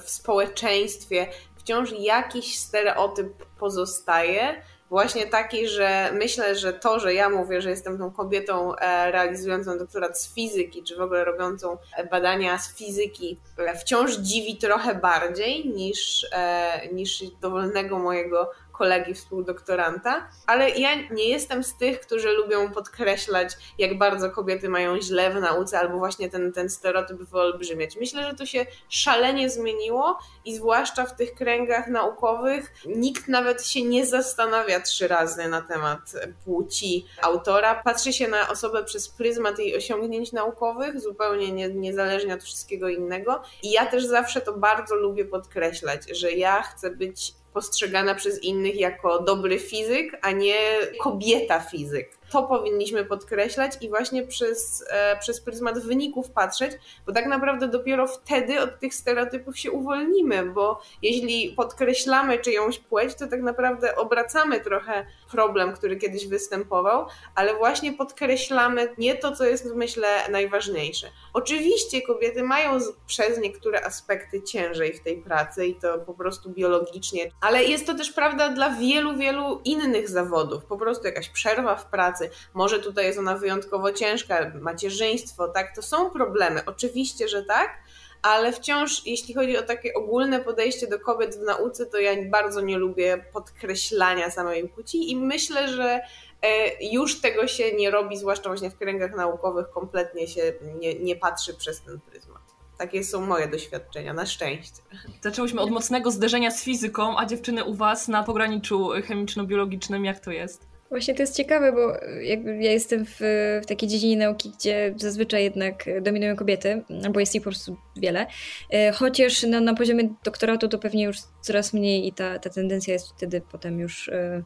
w 0.01 0.09
społeczeństwie, 0.09 1.27
wciąż 1.57 1.91
jakiś 1.99 2.57
stereotyp 2.57 3.45
pozostaje 3.59 4.61
właśnie 4.89 5.27
taki, 5.27 5.67
że 5.67 6.11
myślę, 6.13 6.55
że 6.55 6.73
to, 6.73 6.99
że 6.99 7.13
ja 7.13 7.29
mówię, 7.29 7.61
że 7.61 7.69
jestem 7.69 7.97
tą 7.97 8.11
kobietą 8.11 8.75
e, 8.75 9.11
realizującą 9.11 9.77
doktorat 9.77 10.21
z 10.21 10.33
fizyki, 10.33 10.83
czy 10.83 10.95
w 10.95 11.01
ogóle 11.01 11.25
robiącą 11.25 11.77
badania 12.11 12.57
z 12.57 12.75
fizyki, 12.75 13.39
e, 13.57 13.77
wciąż 13.77 14.17
dziwi 14.17 14.57
trochę 14.57 14.95
bardziej 14.95 15.69
niż, 15.69 16.27
e, 16.31 16.87
niż 16.91 17.23
dowolnego 17.41 17.99
mojego 17.99 18.51
kolegi 18.77 19.13
współdoktoranta, 19.13 20.29
ale 20.47 20.69
ja 20.69 20.89
nie 21.11 21.29
jestem 21.29 21.63
z 21.63 21.77
tych, 21.77 21.99
którzy 21.99 22.29
lubią 22.29 22.71
podkreślać, 22.71 23.53
jak 23.77 23.97
bardzo 23.97 24.31
kobiety 24.31 24.69
mają 24.69 25.01
źle 25.01 25.31
w 25.31 25.41
nauce, 25.41 25.79
albo 25.79 25.97
właśnie 25.97 26.29
ten, 26.29 26.53
ten 26.53 26.69
stereotyp 26.69 27.17
wyolbrzymiać. 27.17 27.97
Myślę, 27.97 28.23
że 28.23 28.35
to 28.35 28.45
się 28.45 28.65
szalenie 28.89 29.49
zmieniło 29.49 30.19
i 30.45 30.55
zwłaszcza 30.55 31.05
w 31.05 31.15
tych 31.15 31.33
kręgach 31.33 31.87
naukowych 31.87 32.73
nikt 32.85 33.27
nawet 33.27 33.67
się 33.67 33.81
nie 33.81 34.05
zastanawia 34.05 34.79
trzy 34.79 35.07
razy 35.07 35.47
na 35.47 35.61
temat 35.61 35.99
płci 36.45 37.05
autora. 37.21 37.81
Patrzy 37.83 38.13
się 38.13 38.27
na 38.27 38.49
osobę 38.49 38.83
przez 38.83 39.09
pryzmat 39.09 39.59
jej 39.59 39.77
osiągnięć 39.77 40.31
naukowych, 40.31 40.99
zupełnie 40.99 41.51
nie, 41.51 41.69
niezależnie 41.69 42.33
od 42.33 42.43
wszystkiego 42.43 42.89
innego. 42.89 43.41
I 43.63 43.71
ja 43.71 43.85
też 43.85 44.05
zawsze 44.05 44.41
to 44.41 44.53
bardzo 44.53 44.95
lubię 44.95 45.25
podkreślać, 45.25 46.01
że 46.11 46.31
ja 46.31 46.61
chcę 46.61 46.91
być 46.91 47.33
postrzegana 47.55 48.15
przez 48.15 48.43
innych 48.43 48.75
jako 48.75 49.23
dobry 49.23 49.59
fizyk, 49.59 50.17
a 50.21 50.31
nie 50.31 50.57
kobieta 50.99 51.59
fizyk 51.59 52.14
to 52.35 52.43
powinniśmy 52.43 53.05
podkreślać 53.05 53.71
i 53.81 53.89
właśnie 53.89 54.27
przez, 54.27 54.85
e, 54.89 55.19
przez 55.19 55.41
pryzmat 55.41 55.79
wyników 55.79 56.31
patrzeć, 56.31 56.71
bo 57.05 57.13
tak 57.13 57.25
naprawdę 57.25 57.67
dopiero 57.67 58.07
wtedy 58.07 58.61
od 58.61 58.79
tych 58.79 58.95
stereotypów 58.95 59.59
się 59.59 59.71
uwolnimy, 59.71 60.45
bo 60.45 60.81
jeśli 61.01 61.53
podkreślamy 61.57 62.39
czyjąś 62.39 62.79
płeć, 62.79 63.15
to 63.15 63.27
tak 63.27 63.41
naprawdę 63.41 63.95
obracamy 63.95 64.59
trochę 64.59 65.05
problem, 65.31 65.73
który 65.73 65.97
kiedyś 65.97 66.27
występował, 66.27 67.05
ale 67.35 67.55
właśnie 67.55 67.93
podkreślamy 67.93 68.87
nie 68.97 69.15
to, 69.15 69.35
co 69.35 69.45
jest 69.45 69.65
myślę 69.75 70.07
najważniejsze. 70.31 71.07
Oczywiście 71.33 72.01
kobiety 72.01 72.43
mają 72.43 72.79
przez 73.07 73.39
niektóre 73.39 73.85
aspekty 73.85 74.43
ciężej 74.43 74.93
w 74.93 75.03
tej 75.03 75.17
pracy 75.21 75.65
i 75.65 75.75
to 75.75 75.99
po 75.99 76.13
prostu 76.13 76.49
biologicznie, 76.49 77.31
ale 77.41 77.63
jest 77.63 77.87
to 77.87 77.93
też 77.93 78.11
prawda 78.11 78.49
dla 78.49 78.69
wielu, 78.69 79.17
wielu 79.17 79.61
innych 79.65 80.09
zawodów. 80.09 80.65
Po 80.65 80.77
prostu 80.77 81.05
jakaś 81.05 81.29
przerwa 81.29 81.75
w 81.75 81.85
pracy, 81.85 82.24
pracy, 82.29 82.49
może 82.53 82.79
tutaj 82.79 83.05
jest 83.05 83.19
ona 83.19 83.37
wyjątkowo 83.37 83.91
ciężka, 83.91 84.51
macierzyństwo, 84.61 85.47
tak, 85.47 85.75
to 85.75 85.81
są 85.81 86.09
problemy, 86.09 86.61
oczywiście, 86.65 87.27
że 87.27 87.43
tak, 87.43 87.77
ale 88.21 88.53
wciąż, 88.53 89.05
jeśli 89.05 89.33
chodzi 89.33 89.57
o 89.57 89.63
takie 89.63 89.93
ogólne 89.93 90.39
podejście 90.39 90.87
do 90.87 90.99
kobiet 90.99 91.35
w 91.35 91.41
nauce, 91.41 91.85
to 91.85 91.97
ja 91.97 92.11
bardzo 92.29 92.61
nie 92.61 92.77
lubię 92.77 93.25
podkreślania 93.33 94.29
samej 94.29 94.69
płci 94.69 95.11
i 95.11 95.15
myślę, 95.15 95.67
że 95.67 96.01
e, 96.41 96.85
już 96.91 97.21
tego 97.21 97.47
się 97.47 97.73
nie 97.73 97.91
robi, 97.91 98.17
zwłaszcza 98.17 98.49
właśnie 98.49 98.69
w 98.69 98.77
kręgach 98.77 99.15
naukowych, 99.15 99.69
kompletnie 99.69 100.27
się 100.27 100.53
nie, 100.79 100.99
nie 100.99 101.15
patrzy 101.15 101.53
przez 101.53 101.81
ten 101.81 101.99
pryzmat. 101.99 102.41
Takie 102.77 103.03
są 103.03 103.25
moje 103.25 103.47
doświadczenia, 103.47 104.13
na 104.13 104.25
szczęście. 104.25 104.81
Zaczęłyśmy 105.21 105.61
od 105.61 105.71
mocnego 105.71 106.11
zderzenia 106.11 106.51
z 106.51 106.63
fizyką, 106.63 107.17
a 107.17 107.25
dziewczyny 107.25 107.63
u 107.63 107.73
Was 107.73 108.07
na 108.07 108.23
pograniczu 108.23 108.89
chemiczno-biologicznym, 108.89 110.05
jak 110.05 110.19
to 110.19 110.31
jest? 110.31 110.74
Właśnie 110.89 111.15
to 111.15 111.23
jest 111.23 111.37
ciekawe, 111.37 111.71
bo 111.71 111.93
jakby 112.21 112.63
ja 112.63 112.71
jestem 112.71 113.05
w, 113.05 113.19
w 113.63 113.65
takiej 113.65 113.89
dziedzinie 113.89 114.17
nauki, 114.17 114.51
gdzie 114.59 114.93
zazwyczaj 114.97 115.43
jednak 115.43 115.85
dominują 116.01 116.35
kobiety, 116.35 116.83
albo 117.05 117.19
jest 117.19 117.35
ich 117.35 117.41
po 117.41 117.49
prostu 117.49 117.77
wiele. 117.95 118.27
E, 118.69 118.91
chociaż 118.91 119.43
no, 119.43 119.61
na 119.61 119.73
poziomie 119.73 120.09
doktoratu 120.23 120.67
to 120.67 120.79
pewnie 120.79 121.03
już 121.03 121.17
coraz 121.41 121.73
mniej 121.73 122.07
i 122.07 122.13
ta, 122.13 122.39
ta 122.39 122.49
tendencja 122.49 122.93
jest 122.93 123.09
wtedy 123.09 123.41
potem 123.51 123.79
już 123.79 124.09
e, 124.09 124.43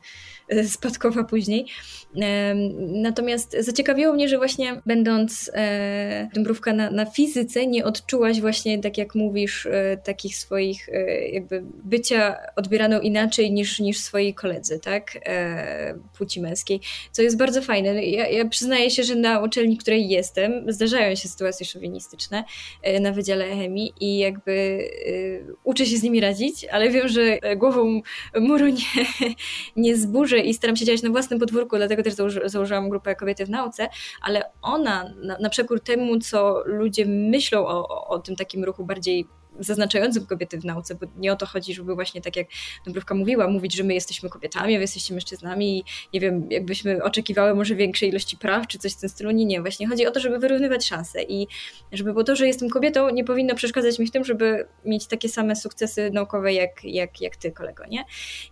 e, 0.50 0.64
spadkowa 0.64 1.24
później. 1.24 1.66
Natomiast 2.78 3.56
zaciekawiło 3.60 4.14
mnie, 4.14 4.30
że 4.30 4.38
właśnie 4.38 4.82
będąc 4.86 5.52
dąbrówka 6.34 6.74
na, 6.74 6.92
na 6.92 7.06
fizyce, 7.06 7.68
nie 7.68 7.86
odczułaś 7.86 8.42
właśnie, 8.42 8.80
tak 8.80 8.98
jak 8.98 9.16
mówisz, 9.16 9.68
takich 10.04 10.38
swoich 10.38 10.90
jakby 11.32 11.64
bycia 11.84 12.36
odbieraną 12.56 13.00
inaczej 13.00 13.52
niż, 13.52 13.80
niż 13.80 14.00
swoi 14.00 14.34
koledzy, 14.34 14.80
tak? 14.80 15.20
Płci 16.18 16.29
płci 16.30 16.42
męskiej, 16.42 16.82
co 17.12 17.22
jest 17.22 17.38
bardzo 17.38 17.62
fajne. 17.62 18.06
Ja, 18.06 18.28
ja 18.28 18.50
przyznaję 18.50 18.92
się, 18.92 19.04
że 19.04 19.16
na 19.16 19.40
uczelni, 19.40 19.78
której 19.78 20.10
jestem, 20.10 20.66
zdarzają 20.68 21.16
się 21.16 21.28
sytuacje 21.28 21.66
szowinistyczne 21.66 22.44
e, 22.82 23.00
na 23.00 23.12
Wydziale 23.12 23.56
Chemii 23.56 23.94
i 24.00 24.18
jakby 24.18 24.52
y, 24.52 25.56
uczę 25.64 25.86
się 25.86 25.98
z 25.98 26.04
nimi 26.04 26.20
radzić, 26.20 26.66
ale 26.66 26.90
wiem, 26.90 27.08
że 27.08 27.40
głową 27.58 28.02
muru 28.40 28.68
nie, 28.68 29.06
nie 29.76 29.96
zburzę 29.96 30.40
i 30.40 30.54
staram 30.54 30.76
się 30.76 30.86
działać 30.86 31.02
na 31.02 31.10
własnym 31.10 31.40
podwórku, 31.40 31.78
dlatego 31.78 32.04
też 32.04 32.14
założy, 32.14 32.42
założyłam 32.46 32.90
grupę 32.90 33.16
Kobiety 33.16 33.46
w 33.46 33.50
Nauce, 33.50 33.90
ale 34.22 34.42
ona 34.62 35.14
na, 35.24 35.38
na 35.38 35.50
przekór 35.50 35.80
temu, 35.80 36.20
co 36.20 36.64
ludzie 36.66 37.06
myślą 37.06 37.68
o, 37.68 37.88
o, 37.88 38.08
o 38.08 38.20
tym 38.20 38.36
takim 38.36 38.64
ruchu 38.64 38.86
bardziej 38.86 39.26
zaznaczającym 39.60 40.26
kobiety 40.26 40.60
w 40.60 40.66
nauce, 40.66 40.96
bo 40.96 41.08
nie 41.18 41.34
o 41.34 41.36
to 41.36 41.46
chodzi, 41.46 41.74
żeby 41.74 41.96
właśnie 41.96 42.22
tak 42.22 42.36
jak 42.36 42.48
Dąbrówka 42.86 43.16
mówiła, 43.16 43.48
mówić, 43.48 43.76
że 43.76 43.84
my 43.84 43.94
jesteśmy 43.94 44.30
kobietami, 44.30 44.76
a 44.76 44.78
wy 44.78 44.82
jesteście 44.82 45.14
mężczyznami 45.14 45.78
i 45.78 45.84
nie 46.14 46.20
wiem, 46.20 46.48
jakbyśmy 46.52 47.04
oczekiwały 47.04 47.56
może 47.56 47.76
większej 47.76 48.10
ilości 48.10 48.38
praw, 48.38 48.68
czy 48.68 48.80
coś 48.80 48.94
w 48.94 48.98
tym 48.98 49.10
stylu. 49.10 49.32
Nie, 49.32 49.46
nie. 49.46 49.62
Właśnie 49.62 49.88
chodzi 49.88 50.08
o 50.08 50.12
to, 50.12 50.20
żeby 50.20 50.40
wyrównywać 50.40 50.88
szanse 50.88 51.24
i 51.24 51.48
żeby 51.92 52.12
było 52.12 52.24
to, 52.24 52.36
że 52.36 52.48
jestem 52.48 52.70
kobietą, 52.70 53.10
nie 53.10 53.24
powinno 53.24 53.56
przeszkadzać 53.56 54.00
mi 54.00 54.08
w 54.08 54.12
tym, 54.12 54.24
żeby 54.24 54.68
mieć 54.86 55.08
takie 55.08 55.30
same 55.30 55.56
sukcesy 55.56 56.12
naukowe 56.14 56.54
jak, 56.54 56.84
jak, 56.84 57.22
jak 57.22 57.36
ty, 57.36 57.52
kolego, 57.52 57.84
nie? 57.86 58.06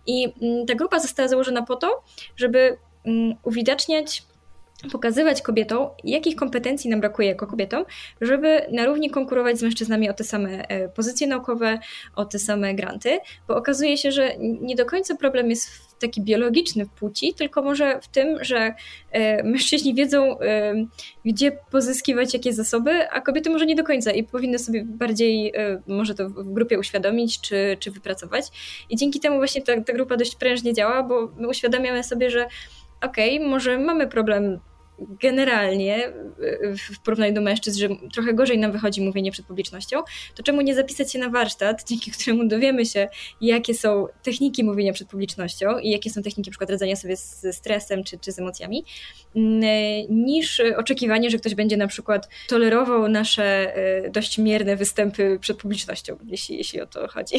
I 0.06 0.32
mm, 0.42 0.66
ta 0.66 0.74
grupa 0.74 1.00
została 1.00 1.28
założona 1.28 1.62
po 1.62 1.76
to, 1.76 2.02
żeby 2.36 2.78
mm, 3.04 3.34
uwidaczniać 3.42 4.22
pokazywać 4.92 5.42
kobietom, 5.42 5.88
jakich 6.04 6.36
kompetencji 6.36 6.90
nam 6.90 7.00
brakuje 7.00 7.28
jako 7.28 7.46
kobietom, 7.46 7.84
żeby 8.20 8.66
na 8.72 8.84
równi 8.84 9.10
konkurować 9.10 9.58
z 9.58 9.62
mężczyznami 9.62 10.10
o 10.10 10.12
te 10.12 10.24
same 10.24 10.68
e, 10.68 10.88
pozycje 10.88 11.26
naukowe, 11.26 11.78
o 12.16 12.24
te 12.24 12.38
same 12.38 12.74
granty, 12.74 13.18
bo 13.48 13.56
okazuje 13.56 13.96
się, 13.96 14.12
że 14.12 14.32
nie 14.38 14.76
do 14.76 14.86
końca 14.86 15.16
problem 15.16 15.50
jest 15.50 15.88
taki 16.00 16.22
biologiczny 16.22 16.84
w 16.84 16.90
płci, 16.90 17.34
tylko 17.34 17.62
może 17.62 18.00
w 18.00 18.08
tym, 18.08 18.44
że 18.44 18.74
e, 19.10 19.42
mężczyźni 19.42 19.94
wiedzą, 19.94 20.40
e, 20.40 20.74
gdzie 21.24 21.52
pozyskiwać 21.70 22.34
jakie 22.34 22.52
zasoby, 22.52 23.10
a 23.10 23.20
kobiety 23.20 23.50
może 23.50 23.66
nie 23.66 23.76
do 23.76 23.84
końca 23.84 24.10
i 24.10 24.24
powinny 24.24 24.58
sobie 24.58 24.84
bardziej 24.84 25.52
może 25.86 26.14
to 26.14 26.28
w 26.28 26.52
grupie 26.52 26.78
uświadomić 26.78 27.40
czy, 27.40 27.76
czy 27.80 27.90
wypracować. 27.90 28.44
I 28.90 28.96
dzięki 28.96 29.20
temu 29.20 29.36
właśnie 29.36 29.62
ta, 29.62 29.80
ta 29.80 29.92
grupa 29.92 30.16
dość 30.16 30.34
prężnie 30.34 30.74
działa, 30.74 31.02
bo 31.02 31.28
my 31.36 31.48
uświadamiamy 31.48 32.04
sobie, 32.04 32.30
że 32.30 32.46
okej, 33.02 33.36
okay, 33.38 33.48
może 33.48 33.78
mamy 33.78 34.06
problem 34.06 34.60
generalnie 35.00 36.12
w 36.92 37.00
porównaniu 37.00 37.34
do 37.34 37.40
mężczyzn, 37.40 37.80
że 37.80 37.88
trochę 38.12 38.34
gorzej 38.34 38.58
nam 38.58 38.72
wychodzi 38.72 39.00
mówienie 39.00 39.32
przed 39.32 39.46
publicznością, 39.46 40.02
to 40.34 40.42
czemu 40.42 40.60
nie 40.60 40.74
zapisać 40.74 41.12
się 41.12 41.18
na 41.18 41.30
warsztat, 41.30 41.84
dzięki 41.88 42.10
któremu 42.10 42.48
dowiemy 42.48 42.86
się, 42.86 43.08
jakie 43.40 43.74
są 43.74 44.06
techniki 44.22 44.64
mówienia 44.64 44.92
przed 44.92 45.08
publicznością 45.08 45.78
i 45.78 45.90
jakie 45.90 46.10
są 46.10 46.22
techniki 46.22 46.50
np. 46.50 46.66
radzenia 46.68 46.96
sobie 46.96 47.16
z 47.16 47.46
stresem 47.52 48.04
czy, 48.04 48.18
czy 48.18 48.32
z 48.32 48.38
emocjami, 48.38 48.84
mm, 49.36 49.60
niż 50.10 50.62
oczekiwanie, 50.76 51.30
że 51.30 51.38
ktoś 51.38 51.54
będzie 51.54 51.76
na 51.76 51.86
przykład 51.86 52.28
tolerował 52.48 53.08
nasze 53.08 53.76
e, 53.76 54.10
dość 54.10 54.38
mierne 54.38 54.76
występy 54.76 55.38
przed 55.40 55.56
publicznością, 55.56 56.16
jeśli, 56.26 56.56
jeśli 56.56 56.80
o 56.80 56.86
to 56.86 57.08
chodzi. 57.08 57.36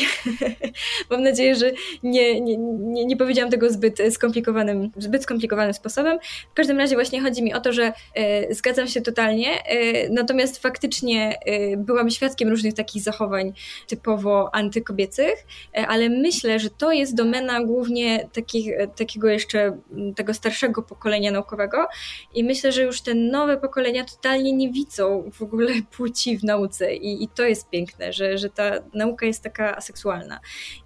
Mam 1.09 1.23
nadzieję, 1.23 1.55
że 1.55 1.71
nie, 2.03 2.41
nie, 2.41 2.57
nie, 2.57 3.05
nie 3.05 3.17
powiedziałam 3.17 3.51
tego 3.51 3.69
zbyt 3.69 3.97
skomplikowanym, 4.11 4.91
zbyt 4.97 5.23
skomplikowanym 5.23 5.73
sposobem. 5.73 6.19
W 6.51 6.53
każdym 6.53 6.77
razie 6.77 6.95
właśnie 6.95 7.21
chodzi 7.21 7.43
mi 7.43 7.48
o 7.53 7.59
to, 7.59 7.73
że 7.73 7.93
e, 8.15 8.53
zgadzam 8.53 8.87
się 8.87 9.01
totalnie, 9.01 9.63
e, 9.65 10.09
natomiast 10.09 10.57
faktycznie 10.57 11.37
e, 11.45 11.77
byłam 11.77 12.09
świadkiem 12.09 12.49
różnych 12.49 12.73
takich 12.73 13.03
zachowań 13.03 13.53
typowo 13.87 14.55
antykobiecych, 14.55 15.45
ale 15.87 16.09
myślę, 16.09 16.59
że 16.59 16.69
to 16.69 16.91
jest 16.91 17.15
domena 17.15 17.63
głównie 17.63 18.29
takich, 18.33 18.73
takiego 18.95 19.29
jeszcze 19.29 19.77
tego 20.15 20.33
starszego 20.33 20.81
pokolenia 20.81 21.31
naukowego 21.31 21.87
i 22.33 22.43
myślę, 22.43 22.71
że 22.71 22.83
już 22.83 23.01
te 23.01 23.13
nowe 23.13 23.57
pokolenia 23.57 24.05
totalnie 24.05 24.53
nie 24.53 24.71
widzą 24.71 25.29
w 25.33 25.41
ogóle 25.41 25.73
płci 25.97 26.37
w 26.37 26.43
nauce 26.43 26.95
i, 26.95 27.23
i 27.23 27.27
to 27.27 27.43
jest 27.43 27.69
piękne, 27.69 28.13
że, 28.13 28.37
że 28.37 28.49
ta 28.49 28.71
nauka 28.93 29.25
jest 29.25 29.43
taka 29.43 29.77
aseksualna 29.77 30.39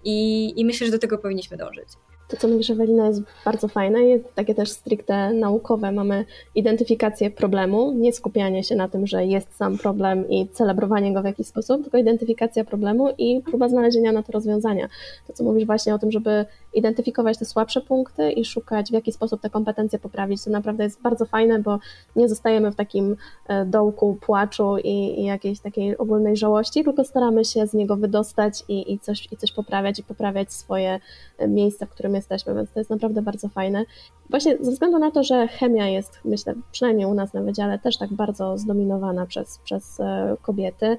i, 0.04 0.52
i 0.56 0.64
myślę, 0.64 0.86
że 0.86 0.92
do 0.92 0.98
tego 0.98 1.18
powinniśmy 1.18 1.56
dążyć. 1.56 1.88
To, 2.28 2.36
co 2.36 2.48
mówisz, 2.48 2.70
Ewelina, 2.70 3.06
jest 3.06 3.22
bardzo 3.44 3.68
fajne, 3.68 4.04
jest 4.04 4.34
takie 4.34 4.54
też 4.54 4.70
stricte 4.70 5.32
naukowe. 5.32 5.92
Mamy 5.92 6.24
identyfikację 6.54 7.30
problemu, 7.30 7.92
nie 7.92 8.12
skupianie 8.12 8.64
się 8.64 8.76
na 8.76 8.88
tym, 8.88 9.06
że 9.06 9.26
jest 9.26 9.56
sam 9.56 9.78
problem 9.78 10.28
i 10.28 10.48
celebrowanie 10.48 11.14
go 11.14 11.22
w 11.22 11.24
jakiś 11.24 11.46
sposób, 11.46 11.82
tylko 11.82 11.98
identyfikacja 11.98 12.64
problemu 12.64 13.08
i 13.18 13.42
próba 13.42 13.68
znalezienia 13.68 14.12
na 14.12 14.22
to 14.22 14.32
rozwiązania. 14.32 14.88
To, 15.26 15.32
co 15.32 15.44
mówisz 15.44 15.66
właśnie 15.66 15.94
o 15.94 15.98
tym, 15.98 16.10
żeby 16.10 16.44
identyfikować 16.74 17.38
te 17.38 17.44
słabsze 17.44 17.80
punkty 17.80 18.32
i 18.32 18.44
szukać, 18.44 18.90
w 18.90 18.92
jaki 18.92 19.12
sposób 19.12 19.40
te 19.40 19.50
kompetencje 19.50 19.98
poprawić, 19.98 20.44
to 20.44 20.50
naprawdę 20.50 20.84
jest 20.84 21.02
bardzo 21.02 21.26
fajne, 21.26 21.58
bo 21.58 21.78
nie 22.16 22.28
zostajemy 22.28 22.72
w 22.72 22.76
takim 22.76 23.16
e, 23.48 23.64
dołku 23.64 24.18
płaczu 24.20 24.76
i, 24.84 25.20
i 25.20 25.24
jakiejś 25.24 25.60
takiej 25.60 25.98
ogólnej 25.98 26.36
żałości, 26.36 26.84
tylko 26.84 27.04
staramy 27.04 27.44
się 27.44 27.66
z 27.66 27.74
niego 27.74 27.96
wydostać 27.96 28.64
i, 28.68 28.92
i, 28.92 28.98
coś, 28.98 29.32
i 29.32 29.36
coś 29.36 29.52
poprawiać 29.52 29.98
i 29.98 30.02
poprawiać 30.02 30.52
swoje 30.52 31.00
e, 31.38 31.48
miejsce, 31.48 31.86
w 31.86 31.90
którym 31.90 32.13
jesteśmy, 32.14 32.54
więc 32.54 32.72
to 32.72 32.80
jest 32.80 32.90
naprawdę 32.90 33.22
bardzo 33.22 33.48
fajne. 33.48 33.84
Właśnie 34.30 34.56
ze 34.60 34.70
względu 34.70 34.98
na 34.98 35.10
to, 35.10 35.22
że 35.22 35.48
chemia 35.48 35.88
jest, 35.88 36.20
myślę, 36.24 36.54
przynajmniej 36.72 37.06
u 37.06 37.14
nas 37.14 37.32
na 37.32 37.42
wydziale 37.42 37.78
też 37.78 37.96
tak 37.96 38.12
bardzo 38.12 38.58
zdominowana 38.58 39.26
przez, 39.26 39.58
przez 39.58 40.00
e, 40.00 40.36
kobiety, 40.42 40.96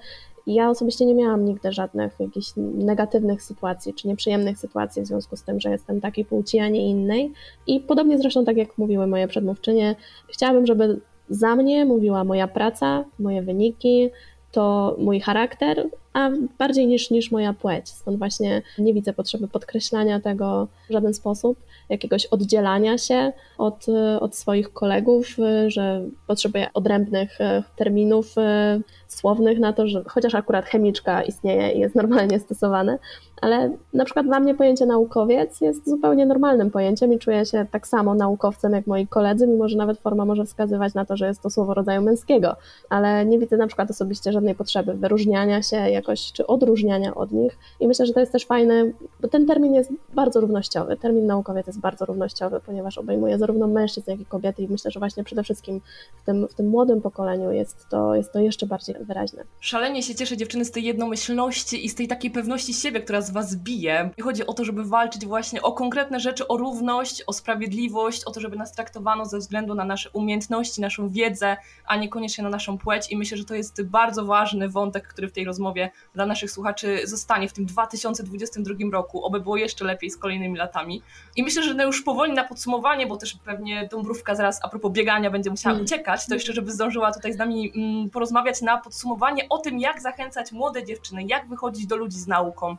ja 0.48 0.70
osobiście 0.70 1.06
nie 1.06 1.16
miałam 1.16 1.46
nigdy 1.46 1.72
żadnych 1.72 2.20
jakichś 2.20 2.48
negatywnych 2.58 3.44
sytuacji 3.44 3.94
czy 3.94 4.08
nieprzyjemnych 4.08 4.58
sytuacji 4.58 5.02
w 5.02 5.06
związku 5.06 5.36
z 5.36 5.44
tym, 5.44 5.60
że 5.60 5.70
jestem 5.70 6.02
takiej 6.02 6.26
płci, 6.26 6.60
a 6.60 6.68
nie 6.68 6.90
innej. 6.90 7.32
I 7.68 7.80
podobnie 7.80 8.18
zresztą 8.18 8.46
tak 8.46 8.58
jak 8.58 8.78
mówiły 8.78 9.08
moje 9.08 9.28
przedmówczynie, 9.28 9.96
chciałabym, 10.28 10.66
żeby 10.66 11.00
za 11.30 11.56
mnie 11.56 11.86
mówiła 11.86 12.24
moja 12.24 12.48
praca, 12.48 13.04
moje 13.20 13.42
wyniki, 13.42 14.10
to 14.52 14.96
mój 15.00 15.20
charakter, 15.20 15.90
a 16.16 16.30
bardziej 16.58 16.88
niż, 16.88 17.10
niż 17.10 17.32
moja 17.32 17.54
płeć. 17.54 17.90
Stąd 17.90 18.18
właśnie 18.18 18.62
nie 18.78 18.94
widzę 18.94 19.14
potrzeby 19.14 19.48
podkreślania 19.48 20.20
tego 20.20 20.68
w 20.90 20.94
żaden 20.94 21.14
sposób, 21.14 21.58
jakiegoś 21.90 22.26
oddzielania 22.26 22.98
się 22.98 23.34
od, 23.58 23.86
od 24.20 24.36
swoich 24.36 24.74
kolegów, 24.74 25.36
że 25.68 26.02
potrzebuję 26.28 26.68
odrębnych 26.74 27.42
e, 27.42 27.64
terminów 27.76 28.38
e, 28.38 28.80
słownych 29.08 29.60
na 29.60 29.74
to, 29.74 29.88
że 29.88 30.04
chociaż 30.08 30.36
akurat 30.36 30.66
chemiczka 30.66 31.24
istnieje 31.24 31.72
i 31.72 31.80
jest 31.80 31.96
normalnie 31.96 32.40
stosowane, 32.40 33.00
ale 33.42 33.72
na 33.94 34.06
przykład 34.06 34.26
dla 34.26 34.40
mnie 34.40 34.56
pojęcie 34.56 34.86
naukowiec 34.86 35.62
jest 35.62 35.90
zupełnie 35.90 36.26
normalnym 36.26 36.72
pojęciem 36.72 37.14
i 37.14 37.20
czuję 37.20 37.46
się 37.46 37.66
tak 37.72 37.88
samo 37.88 38.16
naukowcem 38.16 38.74
jak 38.74 38.88
moi 38.88 39.08
koledzy, 39.08 39.48
mimo 39.48 39.70
że 39.70 39.78
nawet 39.78 40.00
forma 40.00 40.26
może 40.26 40.46
wskazywać 40.46 40.94
na 40.94 41.06
to, 41.06 41.18
że 41.18 41.28
jest 41.28 41.42
to 41.42 41.50
słowo 41.50 41.74
rodzaju 41.74 42.02
męskiego, 42.02 42.56
ale 42.90 43.26
nie 43.26 43.40
widzę 43.40 43.58
na 43.58 43.68
przykład 43.68 43.92
osobiście 43.92 44.32
żadnej 44.32 44.56
potrzeby 44.56 44.94
wyróżniania 44.94 45.62
się, 45.62 45.78
jak 45.78 46.05
jakoś, 46.06 46.32
czy 46.32 46.48
odróżniania 46.48 47.16
od 47.16 47.32
nich. 47.32 47.58
I 47.80 47.88
myślę, 47.88 48.06
że 48.06 48.14
to 48.14 48.20
jest 48.20 48.32
też 48.32 48.46
fajne, 48.46 48.92
bo 49.20 49.28
ten 49.28 49.46
termin 49.46 49.74
jest 49.74 49.92
bardzo 50.14 50.42
równościowy. 50.42 50.98
Termin 50.98 51.26
naukowiec 51.26 51.68
jest 51.68 51.80
bardzo 51.80 52.06
równościowy, 52.06 52.62
ponieważ 52.66 52.98
obejmuje 52.98 53.38
zarówno 53.38 53.68
mężczyzn, 53.68 54.12
jak 54.12 54.20
i 54.20 54.26
kobiety 54.26 54.64
i 54.64 54.68
myślę, 54.68 54.92
że 54.92 55.00
właśnie 55.00 55.24
przede 55.24 55.44
wszystkim 55.44 55.82
w 56.22 56.26
tym, 56.26 56.48
w 56.48 56.54
tym 56.54 56.68
młodym 56.68 57.02
pokoleniu 57.02 57.52
jest 57.52 57.90
to, 57.90 58.16
jest 58.16 58.34
to 58.34 58.40
jeszcze 58.40 58.66
bardziej 58.66 58.96
wyraźne. 59.00 59.44
Szalenie 59.60 60.04
się 60.04 60.16
cieszę 60.16 60.38
dziewczyny 60.38 60.66
z 60.66 60.72
tej 60.72 60.84
jednomyślności 60.84 61.86
i 61.86 61.90
z 61.90 61.96
tej 61.96 62.08
takiej 62.08 62.32
pewności 62.32 62.74
siebie, 62.74 63.02
która 63.02 63.22
z 63.22 63.32
was 63.32 63.56
bije. 63.56 64.10
I 64.18 64.22
chodzi 64.22 64.46
o 64.46 64.54
to, 64.54 64.66
żeby 64.66 64.84
walczyć 64.84 65.26
właśnie 65.26 65.62
o 65.62 65.72
konkretne 65.72 66.20
rzeczy, 66.20 66.48
o 66.48 66.58
równość, 66.58 67.24
o 67.28 67.34
sprawiedliwość, 67.34 68.24
o 68.24 68.32
to, 68.32 68.40
żeby 68.40 68.56
nas 68.56 68.72
traktowano 68.72 69.26
ze 69.26 69.38
względu 69.38 69.76
na 69.76 69.86
nasze 69.86 70.10
umiejętności, 70.10 70.82
naszą 70.82 71.10
wiedzę, 71.10 71.58
a 71.86 71.96
niekoniecznie 71.96 72.44
na 72.44 72.50
naszą 72.50 72.78
płeć 72.78 73.12
i 73.12 73.18
myślę, 73.18 73.38
że 73.38 73.46
to 73.46 73.56
jest 73.56 73.84
bardzo 73.84 74.26
ważny 74.26 74.70
wątek, 74.70 75.08
który 75.08 75.28
w 75.28 75.32
tej 75.32 75.46
rozmowie 75.46 75.92
dla 76.14 76.26
naszych 76.26 76.52
słuchaczy 76.52 77.02
zostanie 77.04 77.48
w 77.48 77.54
tym 77.54 77.66
2022 77.66 78.76
roku, 78.92 79.26
oby 79.26 79.40
było 79.40 79.58
jeszcze 79.58 79.86
lepiej 79.86 80.10
z 80.12 80.18
kolejnymi 80.18 80.58
latami. 80.58 81.02
I 81.36 81.44
myślę, 81.44 81.64
że 81.64 81.74
no 81.74 81.84
już 81.84 82.02
powoli 82.02 82.34
na 82.34 82.44
podsumowanie, 82.44 83.08
bo 83.08 83.18
też 83.18 83.38
pewnie 83.46 83.88
Dąbrówka 83.92 84.36
zaraz 84.36 84.60
a 84.64 84.70
propos 84.70 84.92
biegania 84.92 85.32
będzie 85.32 85.50
musiała 85.50 85.74
mm. 85.74 85.86
uciekać, 85.86 86.28
to 86.28 86.34
jeszcze 86.34 86.54
żeby 86.54 86.72
zdążyła 86.72 87.14
tutaj 87.14 87.34
z 87.34 87.38
nami 87.38 87.72
mm, 87.76 88.10
porozmawiać 88.10 88.62
na 88.62 88.78
podsumowanie 88.78 89.50
o 89.50 89.58
tym, 89.58 89.80
jak 89.80 90.02
zachęcać 90.02 90.52
młode 90.52 90.86
dziewczyny, 90.86 91.24
jak 91.24 91.48
wychodzić 91.48 91.88
do 91.88 91.96
ludzi 91.96 92.18
z 92.18 92.28
nauką. 92.28 92.78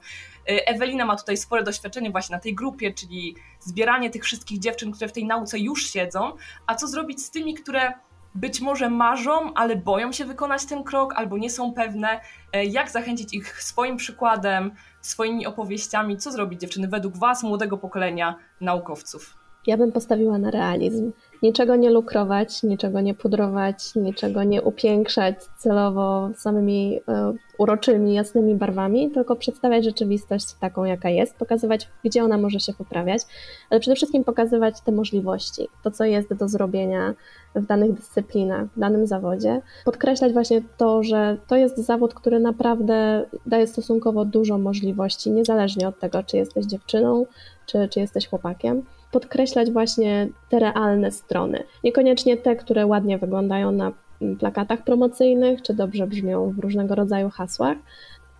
Y, 0.50 0.66
Ewelina 0.66 1.04
ma 1.04 1.16
tutaj 1.16 1.36
spore 1.36 1.62
doświadczenie 1.62 2.10
właśnie 2.10 2.36
na 2.36 2.40
tej 2.40 2.54
grupie, 2.54 2.92
czyli 2.92 3.36
zbieranie 3.60 4.10
tych 4.10 4.24
wszystkich 4.24 4.58
dziewczyn, 4.58 4.92
które 4.92 5.08
w 5.08 5.12
tej 5.12 5.24
nauce 5.24 5.58
już 5.58 5.90
siedzą, 5.90 6.32
a 6.66 6.74
co 6.74 6.88
zrobić 6.88 7.22
z 7.22 7.30
tymi, 7.30 7.54
które 7.54 7.92
być 8.36 8.60
może 8.60 8.90
marzą, 8.90 9.54
ale 9.54 9.76
boją 9.76 10.12
się 10.12 10.24
wykonać 10.24 10.64
ten 10.64 10.84
krok 10.84 11.14
albo 11.16 11.38
nie 11.38 11.50
są 11.50 11.72
pewne, 11.72 12.20
e, 12.52 12.64
jak 12.64 12.90
zachęcić 12.90 13.34
ich 13.34 13.62
swoim 13.62 13.96
przykładem, 13.96 14.70
swoimi 15.00 15.46
opowieściami, 15.46 16.16
co 16.16 16.32
zrobić 16.32 16.60
dziewczyny 16.60 16.88
według 16.88 17.16
Was, 17.16 17.42
młodego 17.42 17.78
pokolenia 17.78 18.36
naukowców. 18.60 19.45
Ja 19.66 19.76
bym 19.76 19.92
postawiła 19.92 20.38
na 20.38 20.50
realizm. 20.50 21.12
Niczego 21.42 21.76
nie 21.76 21.90
lukrować, 21.90 22.62
niczego 22.62 23.00
nie 23.00 23.14
pudrować, 23.14 23.94
niczego 23.94 24.44
nie 24.44 24.62
upiększać 24.62 25.34
celowo 25.58 26.30
samymi 26.36 27.00
e, 27.08 27.32
uroczymi, 27.58 28.14
jasnymi 28.14 28.54
barwami, 28.54 29.10
tylko 29.10 29.36
przedstawiać 29.36 29.84
rzeczywistość 29.84 30.52
taką, 30.60 30.84
jaka 30.84 31.08
jest, 31.08 31.36
pokazywać, 31.36 31.88
gdzie 32.04 32.24
ona 32.24 32.38
może 32.38 32.60
się 32.60 32.72
poprawiać, 32.72 33.22
ale 33.70 33.80
przede 33.80 33.96
wszystkim 33.96 34.24
pokazywać 34.24 34.80
te 34.80 34.92
możliwości, 34.92 35.68
to, 35.82 35.90
co 35.90 36.04
jest 36.04 36.34
do 36.34 36.48
zrobienia 36.48 37.14
w 37.54 37.66
danych 37.66 37.92
dyscyplinach, 37.92 38.66
w 38.76 38.80
danym 38.80 39.06
zawodzie. 39.06 39.60
Podkreślać 39.84 40.32
właśnie 40.32 40.62
to, 40.76 41.02
że 41.02 41.36
to 41.46 41.56
jest 41.56 41.78
zawód, 41.78 42.14
który 42.14 42.40
naprawdę 42.40 43.26
daje 43.46 43.66
stosunkowo 43.66 44.24
dużo 44.24 44.58
możliwości, 44.58 45.30
niezależnie 45.30 45.88
od 45.88 45.98
tego, 45.98 46.22
czy 46.22 46.36
jesteś 46.36 46.66
dziewczyną, 46.66 47.26
czy, 47.66 47.88
czy 47.88 48.00
jesteś 48.00 48.28
chłopakiem 48.28 48.82
podkreślać 49.12 49.70
właśnie 49.70 50.28
te 50.48 50.58
realne 50.58 51.10
strony. 51.10 51.62
Niekoniecznie 51.84 52.36
te, 52.36 52.56
które 52.56 52.86
ładnie 52.86 53.18
wyglądają 53.18 53.72
na 53.72 53.92
plakatach 54.38 54.84
promocyjnych, 54.84 55.62
czy 55.62 55.74
dobrze 55.74 56.06
brzmią 56.06 56.50
w 56.50 56.58
różnego 56.58 56.94
rodzaju 56.94 57.30
hasłach, 57.30 57.76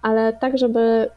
ale 0.03 0.33
tak, 0.33 0.59
żeby 0.59 1.11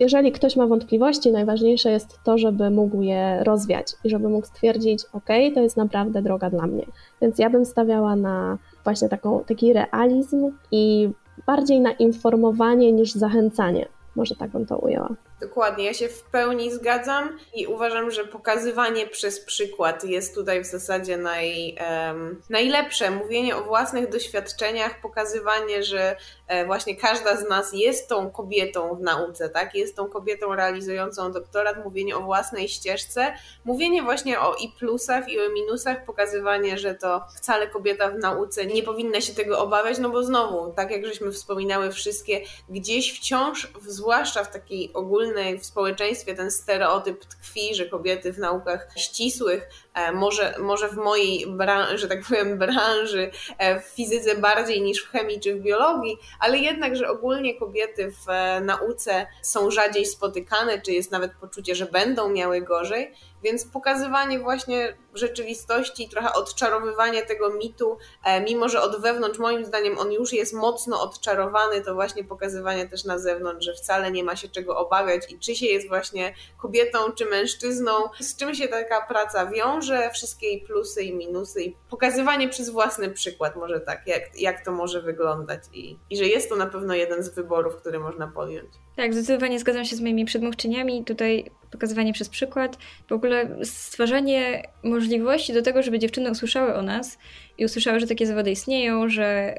jeżeli 0.00 0.32
ktoś 0.32 0.56
ma 0.56 0.66
wątpliwości, 0.66 1.32
najważniejsze 1.32 1.90
jest 1.90 2.20
to, 2.24 2.38
żeby 2.38 2.70
mógł 2.70 3.02
je 3.02 3.44
rozwiać 3.44 3.92
i 4.04 4.10
żeby 4.10 4.28
mógł 4.28 4.46
stwierdzić, 4.46 5.04
ok, 5.12 5.28
to 5.54 5.60
jest 5.60 5.76
naprawdę 5.76 6.22
droga 6.22 6.50
dla 6.50 6.66
mnie. 6.66 6.86
Więc 7.22 7.38
ja 7.38 7.50
bym 7.50 7.64
stawiała 7.64 8.16
na 8.16 8.58
właśnie 8.84 9.08
taką, 9.08 9.44
taki 9.44 9.72
realizm 9.72 10.52
i 10.72 11.10
bardziej 11.46 11.80
na 11.80 11.92
informowanie 11.92 12.92
niż 12.92 13.12
zachęcanie. 13.12 13.86
Może 14.16 14.34
tak 14.34 14.50
bym 14.50 14.66
to 14.66 14.78
ujęła. 14.78 15.08
Dokładnie, 15.40 15.84
ja 15.84 15.94
się 15.94 16.08
w 16.08 16.22
pełni 16.22 16.72
zgadzam 16.72 17.38
i 17.54 17.66
uważam, 17.66 18.10
że 18.10 18.24
pokazywanie 18.24 19.06
przez 19.06 19.40
przykład 19.40 20.04
jest 20.04 20.34
tutaj 20.34 20.64
w 20.64 20.66
zasadzie 20.66 21.16
naj, 21.16 21.76
um, 21.90 22.42
najlepsze. 22.50 23.10
Mówienie 23.10 23.56
o 23.56 23.64
własnych 23.64 24.08
doświadczeniach, 24.08 25.00
pokazywanie, 25.00 25.82
że 25.82 26.16
e, 26.46 26.66
właśnie 26.66 26.96
każda 26.96 27.36
z 27.36 27.48
nas 27.48 27.72
jest 27.72 28.08
tą 28.08 28.30
kobietą 28.30 28.94
w 28.94 29.00
nauce, 29.00 29.48
tak? 29.48 29.74
Jest 29.74 29.96
tą 29.96 30.08
kobietą 30.08 30.54
realizującą 30.54 31.32
doktorat, 31.32 31.84
mówienie 31.84 32.16
o 32.16 32.20
własnej 32.20 32.68
ścieżce, 32.68 33.34
mówienie 33.64 34.02
właśnie 34.02 34.40
o 34.40 34.54
i 34.54 34.68
plusach, 34.68 35.28
i 35.28 35.40
o 35.40 35.48
minusach, 35.48 36.04
pokazywanie, 36.04 36.78
że 36.78 36.94
to 36.94 37.24
wcale 37.36 37.66
kobieta 37.66 38.10
w 38.10 38.18
nauce 38.18 38.66
nie 38.66 38.82
powinna 38.82 39.20
się 39.20 39.34
tego 39.34 39.58
obawiać, 39.58 39.98
no 39.98 40.10
bo 40.10 40.22
znowu, 40.22 40.72
tak 40.72 40.90
jak 40.90 41.06
żeśmy 41.06 41.32
wspominały 41.32 41.92
wszystkie, 41.92 42.40
gdzieś 42.68 43.18
wciąż, 43.18 43.72
zwłaszcza 43.86 44.44
w 44.44 44.52
takiej 44.52 44.92
ogólnej 44.94 45.25
w 45.60 45.66
społeczeństwie 45.66 46.34
ten 46.34 46.50
stereotyp 46.50 47.24
tkwi, 47.24 47.74
że 47.74 47.86
kobiety 47.86 48.32
w 48.32 48.38
naukach 48.38 48.88
ścisłych, 48.96 49.68
e, 49.94 50.12
może, 50.12 50.54
może 50.58 50.88
w 50.88 50.96
mojej, 50.96 51.46
branży, 51.46 51.98
że 51.98 52.08
tak 52.08 52.24
powiem, 52.28 52.58
branży, 52.58 53.30
e, 53.58 53.80
w 53.80 53.84
fizyce 53.84 54.34
bardziej 54.34 54.82
niż 54.82 55.04
w 55.04 55.10
chemii 55.10 55.40
czy 55.40 55.54
w 55.54 55.62
biologii, 55.62 56.18
ale 56.40 56.58
jednak, 56.58 56.96
że 56.96 57.08
ogólnie 57.08 57.58
kobiety 57.58 58.10
w 58.10 58.30
e, 58.30 58.60
nauce 58.60 59.26
są 59.42 59.70
rzadziej 59.70 60.06
spotykane, 60.06 60.80
czy 60.80 60.92
jest 60.92 61.10
nawet 61.10 61.32
poczucie, 61.32 61.74
że 61.74 61.86
będą 61.86 62.28
miały 62.28 62.60
gorzej, 62.60 63.12
więc 63.42 63.64
pokazywanie 63.64 64.38
właśnie 64.38 64.96
rzeczywistości, 65.14 66.08
trochę 66.08 66.32
odczarowywanie 66.32 67.22
tego 67.22 67.50
mitu, 67.50 67.98
e, 68.24 68.40
mimo 68.40 68.68
że 68.68 68.82
od 68.82 69.00
wewnątrz 69.00 69.38
moim 69.38 69.64
zdaniem 69.64 69.98
on 69.98 70.12
już 70.12 70.32
jest 70.32 70.54
mocno 70.54 71.02
odczarowany, 71.02 71.80
to 71.80 71.94
właśnie 71.94 72.24
pokazywanie 72.24 72.88
też 72.88 73.04
na 73.04 73.18
zewnątrz, 73.18 73.66
że 73.66 73.74
wcale 73.74 74.10
nie 74.10 74.24
ma 74.24 74.36
się 74.36 74.48
czego 74.48 74.78
obawiać 74.78 75.32
i 75.32 75.38
czy 75.38 75.54
się 75.54 75.66
jest 75.66 75.88
właśnie 75.88 76.34
kobietą 76.58 77.12
czy 77.12 77.26
mężczyzną, 77.26 77.92
z 78.20 78.36
czym 78.36 78.54
się 78.54 78.68
taka 78.68 79.06
praca 79.06 79.46
wiąże, 79.46 80.10
wszystkie 80.10 80.46
jej 80.46 80.60
plusy 80.60 81.02
i 81.02 81.14
minusy 81.14 81.62
i 81.62 81.76
pokazywanie 81.90 82.48
przez 82.48 82.70
własny 82.70 83.10
przykład 83.10 83.56
może 83.56 83.80
tak, 83.80 84.06
jak, 84.06 84.40
jak 84.40 84.64
to 84.64 84.72
może 84.72 85.02
wyglądać 85.02 85.60
i, 85.72 85.98
i 86.10 86.16
że 86.16 86.24
jest 86.24 86.48
to 86.48 86.56
na 86.56 86.66
pewno 86.66 86.94
jeden 86.94 87.22
z 87.22 87.28
wyborów, 87.28 87.76
który 87.76 88.00
można 88.00 88.26
podjąć. 88.26 88.85
Tak, 88.96 89.14
zdecydowanie 89.14 89.58
zgadzam 89.58 89.84
się 89.84 89.96
z 89.96 90.00
moimi 90.00 90.24
przedmówczyniami. 90.24 91.04
Tutaj 91.04 91.44
pokazywanie 91.70 92.12
przez 92.12 92.28
przykład, 92.28 92.78
w 93.08 93.12
ogóle 93.12 93.58
stwarzanie 93.64 94.62
możliwości 94.82 95.52
do 95.52 95.62
tego, 95.62 95.82
żeby 95.82 95.98
dziewczyny 95.98 96.30
usłyszały 96.30 96.74
o 96.74 96.82
nas 96.82 97.18
i 97.58 97.64
usłyszały, 97.64 98.00
że 98.00 98.06
takie 98.06 98.26
zawody 98.26 98.50
istnieją, 98.50 99.08
że 99.08 99.54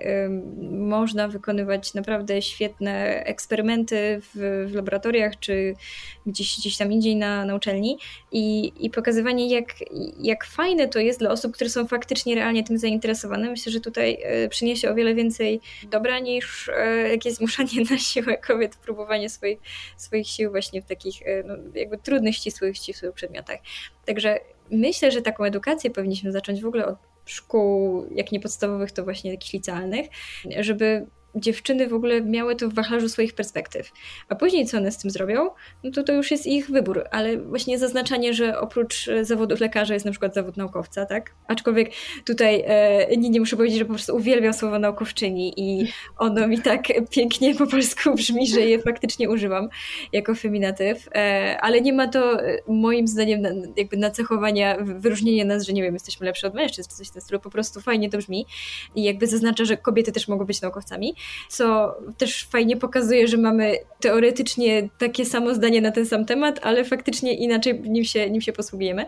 można 0.72 1.28
wykonywać 1.28 1.93
naprawdę 1.93 2.41
świetne 2.41 3.24
eksperymenty 3.26 4.22
w, 4.22 4.68
w, 4.72 4.76
laboratoriach 4.76 5.39
czy 5.39 5.76
gdzieś, 6.26 6.58
gdzieś 6.58 6.78
tam 6.78 6.91
indziej 6.91 7.16
na, 7.16 7.45
na 7.45 7.56
uczelni 7.56 7.98
i, 8.32 8.74
i 8.80 8.89
pokazywanie, 8.89 9.50
jak, 9.50 9.68
jak 10.20 10.45
fajne 10.45 10.88
to 10.88 11.00
jest 11.00 11.20
dla 11.20 11.32
osób, 11.32 11.54
które 11.54 11.70
są 11.70 11.88
faktycznie 11.88 12.36
realnie 12.36 12.64
tym 12.64 12.78
zainteresowane. 12.78 13.50
Myślę, 13.50 13.72
że 13.72 13.80
tutaj 13.80 14.18
y, 14.45 14.50
przyniesie 14.50 14.91
o 14.91 14.95
wiele 14.95 15.16
więcej 15.16 15.62
dobra 15.84 16.20
niż 16.20 16.68
y, 16.68 16.72
jakieś 17.12 17.34
zmuszanie 17.34 17.82
na 17.91 17.98
siłę 17.98 18.38
kobiet, 18.38 18.76
próbowanie 18.76 19.30
swoich, 19.30 19.60
swoich 19.98 20.28
sił 20.28 20.52
właśnie 20.52 20.82
w 20.82 20.86
takich 20.86 21.22
y, 21.22 21.43
no, 21.45 21.54
jakby 21.76 21.98
trudnych, 21.98 22.36
ścisłych, 22.36 22.78
ścisłych 22.78 23.14
przedmiotach. 23.14 23.60
Także 24.06 24.39
myślę, 24.72 25.12
że 25.12 25.22
taką 25.22 25.43
edukację 25.43 25.89
powinniśmy 25.89 26.32
zacząć 26.32 26.62
w 26.62 26.66
ogóle 26.66 26.86
od 26.86 26.98
szkół, 27.30 28.05
jak 28.11 28.32
nie 28.32 28.39
podstawowych, 28.39 28.91
to 28.91 29.03
właśnie 29.03 29.32
jakichś 29.32 29.53
licealnych, 29.53 30.07
żeby 30.59 31.07
dziewczyny 31.40 31.88
w 31.88 31.94
ogóle 31.94 32.22
miały 32.22 32.56
to 32.56 32.70
w 32.70 32.74
wachlarzu 32.74 33.10
swoich 33.10 33.34
perspektyw. 33.34 33.92
A 34.30 34.36
później 34.36 34.66
co 34.66 34.78
one 34.78 34.92
z 34.92 34.98
tym 34.98 35.12
zrobią, 35.12 35.50
no 35.84 35.92
to 35.92 36.04
to 36.04 36.14
już 36.14 36.32
jest 36.32 36.48
ich 36.48 36.70
wybór, 36.70 37.04
ale 37.12 37.38
właśnie 37.38 37.80
zaznaczanie, 37.80 38.34
że 38.34 38.60
oprócz 38.60 39.10
zawodów 39.22 39.60
lekarza 39.60 39.94
jest 39.94 40.06
na 40.06 40.12
przykład 40.12 40.34
zawód 40.34 40.58
naukowca, 40.58 41.06
tak? 41.06 41.32
Aczkolwiek 41.48 41.92
tutaj 42.26 42.64
e, 42.68 43.18
nie, 43.18 43.30
nie 43.30 43.40
muszę 43.40 43.58
powiedzieć, 43.58 43.80
że 43.80 43.86
po 43.86 43.94
prostu 43.94 44.16
uwielbiam 44.16 44.54
słowo 44.54 44.80
naukowczyni 44.80 45.54
i 45.58 45.88
ono 46.18 46.48
mi 46.48 46.62
tak 46.62 46.84
pięknie 47.10 47.56
po 47.56 47.68
polsku 47.68 48.16
brzmi, 48.16 48.48
że 48.48 48.62
je 48.62 48.80
faktycznie 48.80 49.30
używam 49.30 49.70
jako 50.14 50.36
feminatyw, 50.36 51.08
e, 51.16 51.58
ale 51.62 51.82
nie 51.82 51.94
ma 51.94 52.08
to 52.08 52.42
e, 52.42 52.58
moim 52.68 53.08
zdaniem 53.08 53.42
na, 53.42 53.50
jakby 53.78 53.98
nacechowania, 53.98 54.78
wyróżnienia 54.82 55.46
nas, 55.46 55.66
że 55.66 55.74
nie 55.74 55.82
wiem, 55.82 55.94
jesteśmy 55.94 56.26
lepsze 56.26 56.48
od 56.48 56.54
mężczyzn, 56.54 56.90
czy 56.90 56.96
coś 56.96 57.08
w 57.08 57.12
tym 57.12 57.22
stylu, 57.22 57.40
po 57.40 57.50
prostu 57.50 57.82
fajnie 57.82 58.10
to 58.10 58.18
brzmi 58.18 58.46
i 58.96 59.04
jakby 59.04 59.28
zaznacza, 59.28 59.66
że 59.66 59.78
kobiety 59.78 60.12
też 60.12 60.28
mogą 60.28 60.46
być 60.46 60.62
naukowcami 60.62 61.16
co 61.49 61.95
też 62.17 62.47
fajnie 62.51 62.78
pokazuje, 62.78 63.28
że 63.28 63.38
mamy 63.38 63.75
teoretycznie 63.99 64.89
takie 64.97 65.25
samo 65.25 65.55
zdanie 65.55 65.82
na 65.82 65.91
ten 65.91 66.05
sam 66.05 66.25
temat, 66.25 66.59
ale 66.63 66.86
faktycznie 66.86 67.34
inaczej 67.34 67.82
nim 67.82 68.03
się, 68.03 68.30
nim 68.30 68.41
się 68.41 68.53
posługujemy, 68.53 69.05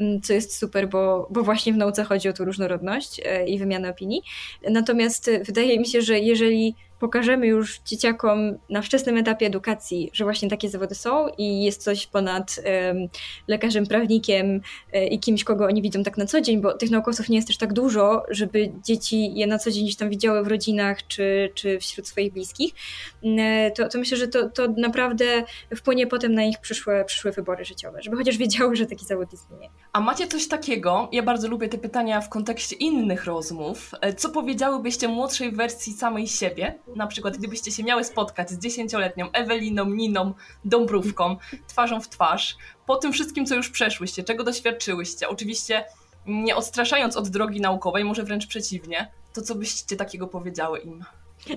mm, 0.00 0.20
co 0.20 0.32
jest 0.32 0.58
super, 0.58 0.88
bo, 0.88 1.28
bo 1.30 1.42
właśnie 1.42 1.72
w 1.72 1.76
nauce 1.76 2.04
chodzi 2.04 2.28
o 2.28 2.32
tą 2.32 2.44
różnorodność 2.44 3.20
e, 3.24 3.46
i 3.46 3.58
wymianę 3.58 3.90
opinii. 3.90 4.22
Natomiast 4.70 5.30
wydaje 5.44 5.78
mi 5.78 5.86
się, 5.86 6.02
że 6.02 6.18
jeżeli 6.18 6.74
pokażemy 7.00 7.46
już 7.46 7.80
dzieciakom 7.86 8.58
na 8.70 8.82
wczesnym 8.82 9.16
etapie 9.16 9.46
edukacji, 9.46 10.10
że 10.12 10.24
właśnie 10.24 10.48
takie 10.50 10.68
zawody 10.68 10.94
są 10.94 11.28
i 11.38 11.62
jest 11.62 11.82
coś 11.82 12.06
ponad 12.06 12.60
um, 12.86 13.08
lekarzem, 13.48 13.86
prawnikiem 13.86 14.60
e, 14.92 15.06
i 15.06 15.18
kimś, 15.18 15.44
kogo 15.44 15.64
oni 15.66 15.82
widzą 15.82 16.02
tak 16.02 16.16
na 16.16 16.26
co 16.26 16.40
dzień, 16.40 16.60
bo 16.60 16.72
tych 16.72 16.90
naukowców 16.90 17.28
nie 17.28 17.36
jest 17.36 17.48
też 17.48 17.56
tak 17.56 17.72
dużo, 17.72 18.22
żeby 18.30 18.72
dzieci 18.84 19.34
je 19.34 19.46
na 19.46 19.58
co 19.58 19.70
dzień 19.70 19.84
gdzieś 19.84 19.96
tam 19.96 20.10
widziały 20.10 20.44
w 20.44 20.46
rodzinach 20.46 21.06
czy, 21.06 21.50
czy 21.54 21.78
wśród 21.78 22.08
swoich 22.08 22.32
bliskich, 22.32 22.74
e, 23.38 23.70
to, 23.70 23.88
to 23.88 23.98
myślę, 23.98 24.16
że 24.16 24.28
to, 24.28 24.48
to 24.48 24.68
naprawdę 24.76 25.44
wpłynie 25.76 26.06
potem 26.06 26.34
na 26.34 26.44
ich 26.44 26.58
przyszłe, 26.58 27.04
przyszłe 27.04 27.32
wybory 27.32 27.64
życiowe, 27.64 28.02
żeby 28.02 28.16
chociaż 28.16 28.36
wiedziały, 28.36 28.76
że 28.76 28.86
taki 28.86 29.04
zawód 29.04 29.32
istnieje. 29.32 29.68
A 29.92 30.00
macie 30.00 30.26
coś 30.26 30.48
takiego, 30.48 31.08
ja 31.12 31.22
bardzo 31.22 31.48
lubię 31.48 31.68
te 31.68 31.78
pytania 31.78 32.20
w 32.20 32.28
kontekście 32.28 32.76
innych 32.76 33.24
rozmów, 33.24 33.92
e, 34.00 34.14
co 34.14 34.30
powiedziałybyście 34.30 35.08
młodszej 35.08 35.52
wersji 35.52 35.92
samej 35.92 36.28
siebie, 36.28 36.78
na 36.96 37.06
przykład 37.06 37.36
gdybyście 37.36 37.70
się 37.70 37.84
miały 37.84 38.04
spotkać 38.04 38.50
z 38.50 38.58
dziesięcioletnią 38.58 39.32
Eweliną, 39.32 39.84
Niną, 39.84 40.34
Dąbrówką, 40.64 41.36
twarzą 41.66 42.00
w 42.00 42.08
twarz, 42.08 42.56
po 42.86 42.96
tym 42.96 43.12
wszystkim, 43.12 43.46
co 43.46 43.54
już 43.54 43.70
przeszłyście, 43.70 44.22
czego 44.24 44.44
doświadczyłyście, 44.44 45.28
oczywiście 45.28 45.84
nie 46.26 46.56
odstraszając 46.56 47.16
od 47.16 47.28
drogi 47.28 47.60
naukowej, 47.60 48.04
może 48.04 48.22
wręcz 48.22 48.46
przeciwnie, 48.46 49.10
to 49.32 49.42
co 49.42 49.54
byście 49.54 49.96
takiego 49.96 50.26
powiedziały 50.26 50.78
im? 50.78 51.04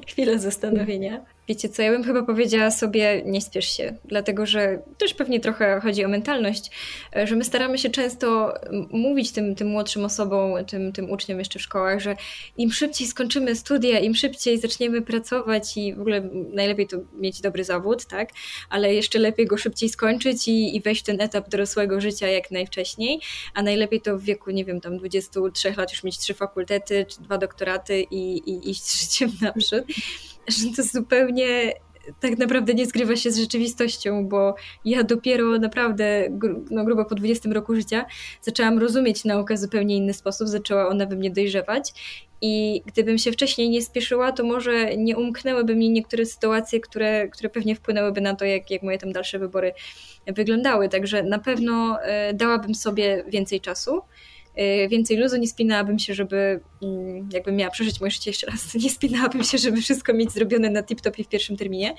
Chwilę 0.07 0.39
zastanowienia. 0.39 1.25
Wiecie 1.47 1.69
co, 1.69 1.81
ja 1.81 1.91
bym 1.91 2.03
chyba 2.03 2.23
powiedziała 2.23 2.71
sobie, 2.71 3.21
nie 3.25 3.41
spiesz 3.41 3.77
się, 3.77 3.93
dlatego 4.05 4.45
że 4.45 4.79
też 4.97 5.13
pewnie 5.13 5.39
trochę 5.39 5.79
chodzi 5.81 6.05
o 6.05 6.07
mentalność, 6.07 6.71
e, 7.15 7.27
że 7.27 7.35
my 7.35 7.43
staramy 7.43 7.77
się 7.77 7.89
często 7.89 8.53
mówić 8.91 9.31
tym, 9.31 9.55
tym 9.55 9.67
młodszym 9.67 10.05
osobom, 10.05 10.65
tym, 10.65 10.91
tym 10.91 11.11
uczniom 11.11 11.39
jeszcze 11.39 11.59
w 11.59 11.61
szkołach, 11.61 11.99
że 11.99 12.15
im 12.57 12.71
szybciej 12.71 13.07
skończymy 13.07 13.55
studia, 13.55 13.99
im 13.99 14.15
szybciej 14.15 14.59
zaczniemy 14.59 15.01
pracować 15.01 15.77
i 15.77 15.93
w 15.93 15.99
ogóle 15.99 16.21
najlepiej 16.53 16.87
to 16.87 16.97
mieć 17.13 17.41
dobry 17.41 17.63
zawód, 17.63 18.05
tak, 18.05 18.29
ale 18.69 18.93
jeszcze 18.93 19.19
lepiej 19.19 19.45
go 19.45 19.57
szybciej 19.57 19.89
skończyć 19.89 20.47
i, 20.47 20.75
i 20.75 20.81
wejść 20.81 21.01
w 21.01 21.05
ten 21.05 21.21
etap 21.21 21.49
dorosłego 21.49 22.01
życia 22.01 22.27
jak 22.27 22.51
najwcześniej, 22.51 23.21
a 23.53 23.63
najlepiej 23.63 24.01
to 24.01 24.17
w 24.17 24.23
wieku, 24.23 24.51
nie 24.51 24.65
wiem, 24.65 24.81
tam 24.81 24.97
23 24.97 25.73
lat 25.77 25.91
już 25.91 26.03
mieć 26.03 26.17
trzy 26.17 26.33
fakultety, 26.33 27.05
czy 27.09 27.21
dwa 27.21 27.37
doktoraty 27.37 28.01
i, 28.01 28.37
i 28.49 28.69
iść 28.69 28.83
z 28.83 29.01
życiem 29.01 29.31
naprzód 29.41 29.83
że 30.47 30.75
to 30.75 30.83
zupełnie 30.83 31.73
tak 32.19 32.37
naprawdę 32.37 32.73
nie 32.73 32.85
zgrywa 32.85 33.15
się 33.15 33.31
z 33.31 33.37
rzeczywistością, 33.37 34.27
bo 34.27 34.55
ja 34.85 35.03
dopiero 35.03 35.59
naprawdę 35.59 36.29
no, 36.71 36.85
grubo 36.85 37.05
po 37.05 37.15
20 37.15 37.49
roku 37.49 37.75
życia 37.75 38.05
zaczęłam 38.41 38.79
rozumieć 38.79 39.25
naukę 39.25 39.55
w 39.55 39.59
zupełnie 39.59 39.97
inny 39.97 40.13
sposób, 40.13 40.47
zaczęła 40.47 40.87
ona 40.87 41.05
we 41.05 41.15
mnie 41.15 41.31
dojrzewać 41.31 41.93
i 42.41 42.81
gdybym 42.85 43.17
się 43.17 43.31
wcześniej 43.31 43.69
nie 43.69 43.81
spieszyła, 43.81 44.31
to 44.31 44.43
może 44.43 44.97
nie 44.97 45.17
umknęłyby 45.17 45.75
mi 45.75 45.89
niektóre 45.89 46.25
sytuacje, 46.25 46.79
które, 46.79 47.27
które 47.27 47.49
pewnie 47.49 47.75
wpłynęłyby 47.75 48.21
na 48.21 48.35
to, 48.35 48.45
jak, 48.45 48.71
jak 48.71 48.83
moje 48.83 48.97
tam 48.97 49.11
dalsze 49.11 49.39
wybory 49.39 49.73
wyglądały. 50.27 50.89
Także 50.89 51.23
na 51.23 51.39
pewno 51.39 52.01
e, 52.01 52.33
dałabym 52.33 52.75
sobie 52.75 53.23
więcej 53.27 53.61
czasu. 53.61 54.01
Y, 54.59 54.87
więcej 54.87 55.17
luzu, 55.17 55.37
nie 55.37 55.47
spinałabym 55.47 55.99
się, 55.99 56.13
żeby 56.13 56.59
mm, 56.83 57.29
jakbym 57.33 57.55
miała 57.55 57.71
przeżyć 57.71 57.99
moje 58.01 58.11
życie 58.11 58.29
jeszcze 58.29 58.47
raz, 58.47 58.73
nie 58.83 58.89
spinałabym 58.89 59.43
się, 59.43 59.57
żeby 59.57 59.81
wszystko 59.81 60.13
mieć 60.13 60.31
zrobione 60.31 60.69
na 60.69 60.81
tip-top 60.81 61.19
i 61.19 61.23
w 61.23 61.27
pierwszym 61.27 61.57
terminie, 61.57 61.95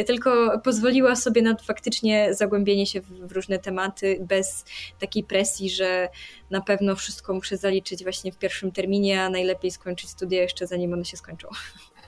y, 0.00 0.04
tylko 0.04 0.60
pozwoliła 0.64 1.16
sobie 1.16 1.42
na 1.42 1.56
faktycznie 1.56 2.34
zagłębienie 2.34 2.86
się 2.86 3.00
w 3.00 3.32
różne 3.32 3.58
tematy 3.58 4.18
bez 4.20 4.64
takiej 4.98 5.24
presji, 5.24 5.70
że 5.70 6.08
na 6.50 6.60
pewno 6.60 6.96
wszystko 6.96 7.34
muszę 7.34 7.56
zaliczyć 7.56 8.02
właśnie 8.02 8.32
w 8.32 8.38
pierwszym 8.38 8.72
terminie, 8.72 9.22
a 9.22 9.30
najlepiej 9.30 9.70
skończyć 9.70 10.10
studia 10.10 10.42
jeszcze 10.42 10.66
zanim 10.66 10.92
one 10.92 11.04
się 11.04 11.16
skończą. 11.16 11.48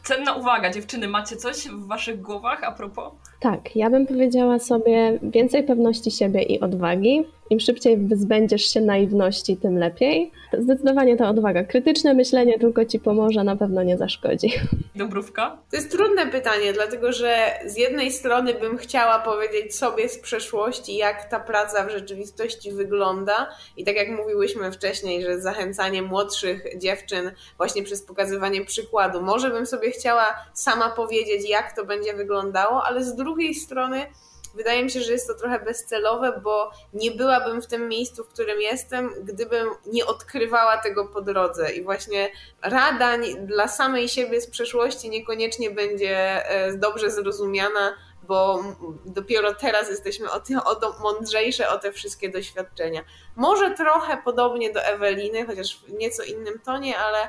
Cenna 0.05 0.35
uwaga, 0.35 0.71
dziewczyny, 0.71 1.09
macie 1.09 1.37
coś 1.37 1.69
w 1.69 1.87
waszych 1.87 2.21
głowach 2.21 2.65
a 2.65 2.73
propos? 2.73 3.13
Tak, 3.41 3.77
ja 3.77 3.91
bym 3.91 4.07
powiedziała 4.07 4.59
sobie 4.59 5.19
więcej 5.23 5.63
pewności 5.63 6.11
siebie 6.11 6.43
i 6.43 6.61
odwagi, 6.61 7.25
im 7.51 7.61
szybciej 7.61 7.97
wyzbędziesz 7.97 8.63
się 8.63 8.81
naiwności, 8.81 9.57
tym 9.57 9.79
lepiej. 9.79 10.33
Zdecydowanie 10.59 11.17
ta 11.17 11.29
odwaga. 11.29 11.65
Krytyczne 11.65 12.15
myślenie 12.15 12.59
tylko 12.59 12.85
ci 12.85 13.01
pomoże, 13.01 13.45
na 13.45 13.57
pewno 13.57 13.83
nie 13.83 13.99
zaszkodzi. 13.99 14.53
Dobrówka? 14.95 15.59
To 15.71 15.77
jest 15.77 15.91
trudne 15.91 16.27
pytanie, 16.27 16.73
dlatego 16.73 17.13
że 17.13 17.37
z 17.67 17.77
jednej 17.77 18.13
strony 18.13 18.55
bym 18.55 18.79
chciała 18.79 19.19
powiedzieć 19.19 19.77
sobie 19.77 20.09
z 20.09 20.19
przeszłości, 20.19 20.97
jak 20.97 21.25
ta 21.31 21.41
praca 21.41 21.85
w 21.87 21.91
rzeczywistości 21.91 22.73
wygląda. 22.73 23.49
I 23.77 23.85
tak 23.85 23.97
jak 23.97 24.09
mówiłyśmy 24.09 24.73
wcześniej, 24.73 25.23
że 25.23 25.41
zachęcanie 25.41 26.03
młodszych 26.03 26.79
dziewczyn 26.79 27.31
właśnie 27.57 27.83
przez 27.83 28.03
pokazywanie 28.03 28.65
przykładu. 28.65 29.23
Może 29.23 29.51
bym 29.51 29.67
sobie 29.67 29.91
chciała 29.91 30.27
sama 30.55 30.91
powiedzieć, 30.91 31.49
jak 31.49 31.77
to 31.77 31.85
będzie 31.85 32.15
wyglądało, 32.15 32.83
ale 32.85 33.05
z 33.05 33.15
drugiej 33.15 33.30
strony 33.55 34.07
wydaje 34.55 34.85
mi 34.85 34.91
się, 34.91 35.01
że 35.01 35.13
jest 35.13 35.27
to 35.27 35.35
trochę 35.35 35.61
bezcelowe, 35.61 36.41
bo 36.45 36.71
nie 36.95 37.11
byłabym 37.11 37.63
w 37.63 37.67
tym 37.67 37.89
miejscu, 37.89 38.25
w 38.25 38.29
którym 38.29 38.61
jestem, 38.61 39.11
gdybym 39.25 39.69
nie 39.87 40.07
odkrywała 40.07 40.79
tego 40.79 41.07
po 41.07 41.21
drodze. 41.23 41.73
I 41.73 41.83
właśnie 41.83 42.31
rada 42.63 43.19
dla 43.47 43.69
samej 43.69 44.09
siebie 44.09 44.41
z 44.41 44.51
przeszłości 44.51 45.11
niekoniecznie 45.11 45.71
będzie 45.71 46.47
e, 46.47 46.77
dobrze 46.77 47.11
zrozumiana, 47.11 47.95
bo 48.23 48.65
dopiero 49.05 49.55
teraz 49.55 49.91
jesteśmy 49.91 50.31
o, 50.31 50.41
te, 50.41 50.65
o 50.65 50.99
mądrzejsze 51.03 51.69
o 51.69 51.79
te 51.79 51.93
wszystkie 51.93 52.29
doświadczenia. 52.29 53.05
Może 53.37 53.71
trochę 53.71 54.17
podobnie 54.25 54.73
do 54.73 54.81
Eweliny, 54.81 55.47
chociaż 55.47 55.79
w 55.79 55.93
nieco 55.93 56.23
innym 56.23 56.61
tonie, 56.65 56.99
ale 56.99 57.29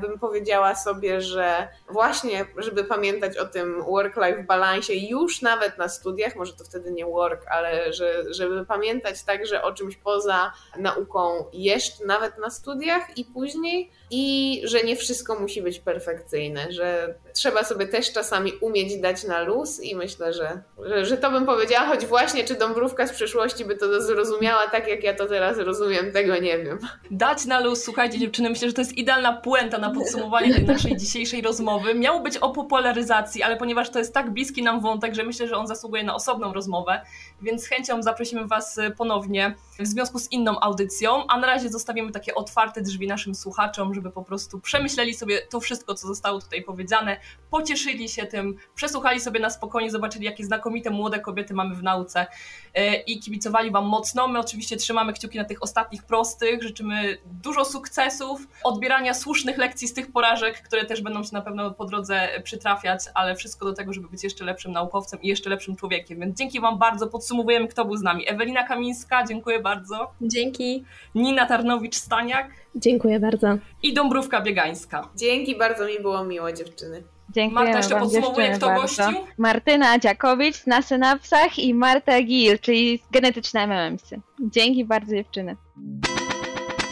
bym 0.00 0.18
powiedziała 0.18 0.74
sobie, 0.74 1.20
że 1.20 1.68
właśnie, 1.90 2.46
żeby 2.56 2.84
pamiętać 2.84 3.38
o 3.38 3.44
tym 3.44 3.82
work-life 3.82 4.42
balansie 4.42 4.94
już 4.94 5.42
nawet 5.42 5.78
na 5.78 5.88
studiach, 5.88 6.36
może 6.36 6.52
to 6.52 6.64
wtedy 6.64 6.92
nie 6.92 7.06
work, 7.06 7.46
ale 7.50 7.92
że, 7.92 8.34
żeby 8.34 8.66
pamiętać 8.66 9.22
także 9.22 9.62
o 9.62 9.72
czymś 9.72 9.96
poza 9.96 10.52
nauką 10.78 11.44
jeszcze 11.52 12.04
nawet 12.04 12.38
na 12.38 12.50
studiach 12.50 13.18
i 13.18 13.24
później 13.24 13.90
i 14.14 14.60
że 14.64 14.82
nie 14.82 14.96
wszystko 14.96 15.40
musi 15.40 15.62
być 15.62 15.78
perfekcyjne, 15.78 16.72
że 16.72 17.14
trzeba 17.32 17.64
sobie 17.64 17.86
też 17.86 18.12
czasami 18.12 18.52
umieć 18.60 18.96
dać 18.96 19.24
na 19.24 19.42
luz 19.42 19.80
i 19.82 19.96
myślę, 19.96 20.32
że, 20.32 20.62
że, 20.86 21.04
że 21.04 21.16
to 21.16 21.30
bym 21.30 21.46
powiedziała, 21.46 21.86
choć 21.86 22.06
właśnie 22.06 22.44
czy 22.44 22.54
Dąbrówka 22.54 23.06
z 23.06 23.12
przeszłości 23.12 23.64
by 23.64 23.76
to 23.76 24.02
zrozumiała 24.02 24.66
tak, 24.66 24.88
jak 24.88 25.04
ja 25.04 25.14
to 25.14 25.26
teraz 25.26 25.58
rozumiem, 25.58 26.12
tego 26.12 26.36
nie 26.36 26.58
wiem. 26.58 26.78
Dać 27.10 27.44
na 27.46 27.60
luz, 27.60 27.84
słuchajcie 27.84 28.18
dziewczyny, 28.18 28.50
myślę, 28.50 28.68
że 28.68 28.74
to 28.74 28.80
jest 28.80 28.98
idealna 28.98 29.32
puenta 29.32 29.78
na 29.78 29.90
podsumowanie 29.90 30.54
tej 30.54 30.64
naszej 30.64 30.96
dzisiejszej 30.96 31.42
rozmowy. 31.42 31.94
Miało 31.94 32.20
być 32.20 32.36
o 32.36 32.50
popularyzacji, 32.50 33.42
ale 33.42 33.56
ponieważ 33.56 33.90
to 33.90 33.98
jest 33.98 34.14
tak 34.14 34.30
bliski 34.30 34.62
nam 34.62 34.80
wątek, 34.80 35.14
że 35.14 35.24
myślę, 35.24 35.48
że 35.48 35.56
on 35.56 35.66
zasługuje 35.66 36.04
na 36.04 36.14
osobną 36.14 36.52
rozmowę, 36.52 37.00
więc 37.42 37.62
z 37.62 37.66
chęcią 37.66 38.02
zaprosimy 38.02 38.46
Was 38.46 38.80
ponownie 38.96 39.54
w 39.78 39.86
związku 39.86 40.18
z 40.18 40.32
inną 40.32 40.60
audycją, 40.60 41.26
a 41.26 41.38
na 41.38 41.46
razie 41.46 41.68
zostawimy 41.68 42.12
takie 42.12 42.34
otwarte 42.34 42.82
drzwi 42.82 43.06
naszym 43.06 43.34
słuchaczom, 43.34 43.94
żeby 43.94 44.01
po 44.10 44.22
prostu 44.24 44.60
przemyśleli 44.60 45.14
sobie 45.14 45.38
to 45.50 45.60
wszystko, 45.60 45.94
co 45.94 46.06
zostało 46.06 46.40
tutaj 46.40 46.62
powiedziane, 46.62 47.16
pocieszyli 47.50 48.08
się 48.08 48.26
tym, 48.26 48.56
przesłuchali 48.74 49.20
sobie 49.20 49.40
na 49.40 49.50
spokojnie, 49.50 49.90
zobaczyli, 49.90 50.24
jakie 50.24 50.44
znakomite 50.44 50.90
młode 50.90 51.20
kobiety 51.20 51.54
mamy 51.54 51.74
w 51.74 51.82
nauce 51.82 52.26
e, 52.74 52.94
i 52.94 53.20
kibicowali 53.20 53.70
Wam 53.70 53.86
mocno. 53.86 54.28
My 54.28 54.38
oczywiście 54.38 54.76
trzymamy 54.76 55.12
kciuki 55.12 55.38
na 55.38 55.44
tych 55.44 55.62
ostatnich 55.62 56.02
prostych, 56.02 56.62
życzymy 56.62 57.18
dużo 57.42 57.64
sukcesów, 57.64 58.48
odbierania 58.64 59.14
słusznych 59.14 59.58
lekcji 59.58 59.88
z 59.88 59.94
tych 59.94 60.12
porażek, 60.12 60.62
które 60.62 60.84
też 60.84 61.02
będą 61.02 61.24
się 61.24 61.30
na 61.32 61.42
pewno 61.42 61.70
po 61.70 61.84
drodze 61.84 62.28
przytrafiać, 62.44 63.00
ale 63.14 63.36
wszystko 63.36 63.64
do 63.64 63.72
tego, 63.72 63.92
żeby 63.92 64.08
być 64.08 64.24
jeszcze 64.24 64.44
lepszym 64.44 64.72
naukowcem 64.72 65.22
i 65.22 65.28
jeszcze 65.28 65.50
lepszym 65.50 65.76
człowiekiem. 65.76 66.20
Więc 66.20 66.38
dzięki 66.38 66.60
Wam 66.60 66.78
bardzo. 66.78 67.06
Podsumowujemy, 67.06 67.68
kto 67.68 67.84
był 67.84 67.96
z 67.96 68.02
nami. 68.02 68.28
Ewelina 68.28 68.62
Kamińska, 68.62 69.24
dziękuję 69.26 69.60
bardzo. 69.60 70.12
Dzięki. 70.20 70.84
Nina 71.14 71.46
Tarnowicz-Staniak. 71.46 72.48
Dziękuję 72.74 73.20
bardzo. 73.20 73.58
I 73.82 73.91
Dąbrówka 73.94 74.40
Biegańska. 74.40 75.08
Dzięki, 75.16 75.56
bardzo 75.58 75.86
mi 75.86 76.00
było 76.00 76.24
miło, 76.24 76.52
dziewczyny. 76.52 77.02
Dziękuję 77.34 77.64
Marta 77.64 77.76
jeszcze 77.78 77.98
podsumowuje, 77.98 78.50
kto 78.50 78.66
bardzo. 78.66 78.82
gościł? 78.82 79.26
Martyna 79.38 79.98
Dziakowicz 79.98 80.66
na 80.66 80.82
synapsach 80.82 81.58
i 81.58 81.74
Marta 81.74 82.22
Gil, 82.22 82.58
czyli 82.58 83.02
genetyczne 83.10 83.62
MMS. 83.62 84.02
Dzięki 84.40 84.84
bardzo 84.84 85.14
dziewczyny. 85.14 85.56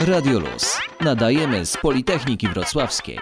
Radioluz. 0.07 0.78
Nadajemy 1.01 1.66
z 1.66 1.76
Politechniki 1.76 2.48
Wrocławskiej. 2.48 3.18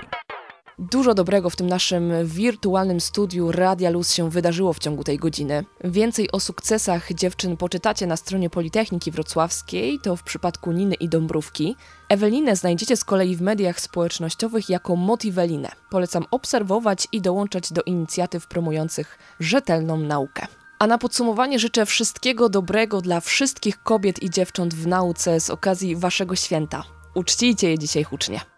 Dużo 0.81 1.15
dobrego 1.15 1.51
w 1.51 1.57
tym 1.57 1.67
naszym 1.67 2.13
wirtualnym 2.25 3.01
studiu 3.01 3.53
Radia 3.53 3.91
Luz 3.91 4.13
się 4.13 4.31
wydarzyło 4.31 4.73
w 4.73 4.79
ciągu 4.79 5.05
tej 5.05 5.19
godziny. 5.19 5.65
Więcej 5.85 6.33
o 6.33 6.41
sukcesach 6.41 7.13
dziewczyn 7.13 7.57
poczytacie 7.57 8.07
na 8.07 8.17
stronie 8.17 8.51
Politechniki 8.51 9.11
Wrocławskiej, 9.11 9.99
to 10.03 10.17
w 10.17 10.23
przypadku 10.23 10.73
Niny 10.73 10.95
i 10.95 11.09
Dąbrówki. 11.09 11.77
Ewelinę 12.09 12.57
znajdziecie 12.57 12.97
z 12.97 13.05
kolei 13.05 13.37
w 13.37 13.43
mediach 13.43 13.81
społecznościowych 13.81 14.69
jako 14.69 14.97
Motivelinę. 14.97 15.69
Polecam 15.91 16.27
obserwować 16.31 17.09
i 17.13 17.21
dołączać 17.21 17.73
do 17.73 17.83
inicjatyw 17.83 18.47
promujących 18.47 19.19
rzetelną 19.41 19.97
naukę. 19.97 20.47
A 20.79 20.87
na 20.87 20.99
podsumowanie 20.99 21.59
życzę 21.59 21.87
wszystkiego 21.87 22.49
dobrego 22.49 23.01
dla 23.01 23.21
wszystkich 23.21 23.83
kobiet 23.83 24.23
i 24.23 24.31
dziewcząt 24.31 24.75
w 24.75 24.87
nauce 24.87 25.41
z 25.41 25.51
okazji 25.51 25.97
Waszego 25.97 26.37
święta. 26.37 26.85
Uczcijcie 27.15 27.71
je 27.71 27.79
dzisiaj 27.79 28.05
hucznie. 28.05 28.58